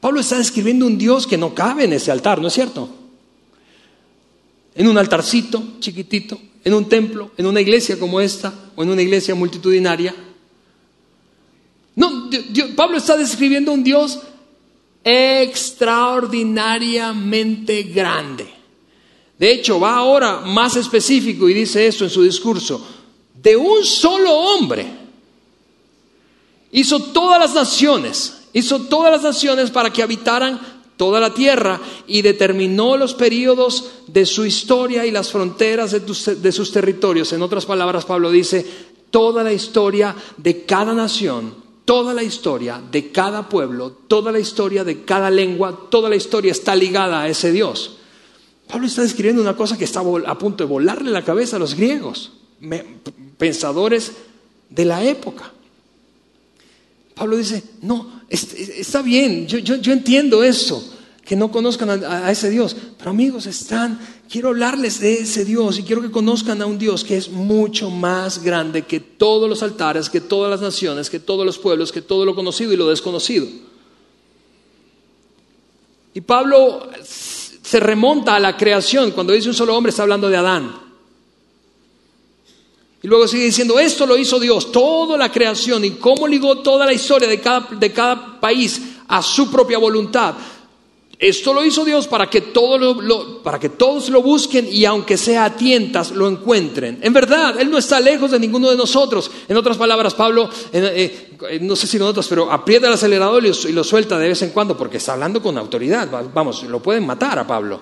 Pablo 0.00 0.20
está 0.20 0.38
describiendo 0.38 0.86
un 0.86 0.96
Dios 0.96 1.26
que 1.26 1.36
no 1.36 1.56
cabe 1.56 1.82
en 1.84 1.92
ese 1.92 2.12
altar, 2.12 2.40
¿no 2.40 2.46
es 2.46 2.54
cierto? 2.54 2.88
En 4.76 4.86
un 4.86 4.96
altarcito 4.96 5.60
chiquitito, 5.80 6.40
en 6.62 6.72
un 6.72 6.88
templo, 6.88 7.32
en 7.36 7.46
una 7.46 7.60
iglesia 7.60 7.98
como 7.98 8.20
esta 8.20 8.54
o 8.76 8.84
en 8.84 8.90
una 8.90 9.02
iglesia 9.02 9.34
multitudinaria. 9.34 10.14
No, 11.96 12.30
Pablo 12.76 12.98
está 12.98 13.16
describiendo 13.16 13.72
un 13.72 13.82
Dios 13.82 14.20
extraordinariamente 15.02 17.82
grande 17.82 18.59
de 19.40 19.52
hecho, 19.52 19.80
va 19.80 19.94
ahora 19.96 20.42
más 20.42 20.76
específico 20.76 21.48
y 21.48 21.54
dice 21.54 21.86
esto 21.86 22.04
en 22.04 22.10
su 22.10 22.22
discurso. 22.22 22.86
De 23.42 23.56
un 23.56 23.86
solo 23.86 24.30
hombre 24.34 24.86
hizo 26.72 27.00
todas 27.04 27.40
las 27.40 27.54
naciones, 27.54 28.42
hizo 28.52 28.82
todas 28.82 29.10
las 29.10 29.22
naciones 29.22 29.70
para 29.70 29.90
que 29.90 30.02
habitaran 30.02 30.60
toda 30.98 31.20
la 31.20 31.32
tierra 31.32 31.80
y 32.06 32.20
determinó 32.20 32.98
los 32.98 33.14
periodos 33.14 33.92
de 34.08 34.26
su 34.26 34.44
historia 34.44 35.06
y 35.06 35.10
las 35.10 35.30
fronteras 35.30 35.92
de, 35.92 36.52
sus 36.52 36.70
territorios. 36.70 37.32
En 37.32 37.40
otras 37.40 37.64
palabras, 37.64 38.04
Pablo 38.04 38.30
dice, 38.30 38.66
toda 39.10 39.42
la 39.42 39.54
historia 39.54 40.14
de 40.36 40.66
cada 40.66 40.92
nación, 40.92 41.54
toda 41.86 42.12
la 42.12 42.22
historia 42.22 42.82
de 42.92 43.10
cada 43.10 43.48
pueblo, 43.48 43.90
toda 44.06 44.32
la 44.32 44.38
historia 44.38 44.84
de 44.84 45.02
cada 45.02 45.30
lengua, 45.30 45.88
toda 45.88 46.10
la 46.10 46.16
historia 46.16 46.52
está 46.52 46.76
ligada 46.76 47.22
a 47.22 47.28
ese 47.28 47.52
Dios. 47.52 47.96
Pablo 48.70 48.86
está 48.86 49.02
describiendo 49.02 49.42
una 49.42 49.56
cosa 49.56 49.76
que 49.76 49.84
está 49.84 50.00
a 50.00 50.38
punto 50.38 50.62
de 50.64 50.70
volarle 50.70 51.10
la 51.10 51.24
cabeza 51.24 51.56
a 51.56 51.58
los 51.58 51.74
griegos, 51.74 52.30
pensadores 53.36 54.12
de 54.68 54.84
la 54.84 55.02
época. 55.02 55.52
Pablo 57.14 57.36
dice, 57.36 57.64
no, 57.82 58.22
está 58.28 59.02
bien, 59.02 59.48
yo, 59.48 59.92
entiendo 59.92 60.44
eso, 60.44 60.96
que 61.24 61.34
no 61.34 61.50
conozcan 61.50 61.90
a, 61.90 62.26
a, 62.26 62.30
ese 62.30 62.48
Dios, 62.48 62.76
pero 62.96 63.10
amigos, 63.10 63.46
están, 63.46 63.98
quiero 64.30 64.48
hablarles 64.50 65.00
de 65.00 65.14
ese 65.14 65.44
Dios 65.44 65.78
y 65.78 65.82
quiero 65.82 66.00
que 66.00 66.10
conozcan 66.10 66.62
a 66.62 66.66
un 66.66 66.78
Dios 66.78 67.04
que 67.04 67.16
es 67.16 67.28
mucho 67.28 67.90
más 67.90 68.42
grande 68.42 68.82
que 68.82 69.00
todos 69.00 69.48
los 69.48 69.64
altares, 69.64 70.08
que 70.08 70.20
todas 70.20 70.48
las 70.50 70.60
naciones, 70.60 71.10
que 71.10 71.18
todos 71.18 71.44
los 71.44 71.58
pueblos, 71.58 71.90
que 71.90 72.02
todo 72.02 72.24
lo 72.24 72.36
conocido 72.36 72.72
y 72.72 72.76
lo 72.76 72.88
desconocido. 72.88 73.48
Y 76.14 76.20
Pablo 76.20 76.88
se 77.70 77.78
remonta 77.78 78.34
a 78.34 78.40
la 78.40 78.56
creación. 78.56 79.12
Cuando 79.12 79.32
dice 79.32 79.48
un 79.48 79.54
solo 79.54 79.76
hombre 79.76 79.90
está 79.90 80.02
hablando 80.02 80.28
de 80.28 80.36
Adán. 80.36 80.74
Y 83.00 83.06
luego 83.06 83.28
sigue 83.28 83.44
diciendo, 83.44 83.78
esto 83.78 84.06
lo 84.06 84.18
hizo 84.18 84.40
Dios, 84.40 84.72
toda 84.72 85.16
la 85.16 85.30
creación 85.30 85.84
y 85.84 85.92
cómo 85.92 86.26
ligó 86.26 86.58
toda 86.58 86.84
la 86.84 86.92
historia 86.92 87.28
de 87.28 87.40
cada, 87.40 87.68
de 87.70 87.92
cada 87.92 88.40
país 88.40 88.82
a 89.06 89.22
su 89.22 89.52
propia 89.52 89.78
voluntad. 89.78 90.34
Esto 91.20 91.52
lo 91.52 91.62
hizo 91.62 91.84
Dios 91.84 92.08
para 92.08 92.30
que, 92.30 92.40
para 93.44 93.60
que 93.60 93.68
todos 93.68 94.08
lo 94.08 94.22
busquen 94.22 94.66
y 94.72 94.86
aunque 94.86 95.18
sea 95.18 95.44
a 95.44 95.54
tientas 95.54 96.12
lo 96.12 96.26
encuentren. 96.26 96.98
En 97.02 97.12
verdad, 97.12 97.60
Él 97.60 97.70
no 97.70 97.76
está 97.76 98.00
lejos 98.00 98.30
de 98.30 98.40
ninguno 98.40 98.70
de 98.70 98.76
nosotros. 98.76 99.30
En 99.46 99.54
otras 99.54 99.76
palabras, 99.76 100.14
Pablo, 100.14 100.48
eh, 100.72 101.36
eh, 101.50 101.58
no 101.60 101.76
sé 101.76 101.86
si 101.86 101.98
nosotros, 101.98 102.26
pero 102.26 102.50
aprieta 102.50 102.86
el 102.86 102.94
acelerador 102.94 103.44
y 103.44 103.72
lo, 103.72 103.84
suelta 103.84 104.18
de 104.18 104.28
vez 104.28 104.40
en 104.40 104.48
cuando 104.48 104.78
porque 104.78 104.96
está 104.96 105.12
hablando 105.12 105.42
con 105.42 105.58
autoridad. 105.58 106.08
Vamos, 106.32 106.62
lo 106.62 106.80
pueden 106.80 107.04
matar 107.04 107.38
a 107.38 107.46
Pablo. 107.46 107.78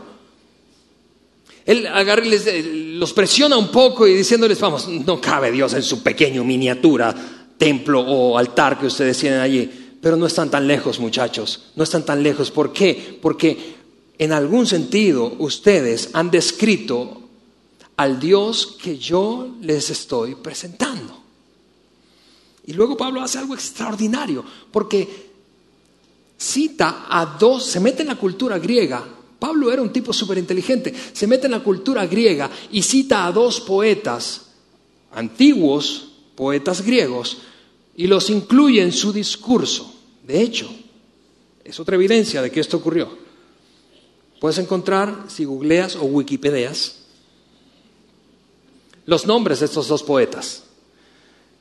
Él 1.64 1.86
agarra 1.86 2.24
les, 2.24 2.45
los 2.66 3.12
presiona 3.12 3.57
un 3.57 3.68
poco 3.68 4.05
y 4.09 4.14
diciéndoles, 4.14 4.59
vamos, 4.59 4.89
no 4.89 5.20
cabe 5.20 5.53
Dios 5.53 5.74
en 5.74 5.84
su 5.84 6.03
pequeño 6.03 6.43
miniatura 6.43 7.14
templo 7.57 8.01
o 8.01 8.36
altar 8.36 8.80
que 8.80 8.86
ustedes 8.86 9.16
tienen 9.16 9.39
allí 9.41 9.88
pero 10.01 10.16
no 10.16 10.26
están 10.26 10.51
tan 10.51 10.66
lejos, 10.66 11.01
muchachos, 11.01 11.70
no 11.76 11.84
están 11.84 12.05
tan 12.05 12.22
lejos. 12.22 12.51
¿Por 12.51 12.72
qué? 12.72 13.18
Porque 13.20 13.76
en 14.18 14.32
algún 14.32 14.66
sentido 14.66 15.34
ustedes 15.38 16.11
han 16.12 16.30
descrito 16.30 17.22
al 17.96 18.20
Dios 18.20 18.76
que 18.80 18.96
yo 18.96 19.57
les 19.61 19.90
estoy 19.90 20.36
presentando. 20.36 21.18
Y 22.66 22.74
luego 22.74 22.96
Pablo 22.96 23.22
hace 23.22 23.38
algo 23.38 23.55
extraordinario, 23.55 24.44
porque 24.70 25.30
cita 26.38 27.07
a 27.09 27.24
dos, 27.38 27.64
se 27.64 27.80
mete 27.80 28.03
en 28.03 28.09
la 28.09 28.16
cultura 28.16 28.59
griega. 28.59 29.05
Pablo 29.38 29.72
era 29.72 29.82
un 29.82 29.92
tipo 29.92 30.12
súper 30.12 30.38
inteligente, 30.38 30.94
se 31.12 31.26
mete 31.26 31.46
en 31.46 31.53
la 31.53 31.62
cultura 31.62 32.07
griega 32.07 32.51
y 32.70 32.82
cita 32.82 33.26
a 33.26 33.32
dos 33.32 33.61
poetas 33.61 34.46
antiguos, 35.12 36.09
poetas 36.36 36.82
griegos, 36.82 37.38
y 37.99 38.07
los 38.07 38.30
incluye 38.30 38.80
en 38.80 38.92
su 38.92 39.12
discurso. 39.12 39.92
De 40.22 40.40
hecho, 40.40 40.70
es 41.64 41.80
otra 41.80 41.96
evidencia 41.96 42.40
de 42.40 42.49
que 42.49 42.61
esto 42.61 42.76
ocurrió. 42.76 43.09
Puedes 44.40 44.59
encontrar, 44.59 45.24
si 45.26 45.44
googleas 45.44 45.96
o 45.96 46.05
wikipedias, 46.05 47.01
los 49.05 49.26
nombres 49.26 49.59
de 49.59 49.66
estos 49.66 49.88
dos 49.88 50.05
poetas, 50.05 50.62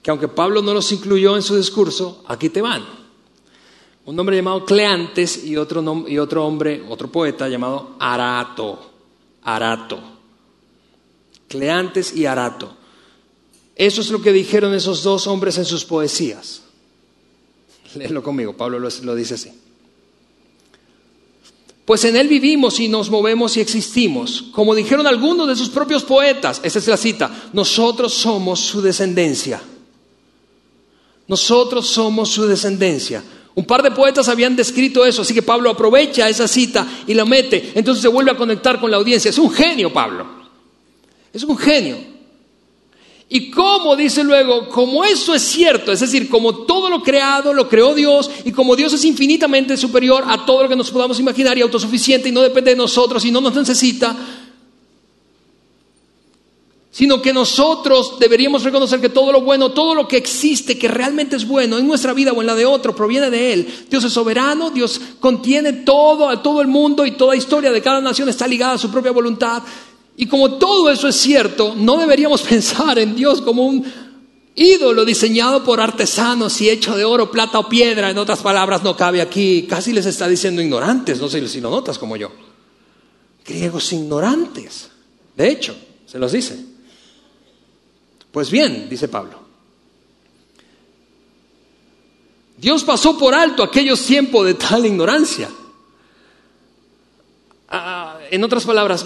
que 0.03 0.11
aunque 0.11 0.27
Pablo 0.27 0.61
no 0.61 0.75
los 0.75 0.91
incluyó 0.91 1.35
en 1.35 1.41
su 1.41 1.57
discurso, 1.57 2.23
aquí 2.27 2.49
te 2.49 2.61
van. 2.61 2.85
Un 4.05 4.19
hombre 4.19 4.35
llamado 4.35 4.63
Cleantes 4.63 5.43
y 5.43 5.57
otro, 5.57 6.05
y 6.07 6.19
otro 6.19 6.45
hombre, 6.45 6.85
otro 6.87 7.11
poeta 7.11 7.49
llamado 7.49 7.95
Arato. 7.97 8.91
Arato. 9.41 9.99
Cleantes 11.47 12.15
y 12.15 12.27
Arato. 12.27 12.77
Eso 13.77 14.01
es 14.01 14.09
lo 14.09 14.21
que 14.23 14.33
dijeron 14.33 14.73
esos 14.73 15.03
dos 15.03 15.27
hombres 15.27 15.59
en 15.59 15.65
sus 15.65 15.85
poesías. 15.85 16.61
Léelo 17.93 18.23
conmigo, 18.23 18.57
Pablo 18.57 18.79
lo, 18.79 19.15
dice 19.15 19.35
así. 19.35 19.51
Pues 21.85 22.03
en 22.03 22.15
Él 22.15 22.27
vivimos 22.27 22.79
y 22.79 22.87
nos 22.87 23.11
movemos 23.11 23.55
y 23.55 23.61
existimos. 23.61 24.45
Como 24.51 24.73
dijeron 24.73 25.05
algunos 25.05 25.47
de 25.47 25.55
sus 25.55 25.69
propios 25.69 26.03
poetas, 26.03 26.59
esa 26.63 26.79
es 26.79 26.87
la 26.87 26.97
cita, 26.97 27.49
nosotros 27.53 28.15
somos 28.15 28.59
su 28.61 28.81
descendencia. 28.81 29.61
Nosotros 31.27 31.87
somos 31.87 32.29
su 32.29 32.47
descendencia. 32.47 33.23
Un 33.53 33.65
par 33.65 33.83
de 33.83 33.91
poetas 33.91 34.27
habían 34.27 34.55
descrito 34.55 35.05
eso, 35.05 35.21
así 35.21 35.35
que 35.35 35.43
Pablo 35.43 35.69
aprovecha 35.69 36.27
esa 36.27 36.47
cita 36.47 37.03
y 37.05 37.13
la 37.13 37.25
mete, 37.25 37.73
entonces 37.75 38.01
se 38.01 38.07
vuelve 38.07 38.31
a 38.31 38.37
conectar 38.37 38.79
con 38.79 38.89
la 38.89 38.97
audiencia. 38.97 39.29
Es 39.29 39.37
un 39.37 39.51
genio, 39.51 39.93
Pablo. 39.93 40.25
Es 41.31 41.43
un 41.43 41.57
genio. 41.57 42.16
Y 43.29 43.51
como 43.51 43.95
dice 43.97 44.23
luego, 44.23 44.69
como 44.69 45.03
eso 45.03 45.33
es 45.33 45.41
cierto, 45.41 45.91
es 45.91 45.99
decir, 45.99 46.29
como 46.29 46.59
todo 46.65 46.89
lo 46.89 47.03
creado 47.03 47.53
lo 47.53 47.67
creó 47.67 47.93
Dios 47.93 48.31
y 48.45 48.53
como 48.53 48.75
Dios 48.75 48.93
es 48.93 49.03
infinitamente 49.03 49.75
superior 49.75 50.23
a 50.25 50.45
todo 50.45 50.63
lo 50.63 50.69
que 50.69 50.77
nos 50.77 50.89
podamos 50.91 51.19
imaginar 51.19 51.57
y 51.57 51.61
autosuficiente 51.61 52.29
y 52.29 52.31
no 52.31 52.41
depende 52.41 52.71
de 52.71 52.77
nosotros 52.77 53.25
y 53.25 53.31
no 53.31 53.41
nos 53.41 53.53
necesita, 53.53 54.15
sino 56.97 57.21
que 57.21 57.33
nosotros 57.33 58.17
deberíamos 58.17 58.63
reconocer 58.63 59.01
que 59.01 59.09
todo 59.09 59.33
lo 59.33 59.41
bueno, 59.41 59.71
todo 59.71 59.93
lo 59.93 60.07
que 60.07 60.17
existe, 60.17 60.79
que 60.79 60.87
realmente 60.87 61.35
es 61.35 61.45
bueno 61.45 61.77
en 61.77 61.85
nuestra 61.85 62.13
vida 62.13 62.31
o 62.31 62.39
en 62.39 62.47
la 62.47 62.55
de 62.55 62.65
otro, 62.65 62.95
proviene 62.95 63.29
de 63.29 63.53
Él. 63.53 63.85
Dios 63.89 64.05
es 64.05 64.13
soberano, 64.13 64.71
Dios 64.71 64.99
contiene 65.19 65.73
todo, 65.73 66.29
a 66.29 66.41
todo 66.41 66.61
el 66.61 66.67
mundo 66.67 67.05
y 67.05 67.11
toda 67.11 67.35
historia 67.35 67.71
de 67.71 67.81
cada 67.81 68.01
nación 68.01 68.29
está 68.29 68.47
ligada 68.47 68.73
a 68.73 68.77
su 68.79 68.89
propia 68.89 69.11
voluntad. 69.11 69.61
Y 70.19 70.25
como 70.25 70.55
todo 70.55 70.89
eso 70.89 71.07
es 71.07 71.15
cierto, 71.15 71.75
no 71.75 71.97
deberíamos 71.97 72.41
pensar 72.49 72.99
en 72.99 73.15
Dios 73.15 73.41
como 73.41 73.65
un 73.65 73.85
ídolo 74.55 75.05
diseñado 75.05 75.63
por 75.63 75.79
artesanos 75.79 76.59
y 76.59 76.69
hecho 76.69 76.97
de 76.97 77.05
oro, 77.05 77.31
plata 77.31 77.59
o 77.59 77.69
piedra. 77.69 78.09
En 78.09 78.17
otras 78.17 78.39
palabras, 78.39 78.83
no 78.83 78.97
cabe 78.97 79.21
aquí. 79.21 79.67
Casi 79.69 79.93
les 79.93 80.07
está 80.07 80.27
diciendo 80.27 80.61
ignorantes, 80.61 81.21
no 81.21 81.29
sé 81.29 81.47
si 81.47 81.61
lo 81.61 81.69
notas 81.69 81.99
como 81.99 82.17
yo. 82.17 82.31
Griegos 83.45 83.93
ignorantes. 83.93 84.89
De 85.35 85.49
hecho, 85.49 85.77
se 86.07 86.17
los 86.17 86.31
dice. 86.31 86.65
Pues 88.31 88.49
bien, 88.49 88.89
dice 88.89 89.07
Pablo. 89.07 89.39
Dios 92.57 92.83
pasó 92.83 93.15
por 93.19 93.35
alto 93.35 93.61
aquellos 93.61 94.03
tiempos 94.03 94.47
de 94.47 94.55
tal 94.55 94.83
ignorancia. 94.83 95.47
Ah, 97.69 98.17
en 98.31 98.43
otras 98.43 98.65
palabras, 98.65 99.05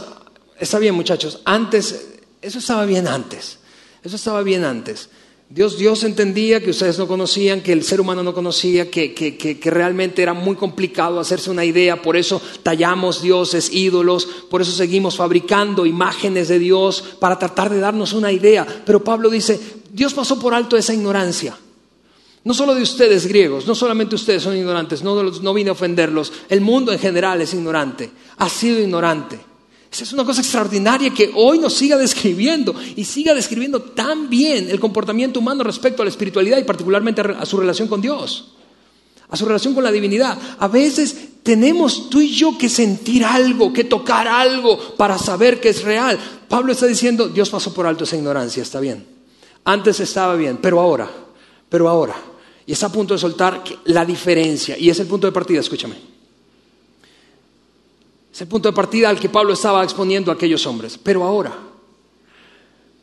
Está 0.62 0.78
bien, 0.78 0.94
muchachos. 0.94 1.40
Antes, 1.44 2.10
eso 2.40 2.60
estaba 2.60 2.86
bien 2.86 3.08
antes. 3.08 3.58
Eso 4.04 4.16
estaba 4.16 4.44
bien 4.44 4.64
antes. 4.64 5.10
Dios, 5.50 5.78
Dios 5.78 6.04
entendía 6.04 6.62
que 6.62 6.70
ustedes 6.70 7.00
no 7.00 7.08
conocían, 7.08 7.62
que 7.62 7.74
el 7.74 7.84
ser 7.84 8.00
humano 8.00 8.22
no 8.22 8.34
conocía, 8.34 8.90
que, 8.90 9.14
que, 9.14 9.72
realmente 9.72 10.22
era 10.22 10.34
muy 10.34 10.56
complicado 10.56 11.20
hacerse 11.20 11.50
una 11.50 11.66
idea, 11.66 12.02
por 12.02 12.16
eso 12.16 12.42
tallamos 12.64 13.22
dioses, 13.22 13.70
ídolos, 13.74 14.26
por 14.50 14.62
eso 14.62 14.72
seguimos 14.72 15.18
fabricando 15.18 15.86
imágenes 15.86 16.48
de 16.48 16.60
Dios 16.60 17.04
para 17.20 17.38
tratar 17.38 17.70
de 17.72 17.80
darnos 17.80 18.14
una 18.14 18.32
idea. 18.32 18.66
Pero 18.86 19.04
Pablo 19.04 19.30
dice, 19.30 19.60
Dios 19.92 20.14
pasó 20.14 20.40
por 20.40 20.54
alto 20.54 20.78
esa 20.78 20.94
ignorancia. 20.94 21.58
No 22.44 22.54
solo 22.54 22.76
de 22.76 22.84
ustedes 22.84 23.26
griegos, 23.26 23.66
no 23.66 23.74
solamente 23.74 24.16
ustedes 24.16 24.44
son 24.44 24.56
ignorantes, 24.56 25.04
no, 25.04 25.22
no 25.24 25.54
vine 25.54 25.72
a 25.72 25.74
ofenderlos, 25.74 26.32
el 26.50 26.62
mundo 26.62 26.94
en 26.94 27.00
general 27.00 27.42
es 27.42 27.54
ignorante, 27.54 28.12
ha 28.38 28.48
sido 28.48 28.80
ignorante. 28.80 29.51
Esa 29.92 30.06
es 30.06 30.14
una 30.14 30.24
cosa 30.24 30.40
extraordinaria 30.40 31.14
que 31.14 31.32
hoy 31.36 31.60
nos 31.60 31.74
siga 31.74 31.98
describiendo 31.98 32.74
y 32.96 33.04
siga 33.04 33.34
describiendo 33.34 33.82
tan 33.82 34.30
bien 34.30 34.70
el 34.70 34.80
comportamiento 34.80 35.42
humano 35.42 35.66
respecto 35.66 36.02
a 36.02 36.06
la 36.06 36.12
espiritualidad 36.12 36.58
y 36.58 36.64
particularmente 36.64 37.20
a 37.20 37.46
su 37.46 37.58
relación 37.58 37.90
con 37.90 38.00
Dios, 38.00 38.54
a 39.28 39.36
su 39.36 39.46
relación 39.46 39.74
con 39.74 39.84
la 39.84 39.92
divinidad. 39.92 40.38
A 40.60 40.70
veces 40.70 41.44
tenemos 41.44 42.10
tú 42.10 42.22
y 42.22 42.32
yo 42.32 42.58
que 42.58 42.70
sentir 42.70 43.26
algo, 43.26 43.74
que 43.74 43.84
tocar 43.84 44.30
algo 44.30 44.96
para 44.96 45.18
saber 45.18 45.60
que 45.60 45.70
es 45.70 45.84
real. 45.84 46.18
Pablo 46.48 46.72
está 46.72 46.88
diciendo, 46.88 47.28
Dios 47.28 47.50
pasó 47.50 47.74
por 47.74 47.86
alto 47.86 48.06
esa 48.06 48.16
ignorancia, 48.16 48.64
está 48.64 48.80
bien. 48.80 49.06
Antes 49.66 50.00
estaba 50.00 50.36
bien, 50.36 50.60
pero 50.62 50.80
ahora, 50.80 51.12
pero 51.68 51.90
ahora. 51.90 52.16
Y 52.66 52.72
está 52.72 52.86
a 52.86 52.92
punto 52.92 53.14
de 53.14 53.20
soltar 53.20 53.62
la 53.86 54.06
diferencia. 54.06 54.78
Y 54.78 54.90
es 54.90 54.98
el 55.02 55.08
punto 55.08 55.28
de 55.28 55.34
partida, 55.34 55.60
escúchame. 55.60 56.11
Es 58.34 58.42
el 58.42 58.48
punto 58.48 58.70
de 58.70 58.76
partida 58.76 59.10
al 59.10 59.20
que 59.20 59.30
Pablo 59.30 59.54
estaba 59.54 59.84
exponiendo 59.84 60.32
a 60.32 60.36
aquellos 60.36 60.66
hombres. 60.66 60.98
Pero 60.98 61.24
ahora, 61.24 61.58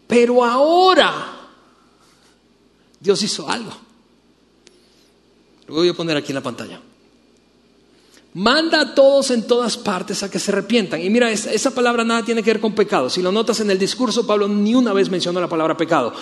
pero 0.07 0.45
ahora, 0.45 1.49
Dios 2.99 3.23
hizo 3.23 3.49
algo. 3.49 3.73
Lo 5.67 5.75
voy 5.75 5.89
a 5.91 5.95
poner 5.95 6.17
aquí 6.17 6.33
en 6.33 6.37
la 6.37 6.43
pantalla. 6.43 6.81
Manda 8.35 8.81
a 8.81 8.95
todos 8.95 9.31
en 9.31 9.47
todas 9.47 9.77
partes 9.77 10.23
a 10.23 10.31
que 10.31 10.39
se 10.39 10.51
arrepientan. 10.51 11.03
Y 11.03 11.11
mira, 11.11 11.31
esa, 11.31 11.75
palabra 11.75 12.05
nada 12.05 12.23
tiene 12.25 12.43
que 12.43 12.53
ver 12.53 12.61
con 12.61 12.75
pecado. 12.75 13.11
Si 13.11 13.21
lo 13.21 13.33
notas 13.33 13.61
en 13.61 13.71
el 13.71 13.79
discurso, 13.79 14.27
Pablo 14.27 14.49
ni 14.49 14.75
una 14.75 14.93
vez 14.93 15.11
mencionó 15.11 15.41
la 15.41 15.49
palabra 15.49 15.77
pecado. 15.77 16.13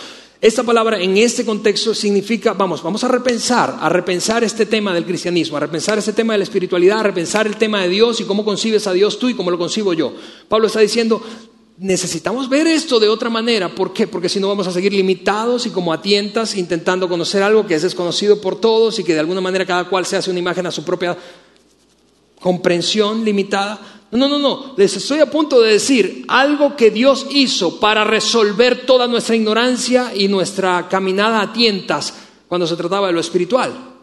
Esta 0.40 0.62
palabra 0.62 1.00
en 1.00 1.16
este 1.16 1.46
contexto 1.46 1.94
significa, 1.94 2.52
vamos, 2.52 2.82
vamos 2.82 3.02
a 3.02 3.08
repensar, 3.08 3.78
a 3.80 3.88
repensar 3.88 4.44
este 4.44 4.66
tema 4.66 4.92
del 4.92 5.06
cristianismo, 5.06 5.56
a 5.56 5.60
repensar 5.60 5.98
este 5.98 6.12
tema 6.12 6.34
de 6.34 6.38
la 6.38 6.44
espiritualidad, 6.44 7.00
a 7.00 7.04
repensar 7.04 7.46
el 7.46 7.56
tema 7.56 7.82
de 7.82 7.88
Dios 7.88 8.20
y 8.20 8.24
cómo 8.24 8.44
concibes 8.44 8.86
a 8.86 8.92
Dios 8.92 9.18
tú 9.18 9.30
y 9.30 9.34
cómo 9.34 9.50
lo 9.50 9.56
concibo 9.56 9.94
yo. 9.94 10.12
Pablo 10.46 10.66
está 10.66 10.80
diciendo, 10.80 11.22
necesitamos 11.78 12.50
ver 12.50 12.66
esto 12.66 13.00
de 13.00 13.08
otra 13.08 13.30
manera. 13.30 13.74
¿Por 13.74 13.94
qué? 13.94 14.06
Porque 14.06 14.28
si 14.28 14.38
no 14.38 14.48
vamos 14.48 14.66
a 14.66 14.72
seguir 14.72 14.92
limitados 14.92 15.64
y 15.64 15.70
como 15.70 15.90
a 15.90 16.02
tientas 16.02 16.54
intentando 16.54 17.08
conocer 17.08 17.42
algo 17.42 17.66
que 17.66 17.74
es 17.74 17.82
desconocido 17.82 18.38
por 18.38 18.60
todos 18.60 18.98
y 18.98 19.04
que 19.04 19.14
de 19.14 19.20
alguna 19.20 19.40
manera 19.40 19.64
cada 19.64 19.88
cual 19.88 20.04
se 20.04 20.16
hace 20.16 20.30
una 20.30 20.40
imagen 20.40 20.66
a 20.66 20.70
su 20.70 20.84
propia 20.84 21.16
comprensión 22.46 23.24
limitada. 23.24 23.80
No, 24.12 24.28
no, 24.28 24.38
no, 24.38 24.74
les 24.76 24.96
estoy 24.96 25.18
a 25.18 25.28
punto 25.28 25.60
de 25.60 25.72
decir 25.72 26.24
algo 26.28 26.76
que 26.76 26.92
Dios 26.92 27.26
hizo 27.30 27.80
para 27.80 28.04
resolver 28.04 28.86
toda 28.86 29.08
nuestra 29.08 29.34
ignorancia 29.34 30.12
y 30.14 30.28
nuestra 30.28 30.88
caminada 30.88 31.40
a 31.40 31.52
tientas 31.52 32.14
cuando 32.46 32.68
se 32.68 32.76
trataba 32.76 33.08
de 33.08 33.14
lo 33.14 33.20
espiritual. 33.20 33.95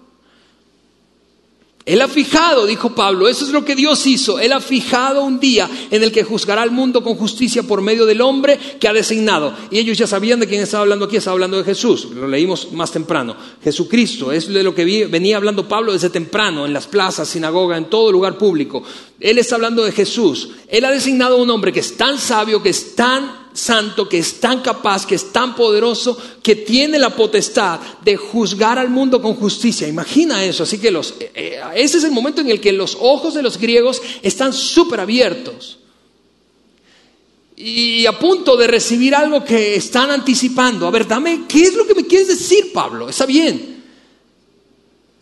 Él 1.86 2.02
ha 2.02 2.08
fijado, 2.08 2.66
dijo 2.66 2.96
Pablo, 2.96 3.28
eso 3.28 3.44
es 3.44 3.52
lo 3.52 3.66
que 3.66 3.76
Dios 3.76 4.08
hizo. 4.08 4.40
Él 4.40 4.54
ha 4.54 4.62
fijado 4.62 5.24
un 5.24 5.42
día 5.42 5.70
en 5.92 6.02
el 6.02 6.14
que 6.14 6.24
juzgará 6.24 6.62
al 6.62 6.72
mundo 6.72 7.04
con 7.04 7.16
justicia 7.16 7.64
por 7.64 7.82
medio 7.82 8.06
del 8.06 8.22
hombre 8.22 8.58
que 8.80 8.88
ha 8.88 8.94
designado. 8.94 9.54
Y 9.70 9.80
ellos 9.80 9.98
ya 9.98 10.08
sabían 10.08 10.40
de 10.40 10.48
quién 10.48 10.62
estaba 10.62 10.84
hablando 10.84 11.06
aquí, 11.06 11.18
estaba 11.18 11.34
hablando 11.34 11.58
de 11.58 11.66
Jesús. 11.66 12.06
Lo 12.16 12.26
leímos 12.26 12.72
más 12.72 12.92
temprano. 12.92 13.36
Jesucristo, 13.62 14.32
es 14.32 14.48
de 14.48 14.64
lo 14.64 14.74
que 14.74 15.08
venía 15.08 15.36
hablando 15.36 15.68
Pablo 15.68 15.92
desde 15.92 16.10
temprano, 16.10 16.66
en 16.66 16.72
las 16.72 16.88
plazas, 16.88 17.28
sinagoga, 17.28 17.76
en 17.76 17.90
todo 17.90 18.14
lugar 18.14 18.38
público. 18.38 18.82
Él 19.20 19.38
está 19.38 19.56
hablando 19.56 19.84
de 19.84 19.92
Jesús. 19.92 20.52
Él 20.70 20.86
ha 20.86 20.92
designado 20.92 21.36
a 21.36 21.42
un 21.42 21.50
hombre 21.50 21.74
que 21.74 21.82
es 21.82 21.98
tan 21.98 22.18
sabio, 22.18 22.64
que 22.64 22.70
es 22.70 22.96
tan 22.96 23.43
santo, 23.54 24.10
que 24.10 24.18
es 24.18 24.40
tan 24.40 24.62
capaz, 24.62 25.06
que 25.06 25.16
es 25.16 25.32
tan 25.32 25.56
poderoso, 25.56 26.18
que 26.42 26.56
tiene 26.56 27.00
la 27.00 27.12
potestad 27.12 27.80
de 28.04 28.18
juzgar 28.18 28.80
al 28.80 28.90
mundo 28.90 29.22
con 29.22 29.36
justicia. 29.36 29.88
Imagina 29.88 30.44
eso. 30.44 30.64
Así 30.64 30.80
que 30.80 30.92
los, 30.92 31.16
eh, 31.20 31.32
eh, 31.34 31.62
ese 31.76 32.00
es 32.00 32.04
el 32.04 32.12
momento 32.12 32.42
en 32.42 32.50
el 32.50 32.60
que 32.60 32.72
los 32.72 32.98
ojos 33.00 33.34
de 33.34 33.44
los 33.44 33.58
griegos 33.58 34.02
están 34.22 34.54
súper 34.54 35.00
abiertos. 35.00 35.80
Y 37.56 38.06
a 38.08 38.18
punto 38.18 38.58
de 38.58 38.68
recibir 38.68 39.14
algo 39.14 39.44
que 39.44 39.76
están 39.76 40.10
anticipando. 40.10 40.88
A 40.88 40.92
ver, 40.92 41.08
dame, 41.08 41.44
¿qué 41.48 41.62
es 41.62 41.76
lo 41.76 41.86
que 41.86 41.94
me 41.94 42.06
quieres 42.06 42.28
decir, 42.28 42.74
Pablo? 42.74 43.08
Está 43.08 43.26
bien. 43.26 43.84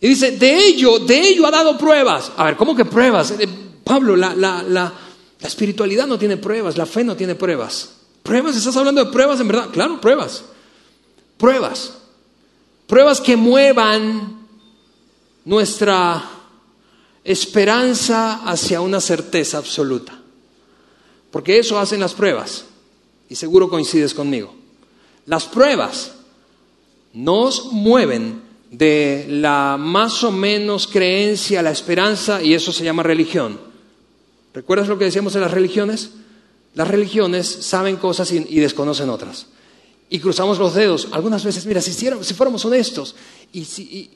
Y 0.00 0.08
dice, 0.08 0.32
de 0.32 0.66
ello, 0.66 0.98
de 0.98 1.20
ello 1.28 1.46
ha 1.46 1.50
dado 1.50 1.78
pruebas. 1.78 2.32
A 2.36 2.46
ver, 2.46 2.56
¿cómo 2.56 2.74
que 2.74 2.84
pruebas? 2.84 3.32
Eh, 3.38 3.46
Pablo, 3.84 4.16
la, 4.16 4.34
la, 4.34 4.62
la, 4.62 4.92
la 5.38 5.48
espiritualidad 5.48 6.06
no 6.06 6.18
tiene 6.18 6.38
pruebas, 6.38 6.76
la 6.76 6.86
fe 6.86 7.04
no 7.04 7.14
tiene 7.16 7.34
pruebas. 7.34 7.90
¿Pruebas? 8.22 8.56
¿Estás 8.56 8.76
hablando 8.76 9.04
de 9.04 9.10
pruebas 9.10 9.40
en 9.40 9.48
verdad? 9.48 9.70
Claro, 9.70 10.00
pruebas. 10.00 10.44
Pruebas. 11.36 11.98
Pruebas 12.86 13.20
que 13.20 13.36
muevan 13.36 14.46
nuestra 15.44 16.22
esperanza 17.24 18.42
hacia 18.44 18.80
una 18.80 19.00
certeza 19.00 19.58
absoluta. 19.58 20.18
Porque 21.30 21.58
eso 21.58 21.78
hacen 21.78 22.00
las 22.00 22.14
pruebas. 22.14 22.66
Y 23.28 23.34
seguro 23.34 23.68
coincides 23.68 24.14
conmigo. 24.14 24.54
Las 25.26 25.44
pruebas 25.44 26.12
nos 27.12 27.72
mueven 27.72 28.42
de 28.70 29.26
la 29.28 29.76
más 29.78 30.24
o 30.24 30.32
menos 30.32 30.86
creencia 30.86 31.62
la 31.62 31.70
esperanza 31.70 32.42
y 32.42 32.54
eso 32.54 32.72
se 32.72 32.84
llama 32.84 33.02
religión. 33.02 33.60
¿Recuerdas 34.54 34.88
lo 34.88 34.98
que 34.98 35.06
decíamos 35.06 35.32
de 35.32 35.40
las 35.40 35.50
religiones? 35.50 36.10
Las 36.74 36.88
religiones 36.88 37.46
saben 37.46 37.96
cosas 37.96 38.32
y, 38.32 38.58
desconocen 38.60 39.10
otras. 39.10 39.46
Y 40.08 40.18
cruzamos 40.20 40.58
los 40.58 40.74
dedos. 40.74 41.08
Algunas 41.12 41.44
veces, 41.44 41.66
mira, 41.66 41.80
si, 41.80 41.92
si 41.92 42.34
fuéramos 42.34 42.64
honestos, 42.64 43.14
y, 43.52 44.10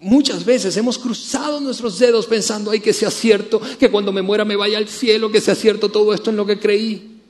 muchas 0.00 0.44
veces 0.44 0.76
hemos 0.76 0.98
cruzado 0.98 1.60
nuestros 1.60 1.98
dedos 1.98 2.26
pensando, 2.26 2.70
ay, 2.70 2.80
que 2.80 2.92
sea 2.92 3.10
cierto, 3.10 3.60
que 3.78 3.90
cuando 3.90 4.12
me 4.12 4.22
muera 4.22 4.44
me 4.44 4.56
vaya 4.56 4.78
al 4.78 4.88
cielo, 4.88 5.30
que 5.30 5.40
sea 5.40 5.54
cierto 5.54 5.90
todo 5.90 6.14
esto 6.14 6.30
en 6.30 6.36
lo 6.36 6.46
que 6.46 6.58
creí. 6.58 7.20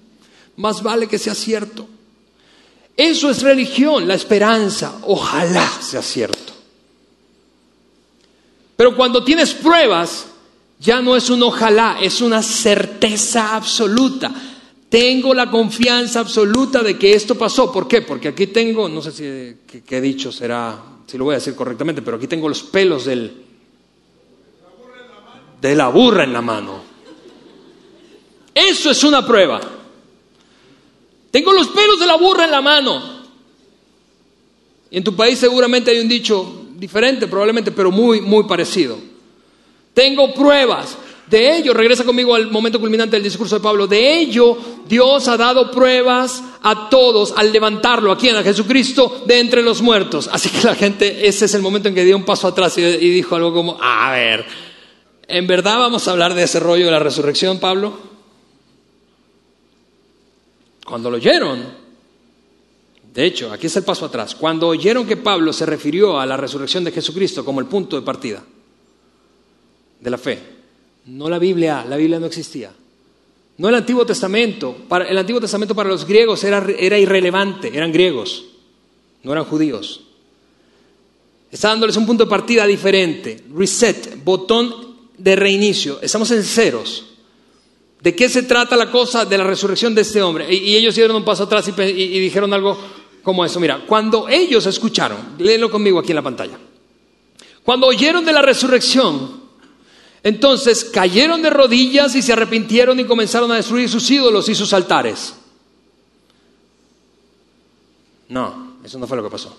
Más 0.57 0.83
vale 0.83 1.09
que 1.09 1.19
sea 1.19 1.35
cierto. 1.35 1.89
Eso 2.97 3.31
es 3.31 3.43
religión, 3.43 4.07
la 4.07 4.15
esperanza. 4.15 4.99
Ojalá 5.03 5.69
sea 5.83 6.03
cierto. 6.03 6.53
Pero 8.77 8.97
cuando 8.97 9.25
tienes 9.25 9.53
pruebas, 9.55 10.27
ya 10.79 11.01
no 11.01 11.17
es 11.17 11.31
un 11.31 11.43
ojalá, 11.43 11.99
es 12.01 12.21
una 12.21 12.43
certeza 12.43 13.57
absoluta. 13.57 14.33
Tengo 14.89 15.35
la 15.35 15.51
confianza 15.51 16.21
absoluta 16.21 16.83
de 16.83 16.99
que 16.99 17.15
esto 17.15 17.37
pasó. 17.37 17.73
¿Por 17.73 17.89
qué? 17.89 18.03
Porque 18.03 18.29
aquí 18.29 18.49
tengo, 18.49 18.89
no 18.89 19.03
sé 19.03 19.13
si 19.13 19.83
qué, 19.83 19.97
he 19.97 20.01
dicho 20.01 20.31
será, 20.31 20.79
si 21.07 21.19
lo 21.19 21.25
voy 21.25 21.35
a 21.35 21.39
decir 21.39 21.55
correctamente, 21.55 22.03
pero 22.03 22.17
aquí 22.17 22.27
tengo 22.27 22.49
los 22.49 22.63
pelos 22.63 23.05
del, 23.05 23.33
de 25.61 25.75
la 25.75 25.89
burra 25.89 26.25
en 26.25 26.33
la 26.33 26.43
mano. 26.43 26.83
Eso 28.55 28.91
es 28.91 29.03
una 29.03 29.27
prueba. 29.27 29.61
Tengo 31.31 31.53
los 31.53 31.69
pelos 31.69 31.99
de 31.99 32.07
la 32.07 32.17
burra 32.17 32.45
en 32.45 32.51
la 32.53 32.63
mano. 32.63 33.25
Y 34.91 34.99
en 34.99 35.03
tu 35.03 35.17
país 35.17 35.41
seguramente 35.41 35.91
hay 35.91 35.99
un 35.99 36.09
dicho 36.09 36.67
diferente, 36.77 37.27
probablemente, 37.27 37.73
pero 37.73 37.91
muy, 37.91 38.21
muy 38.21 38.45
parecido. 38.45 39.14
Tengo 39.95 40.35
pruebas. 40.35 40.99
De 41.27 41.57
ello, 41.57 41.73
regresa 41.73 42.05
conmigo 42.05 42.35
al 42.35 42.51
momento 42.51 42.79
culminante 42.79 43.17
del 43.17 43.23
discurso 43.23 43.55
de 43.55 43.63
Pablo, 43.63 43.87
de 43.87 44.21
ello 44.21 44.59
Dios 44.87 45.27
ha 45.27 45.39
dado 45.39 45.71
pruebas 45.71 46.43
a 46.63 46.91
todos 46.91 47.33
al 47.37 47.51
levantarlo 47.51 48.13
aquí 48.13 48.29
en 48.29 48.43
Jesucristo 48.45 49.23
de 49.27 49.41
entre 49.41 49.63
los 49.63 49.81
muertos. 49.81 50.29
Así 50.31 50.51
que 50.51 50.67
la 50.67 50.75
gente, 50.75 51.27
ese 51.27 51.47
es 51.47 51.55
el 51.55 51.63
momento 51.63 51.89
en 51.89 51.95
que 51.95 52.05
dio 52.05 52.17
un 52.17 52.27
paso 52.27 52.47
atrás 52.47 52.77
y, 52.77 52.83
y 52.83 53.11
dijo 53.11 53.35
algo 53.37 53.55
como, 53.55 53.79
a 53.81 54.13
ver, 54.13 54.45
¿en 55.27 55.47
verdad 55.47 55.79
vamos 55.79 56.07
a 56.07 56.11
hablar 56.11 56.35
de 56.35 56.43
ese 56.43 56.61
rollo 56.61 56.85
de 56.85 56.91
la 56.91 56.99
resurrección, 56.99 57.59
Pablo? 57.59 57.99
Cuando 60.85 61.11
lo 61.11 61.17
oyeron, 61.17 61.65
de 63.15 63.25
hecho, 63.25 63.51
aquí 63.51 63.69
es 63.69 63.77
el 63.77 63.85
paso 63.85 64.05
atrás, 64.05 64.35
cuando 64.35 64.69
oyeron 64.69 65.07
que 65.07 65.17
Pablo 65.17 65.53
se 65.55 65.65
refirió 65.65 66.21
a 66.21 66.27
la 66.27 66.37
resurrección 66.37 66.85
de 66.85 66.93
Jesucristo 66.93 67.45
como 67.45 67.61
el 67.61 67.67
punto 67.67 67.97
de 67.97 68.03
partida, 68.03 68.45
de 70.05 70.11
la 70.11 70.19
fe. 70.19 70.39
No 71.07 71.29
la 71.29 71.39
Biblia, 71.39 71.85
la 71.89 71.97
Biblia 71.97 72.21
no 72.21 72.27
existía. 72.27 72.71
No 73.57 73.69
el 73.69 73.75
Antiguo 73.75 74.05
Testamento. 74.05 74.77
Para, 74.87 75.07
el 75.07 75.17
Antiguo 75.17 75.41
Testamento 75.41 75.75
para 75.75 75.89
los 75.89 76.07
griegos 76.07 76.45
era, 76.45 76.65
era 76.79 76.99
irrelevante, 76.99 77.71
eran 77.75 77.91
griegos, 77.91 78.45
no 79.23 79.33
eran 79.33 79.45
judíos. 79.45 80.03
Está 81.51 81.69
dándoles 81.69 81.97
un 81.97 82.05
punto 82.05 82.25
de 82.25 82.31
partida 82.31 82.67
diferente. 82.67 83.45
Reset, 83.55 84.23
botón 84.23 84.97
de 85.17 85.37
reinicio. 85.37 86.01
Estamos 86.03 86.31
en 86.33 86.43
ceros. 86.43 87.07
¿De 88.03 88.15
qué 88.15 88.29
se 88.29 88.43
trata 88.43 88.77
la 88.77 88.91
cosa 88.91 89.25
de 89.25 89.39
la 89.39 89.45
resurrección 89.45 89.95
de 89.95 90.03
este 90.03 90.21
hombre? 90.21 90.53
Y, 90.53 90.75
ellos 90.77 90.95
dieron 90.95 91.17
un 91.17 91.25
paso 91.25 91.45
atrás 91.45 91.67
y, 91.69 91.81
y, 91.81 92.21
dijeron 92.21 92.53
algo 92.53 92.77
como 93.23 93.45
eso. 93.45 93.59
Mira, 93.61 93.85
cuando 93.87 94.29
ellos 94.29 94.67
escucharon, 94.67 95.37
léelo 95.39 95.71
conmigo 95.71 96.01
aquí 96.01 96.11
en 96.11 96.17
la 96.17 96.23
pantalla. 96.23 96.59
Cuando 97.63 97.87
oyeron 97.87 98.25
de 98.27 98.33
la 98.33 98.43
resurrección, 98.43 99.44
entonces 100.25 100.85
cayeron 100.85 101.43
de 101.43 101.51
rodillas 101.51 102.15
y 102.17 102.23
se 102.23 102.33
arrepintieron 102.33 102.99
y 102.99 103.05
comenzaron 103.05 103.53
a 103.53 103.57
destruir 103.57 103.91
sus 103.91 104.11
ídolos 104.11 104.49
y 104.49 104.55
sus 104.55 104.73
altares. 104.73 105.35
No, 108.31 108.79
eso 108.83 108.99
no 108.99 109.07
fue 109.07 109.19
lo 109.19 109.23
que 109.23 109.31
pasó. 109.31 109.55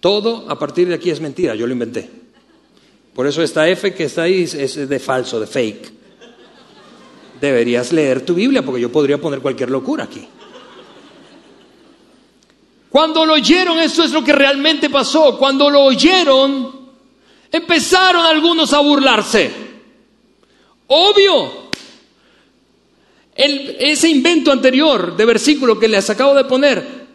Todo 0.00 0.46
a 0.48 0.58
partir 0.58 0.88
de 0.88 0.94
aquí 0.94 1.10
es 1.10 1.20
mentira, 1.20 1.54
yo 1.54 1.66
lo 1.66 1.74
inventé. 1.74 2.10
Por 3.14 3.26
eso 3.26 3.42
esta 3.42 3.68
F 3.68 3.94
que 3.94 4.04
está 4.04 4.22
ahí 4.22 4.42
es 4.44 4.88
de 4.88 4.98
falso, 4.98 5.38
de 5.38 5.46
fake. 5.46 5.92
Deberías 7.38 7.92
leer 7.92 8.24
tu 8.24 8.34
Biblia 8.34 8.64
porque 8.64 8.80
yo 8.80 8.90
podría 8.90 9.20
poner 9.20 9.40
cualquier 9.40 9.70
locura 9.70 10.04
aquí. 10.04 10.26
Cuando 12.88 13.26
lo 13.26 13.34
oyeron, 13.34 13.78
esto 13.78 14.04
es 14.04 14.12
lo 14.12 14.24
que 14.24 14.32
realmente 14.32 14.88
pasó. 14.88 15.36
Cuando 15.36 15.68
lo 15.68 15.82
oyeron, 15.82 16.75
Empezaron 17.56 18.26
algunos 18.26 18.72
a 18.74 18.80
burlarse. 18.80 19.50
Obvio. 20.88 21.66
ese 23.34 24.08
invento 24.08 24.52
anterior 24.52 25.16
de 25.16 25.24
versículo 25.24 25.78
que 25.78 25.88
les 25.88 26.08
acabo 26.08 26.34
de 26.34 26.44
poner 26.44 27.06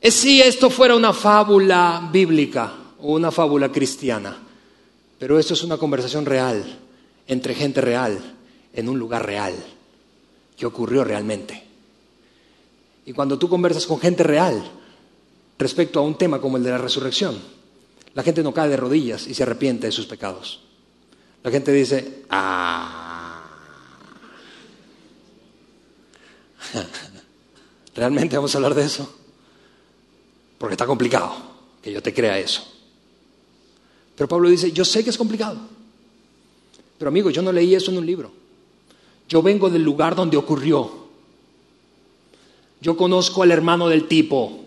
es 0.00 0.14
si 0.14 0.40
esto 0.40 0.70
fuera 0.70 0.94
una 0.94 1.12
fábula 1.12 2.08
bíblica 2.12 2.72
o 3.00 3.14
una 3.14 3.30
fábula 3.32 3.70
cristiana. 3.70 4.36
Pero 5.18 5.38
esto 5.38 5.54
es 5.54 5.62
una 5.64 5.76
conversación 5.76 6.24
real, 6.26 6.62
entre 7.26 7.54
gente 7.54 7.80
real, 7.80 8.18
en 8.72 8.88
un 8.88 8.98
lugar 8.98 9.26
real, 9.26 9.54
que 10.56 10.66
ocurrió 10.66 11.02
realmente. 11.02 11.64
Y 13.06 13.12
cuando 13.12 13.38
tú 13.38 13.48
conversas 13.48 13.86
con 13.86 13.98
gente 13.98 14.22
real 14.22 14.62
respecto 15.58 15.98
a 15.98 16.02
un 16.02 16.16
tema 16.16 16.40
como 16.40 16.56
el 16.58 16.62
de 16.62 16.70
la 16.70 16.78
resurrección, 16.78 17.55
la 18.16 18.22
gente 18.22 18.42
no 18.42 18.52
cae 18.54 18.70
de 18.70 18.78
rodillas 18.78 19.26
y 19.26 19.34
se 19.34 19.42
arrepiente 19.42 19.86
de 19.86 19.92
sus 19.92 20.06
pecados. 20.06 20.60
La 21.42 21.50
gente 21.50 21.70
dice, 21.70 22.22
ah. 22.30 23.44
¿Realmente 27.94 28.34
vamos 28.36 28.54
a 28.54 28.58
hablar 28.58 28.74
de 28.74 28.86
eso? 28.86 29.14
Porque 30.56 30.72
está 30.72 30.86
complicado 30.86 31.36
que 31.82 31.92
yo 31.92 32.02
te 32.02 32.14
crea 32.14 32.38
eso. 32.38 32.66
Pero 34.16 34.28
Pablo 34.28 34.48
dice, 34.48 34.72
yo 34.72 34.86
sé 34.86 35.04
que 35.04 35.10
es 35.10 35.18
complicado. 35.18 35.58
Pero 36.98 37.10
amigo, 37.10 37.28
yo 37.28 37.42
no 37.42 37.52
leí 37.52 37.74
eso 37.74 37.90
en 37.90 37.98
un 37.98 38.06
libro. 38.06 38.32
Yo 39.28 39.42
vengo 39.42 39.68
del 39.68 39.82
lugar 39.82 40.14
donde 40.16 40.38
ocurrió. 40.38 40.90
Yo 42.80 42.96
conozco 42.96 43.42
al 43.42 43.50
hermano 43.50 43.88
del 43.88 44.08
tipo. 44.08 44.64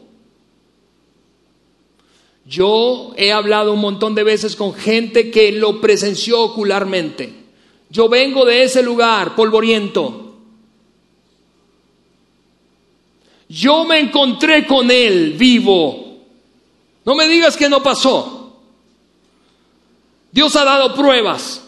Yo 2.50 3.14
he 3.16 3.32
hablado 3.32 3.74
un 3.74 3.80
montón 3.80 4.16
de 4.16 4.24
veces 4.24 4.56
con 4.56 4.74
gente 4.74 5.30
que 5.30 5.52
lo 5.52 5.80
presenció 5.80 6.42
ocularmente. 6.42 7.32
Yo 7.92 8.10
vengo 8.10 8.44
de 8.44 8.64
ese 8.64 8.82
lugar 8.82 9.36
polvoriento. 9.36 10.34
Yo 13.48 13.86
me 13.86 14.00
encontré 14.00 14.66
con 14.66 14.90
él 14.90 15.36
vivo. 15.38 16.18
No 17.06 17.14
me 17.14 17.28
digas 17.28 17.56
que 17.56 17.70
no 17.70 17.84
pasó. 17.84 18.58
Dios 20.32 20.56
ha 20.56 20.64
dado 20.64 20.96
pruebas. 20.96 21.64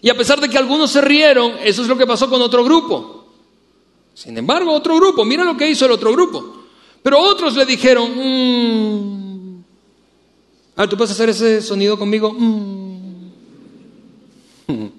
Y 0.00 0.08
a 0.08 0.16
pesar 0.16 0.40
de 0.40 0.48
que 0.48 0.56
algunos 0.56 0.90
se 0.92 1.02
rieron, 1.02 1.56
eso 1.62 1.82
es 1.82 1.88
lo 1.88 1.98
que 1.98 2.06
pasó 2.06 2.30
con 2.30 2.40
otro 2.40 2.64
grupo. 2.64 3.26
Sin 4.14 4.38
embargo, 4.38 4.72
otro 4.72 4.96
grupo, 4.96 5.26
mira 5.26 5.44
lo 5.44 5.58
que 5.58 5.68
hizo 5.68 5.84
el 5.84 5.92
otro 5.92 6.10
grupo. 6.12 6.57
Pero 7.02 7.18
otros 7.20 7.54
le 7.56 7.64
dijeron, 7.64 8.10
mmm. 8.14 9.62
a 10.76 10.82
ver, 10.82 10.88
¿tú 10.90 10.96
puedes 10.96 11.12
hacer 11.12 11.28
ese 11.28 11.62
sonido 11.62 11.98
conmigo? 11.98 12.32
Mm". 12.32 12.88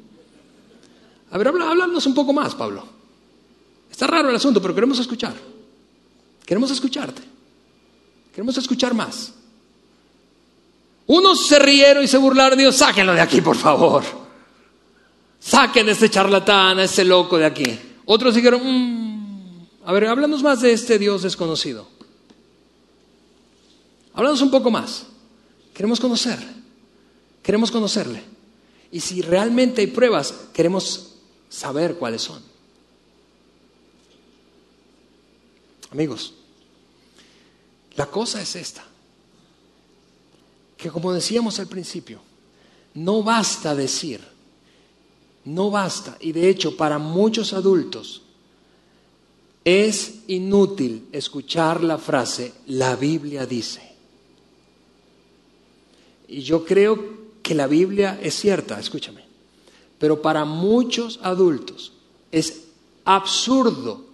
A 1.32 1.38
ver, 1.38 1.48
háblanos 1.48 2.06
un 2.08 2.14
poco 2.14 2.34
más, 2.34 2.56
Pablo. 2.56 2.84
Está 3.92 4.08
raro 4.08 4.30
el 4.30 4.36
asunto, 4.36 4.62
pero 4.62 4.74
queremos 4.74 4.98
escuchar. 5.00 5.36
Queremos 6.46 6.72
escucharte. 6.72 7.22
Queremos 8.34 8.58
escuchar 8.58 8.94
más. 8.94 9.34
Unos 11.06 11.46
se 11.48 11.60
rieron 11.60 12.04
y 12.04 12.08
se 12.08 12.18
burlaron. 12.18 12.58
Dios, 12.58 12.76
sáquenlo 12.76 13.14
de 13.14 13.22
aquí, 13.22 13.42
por 13.42 13.58
favor. 13.58 14.04
Saquen 15.40 15.90
a 15.90 15.92
este 15.92 16.10
charlatán, 16.10 16.80
a 16.80 16.84
este 16.84 17.04
loco 17.04 17.38
de 17.38 17.46
aquí. 17.46 17.80
Otros 18.06 18.36
dijeron, 18.36 18.62
mm, 18.64 19.68
a 19.86 19.92
ver, 19.92 20.06
háblanos 20.06 20.42
más 20.42 20.62
de 20.62 20.72
este 20.72 20.98
Dios 20.98 21.24
desconocido. 21.24 21.88
Háblanos 24.20 24.42
un 24.42 24.52
poco 24.52 24.70
más. 24.70 25.06
Queremos 25.74 25.98
conocer. 25.98 26.38
Queremos 27.42 27.72
conocerle. 27.72 28.22
Y 28.92 29.00
si 29.00 29.22
realmente 29.22 29.80
hay 29.80 29.88
pruebas, 29.88 30.34
queremos 30.52 31.14
saber 31.48 31.96
cuáles 31.96 32.24
son. 32.24 32.42
Amigos, 35.92 36.34
la 37.96 38.08
cosa 38.08 38.42
es 38.42 38.58
esta, 38.58 38.84
que 40.76 40.92
como 40.92 41.14
decíamos 41.14 41.58
al 41.62 41.68
principio, 41.68 42.20
no 42.96 43.24
basta 43.24 43.74
decir, 43.74 44.20
no 45.46 45.72
basta, 45.72 46.18
y 46.20 46.34
de 46.34 46.50
hecho 46.50 46.76
para 46.76 47.00
muchos 47.00 47.54
adultos 47.54 48.22
es 49.64 50.16
inútil 50.28 51.08
escuchar 51.14 51.82
la 51.82 51.98
frase, 51.98 52.54
la 52.68 52.98
Biblia 52.98 53.46
dice. 53.46 53.89
Y 56.30 56.42
yo 56.42 56.64
creo 56.64 57.18
que 57.42 57.56
la 57.56 57.66
Biblia 57.66 58.20
es 58.22 58.36
cierta, 58.36 58.80
escúchame, 58.80 59.24
pero 59.98 60.22
para 60.22 60.46
muchos 60.46 61.20
adultos 61.24 61.94
es 62.32 62.66
absurdo 63.04 64.06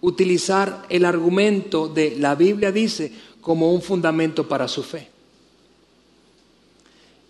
utilizar 0.00 0.84
el 0.88 1.04
argumento 1.04 1.86
de 1.88 2.16
la 2.18 2.34
Biblia 2.34 2.72
dice 2.72 3.12
como 3.40 3.72
un 3.72 3.82
fundamento 3.82 4.48
para 4.48 4.66
su 4.66 4.82
fe. 4.82 5.08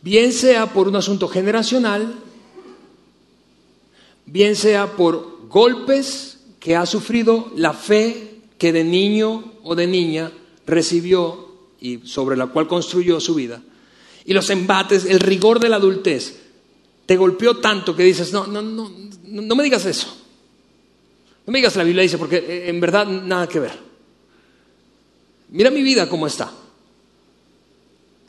Bien 0.00 0.32
sea 0.32 0.72
por 0.72 0.88
un 0.88 0.96
asunto 0.96 1.28
generacional, 1.28 2.14
bien 4.24 4.56
sea 4.56 4.96
por 4.96 5.46
golpes 5.48 6.38
que 6.58 6.76
ha 6.76 6.86
sufrido 6.86 7.52
la 7.56 7.74
fe 7.74 8.40
que 8.56 8.72
de 8.72 8.84
niño 8.84 9.52
o 9.62 9.74
de 9.74 9.86
niña 9.86 10.32
recibió 10.66 11.50
y 11.80 11.98
sobre 12.06 12.36
la 12.36 12.46
cual 12.46 12.66
construyó 12.66 13.20
su 13.20 13.34
vida, 13.34 13.62
y 14.24 14.34
los 14.34 14.50
embates, 14.50 15.04
el 15.04 15.20
rigor 15.20 15.60
de 15.60 15.68
la 15.68 15.76
adultez, 15.76 16.40
te 17.06 17.16
golpeó 17.16 17.56
tanto 17.56 17.96
que 17.96 18.04
dices, 18.04 18.32
no, 18.32 18.46
no, 18.46 18.62
no, 18.62 18.90
no 19.24 19.54
me 19.54 19.64
digas 19.64 19.84
eso. 19.86 20.16
No 21.46 21.52
me 21.52 21.58
digas 21.58 21.74
la 21.76 21.84
Biblia 21.84 22.02
dice, 22.02 22.18
porque 22.18 22.36
eh, 22.36 22.68
en 22.68 22.80
verdad 22.80 23.06
nada 23.06 23.48
que 23.48 23.60
ver. 23.60 23.72
Mira 25.48 25.70
mi 25.70 25.82
vida 25.82 26.08
cómo 26.08 26.26
está. 26.26 26.52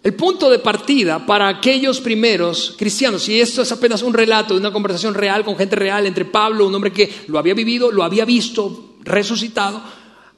El 0.02 0.16
punto 0.16 0.50
de 0.50 0.58
partida 0.58 1.24
para 1.24 1.48
aquellos 1.48 2.02
primeros 2.02 2.74
cristianos, 2.76 3.30
y 3.30 3.40
esto 3.40 3.62
es 3.62 3.72
apenas 3.72 4.02
un 4.02 4.16
relato 4.16 4.56
de 4.56 4.60
una 4.60 4.74
conversación 4.74 5.14
real 5.14 5.46
con 5.46 5.56
gente 5.56 5.76
real 5.76 6.08
entre 6.08 6.26
Pablo, 6.26 6.66
un 6.66 6.74
hombre 6.74 6.92
que 6.92 7.08
lo 7.28 7.38
había 7.38 7.54
vivido, 7.54 7.92
lo 7.92 8.04
había 8.04 8.26
visto 8.26 8.96
resucitado, 9.04 9.80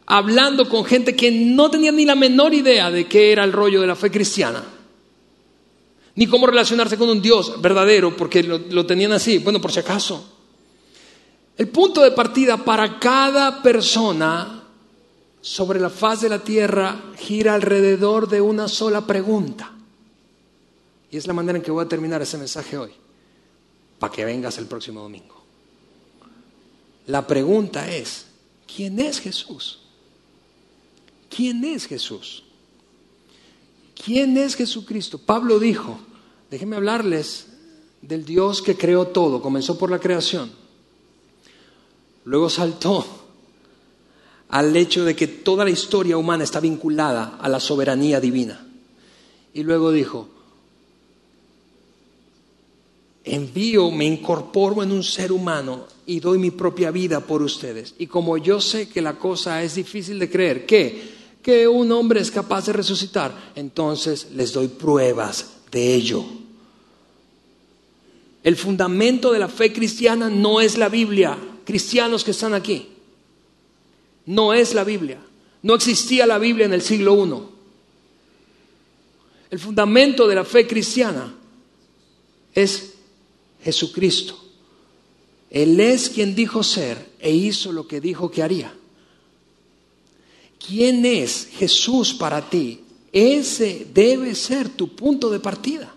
hablando 0.05 0.67
con 0.67 0.83
gente 0.83 1.15
que 1.15 1.31
no 1.31 1.71
tenía 1.71 1.93
ni 1.93 2.03
la 2.03 2.15
menor 2.15 2.53
idea 2.53 2.91
de 2.91 3.07
qué 3.07 3.31
era 3.31 3.45
el 3.45 3.53
rollo 3.53 3.79
de 3.79 3.87
la 3.87 3.95
fe 3.95 4.11
cristiana 4.11 4.61
ni 6.15 6.27
cómo 6.27 6.47
relacionarse 6.47 6.97
con 6.97 7.09
un 7.09 7.21
Dios 7.21 7.61
verdadero, 7.61 8.15
porque 8.15 8.43
lo, 8.43 8.85
tenían 8.85 9.13
así, 9.13 9.39
bueno, 9.39 9.59
por 9.59 9.71
si 9.71 9.79
acaso. 9.79 10.31
El 11.57 11.69
punto 11.69 12.01
de 12.01 12.11
partida 12.11 12.57
para 12.57 12.99
cada 12.99 13.61
persona 13.61 14.63
sobre 15.41 15.79
la 15.79 15.89
faz 15.89 16.21
de 16.21 16.29
la 16.29 16.39
tierra 16.39 17.11
gira 17.17 17.53
alrededor 17.53 18.27
de 18.27 18.41
una 18.41 18.67
sola 18.67 19.05
pregunta. 19.05 19.71
Y 21.11 21.17
es 21.17 21.27
la 21.27 21.33
manera 21.33 21.57
en 21.57 21.63
que 21.63 21.71
voy 21.71 21.85
a 21.85 21.89
terminar 21.89 22.21
ese 22.21 22.37
mensaje 22.37 22.77
hoy, 22.77 22.91
para 23.99 24.13
que 24.13 24.25
vengas 24.25 24.57
el 24.57 24.65
próximo 24.65 25.01
domingo. 25.01 25.43
La 27.07 27.27
pregunta 27.27 27.89
es, 27.91 28.27
¿quién 28.73 28.99
es 28.99 29.19
Jesús? 29.19 29.79
¿Quién 31.29 31.63
es 31.65 31.85
Jesús? 31.85 32.43
¿Quién 33.95 34.37
es 34.37 34.55
Jesucristo? 34.55 35.17
Pablo 35.17 35.59
dijo, 35.59 35.99
déjenme 36.49 36.75
hablarles 36.75 37.47
del 38.01 38.25
Dios 38.25 38.61
que 38.61 38.75
creó 38.75 39.07
todo, 39.07 39.41
comenzó 39.41 39.77
por 39.77 39.89
la 39.89 39.99
creación, 39.99 40.51
luego 42.25 42.49
saltó 42.49 43.05
al 44.49 44.75
hecho 44.75 45.03
de 45.03 45.15
que 45.15 45.27
toda 45.27 45.63
la 45.63 45.71
historia 45.71 46.17
humana 46.17 46.43
está 46.43 46.59
vinculada 46.59 47.37
a 47.41 47.49
la 47.49 47.59
soberanía 47.59 48.19
divina. 48.19 48.67
Y 49.53 49.63
luego 49.63 49.91
dijo, 49.91 50.29
envío, 53.23 53.89
me 53.89 54.05
incorporo 54.05 54.83
en 54.83 54.91
un 54.91 55.03
ser 55.03 55.31
humano 55.31 55.87
y 56.05 56.19
doy 56.19 56.37
mi 56.37 56.51
propia 56.51 56.91
vida 56.91 57.21
por 57.21 57.41
ustedes. 57.41 57.95
Y 57.97 58.07
como 58.07 58.37
yo 58.37 58.59
sé 58.59 58.89
que 58.89 59.01
la 59.01 59.17
cosa 59.17 59.63
es 59.63 59.75
difícil 59.75 60.19
de 60.19 60.29
creer, 60.29 60.65
¿qué? 60.65 61.12
Que 61.43 61.67
un 61.67 61.91
hombre 61.91 62.21
es 62.21 62.31
capaz 62.31 62.65
de 62.65 62.73
resucitar, 62.73 63.51
entonces 63.55 64.29
les 64.33 64.53
doy 64.53 64.69
pruebas 64.69 65.47
de 65.71 65.93
ello. 65.93 66.23
El 68.43 68.55
fundamento 68.55 69.31
de 69.31 69.39
la 69.39 69.49
fe 69.49 69.71
cristiana 69.71 70.29
no 70.29 70.61
es 70.61 70.77
la 70.77 70.89
Biblia. 70.89 71.37
Cristianos 71.65 72.23
que 72.23 72.31
están 72.31 72.53
aquí, 72.53 72.89
no 74.25 74.53
es 74.53 74.73
la 74.73 74.83
Biblia. 74.83 75.19
No 75.61 75.75
existía 75.75 76.25
la 76.25 76.39
Biblia 76.39 76.65
en 76.65 76.73
el 76.73 76.81
siglo 76.81 77.25
I. 77.25 77.53
El 79.49 79.59
fundamento 79.59 80.27
de 80.27 80.35
la 80.35 80.43
fe 80.43 80.67
cristiana 80.67 81.33
es 82.53 82.93
Jesucristo. 83.63 84.37
Él 85.49 85.79
es 85.79 86.09
quien 86.09 86.35
dijo 86.35 86.63
ser 86.63 87.13
e 87.19 87.31
hizo 87.31 87.71
lo 87.71 87.87
que 87.87 88.01
dijo 88.01 88.29
que 88.31 88.43
haría. 88.43 88.73
¿Quién 90.65 91.05
es 91.05 91.49
Jesús 91.57 92.13
para 92.13 92.49
ti? 92.49 92.79
Ese 93.11 93.87
debe 93.93 94.33
ser 94.33 94.69
tu 94.69 94.95
punto 94.95 95.29
de 95.29 95.39
partida. 95.39 95.93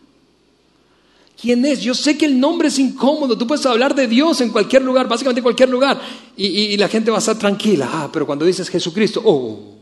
¿Quién 1.41 1.65
es? 1.67 1.81
Yo 1.83 1.95
sé 1.95 2.17
que 2.17 2.27
el 2.27 2.41
nombre 2.41 2.69
es 2.69 2.79
incómodo. 2.79 3.37
Tú 3.37 3.47
puedes 3.47 3.65
hablar 3.67 3.95
de 3.95 4.07
Dios 4.07 4.41
en 4.41 4.51
cualquier 4.51 4.83
lugar, 4.83 5.07
básicamente 5.07 5.41
en 5.41 5.45
cualquier 5.45 5.69
lugar, 5.69 6.01
y, 6.37 6.77
la 6.79 6.89
gente 6.89 7.11
va 7.11 7.19
a 7.19 7.21
estar 7.21 7.39
tranquila. 7.39 7.89
Ah, 7.93 8.11
pero 8.13 8.27
cuando 8.27 8.45
dices 8.45 8.69
Jesucristo, 8.69 9.23
oh. 9.25 9.77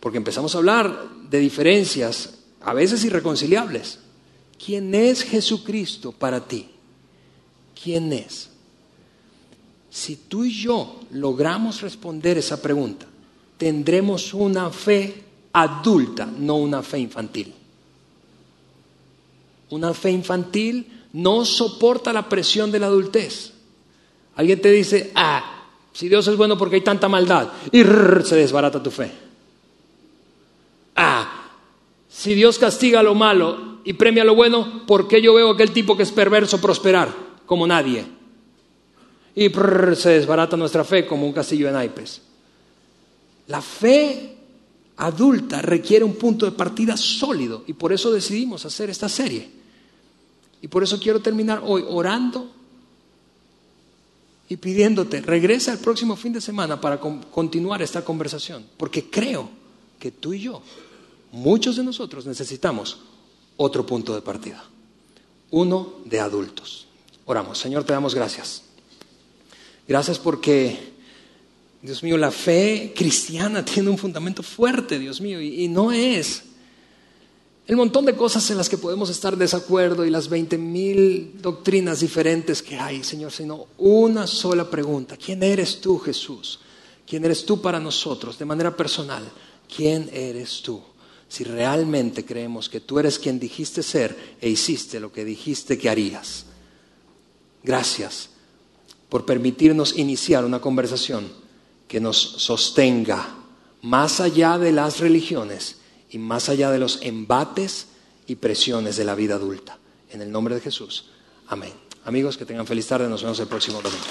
Porque 0.00 0.18
empezamos 0.18 0.54
a 0.54 0.58
hablar 0.58 1.08
de 1.28 1.38
diferencias, 1.40 2.38
a 2.60 2.72
veces 2.72 3.04
irreconciliables. 3.04 3.98
¿Quién 4.64 4.94
es 4.94 5.22
Jesucristo 5.22 6.12
para 6.12 6.46
ti? 6.46 6.68
¿Quién 7.82 8.12
es? 8.12 8.50
Si 9.94 10.16
tú 10.16 10.44
y 10.44 10.50
yo 10.52 11.02
logramos 11.12 11.80
responder 11.80 12.36
esa 12.36 12.60
pregunta, 12.60 13.06
tendremos 13.56 14.34
una 14.34 14.68
fe 14.68 15.22
adulta, 15.52 16.26
no 16.26 16.56
una 16.56 16.82
fe 16.82 16.98
infantil. 16.98 17.54
Una 19.70 19.94
fe 19.94 20.10
infantil 20.10 20.84
no 21.12 21.44
soporta 21.44 22.12
la 22.12 22.28
presión 22.28 22.72
de 22.72 22.80
la 22.80 22.86
adultez. 22.86 23.52
Alguien 24.34 24.60
te 24.60 24.72
dice, 24.72 25.12
ah, 25.14 25.68
si 25.92 26.08
Dios 26.08 26.26
es 26.26 26.36
bueno 26.36 26.58
porque 26.58 26.74
hay 26.74 26.82
tanta 26.82 27.08
maldad, 27.08 27.52
y 27.70 27.84
se 28.24 28.34
desbarata 28.34 28.82
tu 28.82 28.90
fe. 28.90 29.12
Ah, 30.96 31.50
si 32.08 32.34
Dios 32.34 32.58
castiga 32.58 33.00
lo 33.00 33.14
malo 33.14 33.78
y 33.84 33.92
premia 33.92 34.24
lo 34.24 34.34
bueno, 34.34 34.84
¿por 34.88 35.06
qué 35.06 35.22
yo 35.22 35.34
veo 35.34 35.50
a 35.50 35.52
aquel 35.52 35.70
tipo 35.70 35.96
que 35.96 36.02
es 36.02 36.10
perverso 36.10 36.60
prosperar 36.60 37.14
como 37.46 37.64
nadie? 37.64 38.23
Y 39.36 39.50
se 39.96 40.10
desbarata 40.10 40.56
nuestra 40.56 40.84
fe 40.84 41.06
como 41.06 41.26
un 41.26 41.32
castillo 41.32 41.66
de 41.66 41.72
naipes. 41.72 42.20
La 43.48 43.60
fe 43.60 44.36
adulta 44.96 45.60
requiere 45.60 46.04
un 46.04 46.14
punto 46.14 46.46
de 46.46 46.52
partida 46.52 46.96
sólido 46.96 47.64
y 47.66 47.72
por 47.72 47.92
eso 47.92 48.12
decidimos 48.12 48.64
hacer 48.64 48.90
esta 48.90 49.08
serie. 49.08 49.50
Y 50.62 50.68
por 50.68 50.82
eso 50.82 50.98
quiero 50.98 51.20
terminar 51.20 51.62
hoy 51.64 51.84
orando 51.86 52.50
y 54.48 54.56
pidiéndote, 54.56 55.20
regresa 55.20 55.72
el 55.72 55.78
próximo 55.78 56.16
fin 56.16 56.32
de 56.32 56.40
semana 56.40 56.80
para 56.80 57.00
continuar 57.00 57.82
esta 57.82 58.04
conversación, 58.04 58.64
porque 58.76 59.10
creo 59.10 59.48
que 59.98 60.10
tú 60.10 60.32
y 60.32 60.40
yo, 60.40 60.62
muchos 61.32 61.76
de 61.76 61.82
nosotros 61.84 62.26
necesitamos 62.26 62.98
otro 63.56 63.86
punto 63.86 64.14
de 64.14 64.22
partida. 64.22 64.64
Uno 65.50 65.94
de 66.04 66.20
adultos. 66.20 66.86
Oramos. 67.26 67.58
Señor, 67.58 67.84
te 67.84 67.92
damos 67.92 68.14
gracias. 68.14 68.63
Gracias 69.86 70.18
porque, 70.18 70.78
Dios 71.82 72.02
mío, 72.02 72.16
la 72.16 72.30
fe 72.30 72.92
cristiana 72.96 73.64
tiene 73.64 73.90
un 73.90 73.98
fundamento 73.98 74.42
fuerte, 74.42 74.98
Dios 74.98 75.20
mío, 75.20 75.40
y, 75.40 75.68
no 75.68 75.92
es 75.92 76.42
el 77.66 77.76
montón 77.76 78.04
de 78.04 78.14
cosas 78.14 78.50
en 78.50 78.58
las 78.58 78.68
que 78.68 78.76
podemos 78.76 79.08
estar 79.08 79.36
de 79.36 79.44
desacuerdo 79.44 80.04
y 80.04 80.10
las 80.10 80.28
veinte 80.28 80.58
mil 80.58 81.40
doctrinas 81.40 82.00
diferentes 82.00 82.62
que 82.62 82.76
hay, 82.76 83.02
Señor, 83.02 83.32
sino 83.32 83.68
una 83.78 84.26
sola 84.26 84.68
pregunta. 84.68 85.16
¿Quién 85.16 85.42
eres 85.42 85.80
tú, 85.80 85.98
Jesús? 85.98 86.60
¿Quién 87.06 87.24
eres 87.24 87.46
tú 87.46 87.62
para 87.62 87.80
nosotros 87.80 88.38
de 88.38 88.44
manera 88.44 88.76
personal? 88.76 89.24
¿Quién 89.74 90.10
eres 90.12 90.60
tú? 90.60 90.82
Si 91.26 91.42
realmente 91.42 92.26
creemos 92.26 92.68
que 92.68 92.80
tú 92.80 92.98
eres 92.98 93.18
quien 93.18 93.40
dijiste 93.40 93.82
ser 93.82 94.36
e 94.42 94.50
hiciste 94.50 95.00
lo 95.00 95.10
que 95.10 95.24
dijiste 95.24 95.78
que 95.78 95.88
harías. 95.88 96.44
Gracias 97.62 98.28
por 99.14 99.24
permitirnos 99.24 99.96
iniciar 99.96 100.44
una 100.44 100.60
conversación 100.60 101.28
que 101.86 102.00
nos 102.00 102.16
sostenga 102.18 103.24
más 103.80 104.18
allá 104.18 104.58
de 104.58 104.72
las 104.72 104.98
religiones 104.98 105.76
y 106.10 106.18
más 106.18 106.48
allá 106.48 106.72
de 106.72 106.80
los 106.80 106.98
embates 107.00 107.86
y 108.26 108.34
presiones 108.34 108.96
de 108.96 109.04
la 109.04 109.14
vida 109.14 109.36
adulta. 109.36 109.78
En 110.10 110.20
el 110.20 110.32
nombre 110.32 110.56
de 110.56 110.60
Jesús. 110.60 111.10
Amén. 111.46 111.70
Amigos, 112.04 112.36
que 112.36 112.44
tengan 112.44 112.66
feliz 112.66 112.88
tarde. 112.88 113.08
Nos 113.08 113.22
vemos 113.22 113.38
el 113.38 113.46
próximo 113.46 113.80
domingo. 113.80 114.02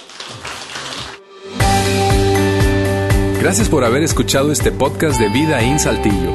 Gracias 3.41 3.67
por 3.67 3.83
haber 3.83 4.03
escuchado 4.03 4.53
este 4.53 4.71
podcast 4.71 5.19
de 5.19 5.27
Vida 5.27 5.61
en 5.63 5.81
Saltillo. 5.81 6.31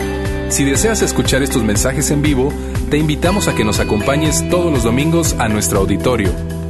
Si 0.51 0.65
deseas 0.65 1.01
escuchar 1.01 1.43
estos 1.43 1.63
mensajes 1.65 2.11
en 2.11 2.21
vivo, 2.21 2.53
te 2.91 2.99
invitamos 2.99 3.49
a 3.49 3.55
que 3.55 3.65
nos 3.65 3.81
acompañes 3.81 4.47
todos 4.51 4.71
los 4.71 4.83
domingos 4.83 5.37
a 5.39 5.49
nuestro 5.49 5.79
auditorio. 5.79 6.68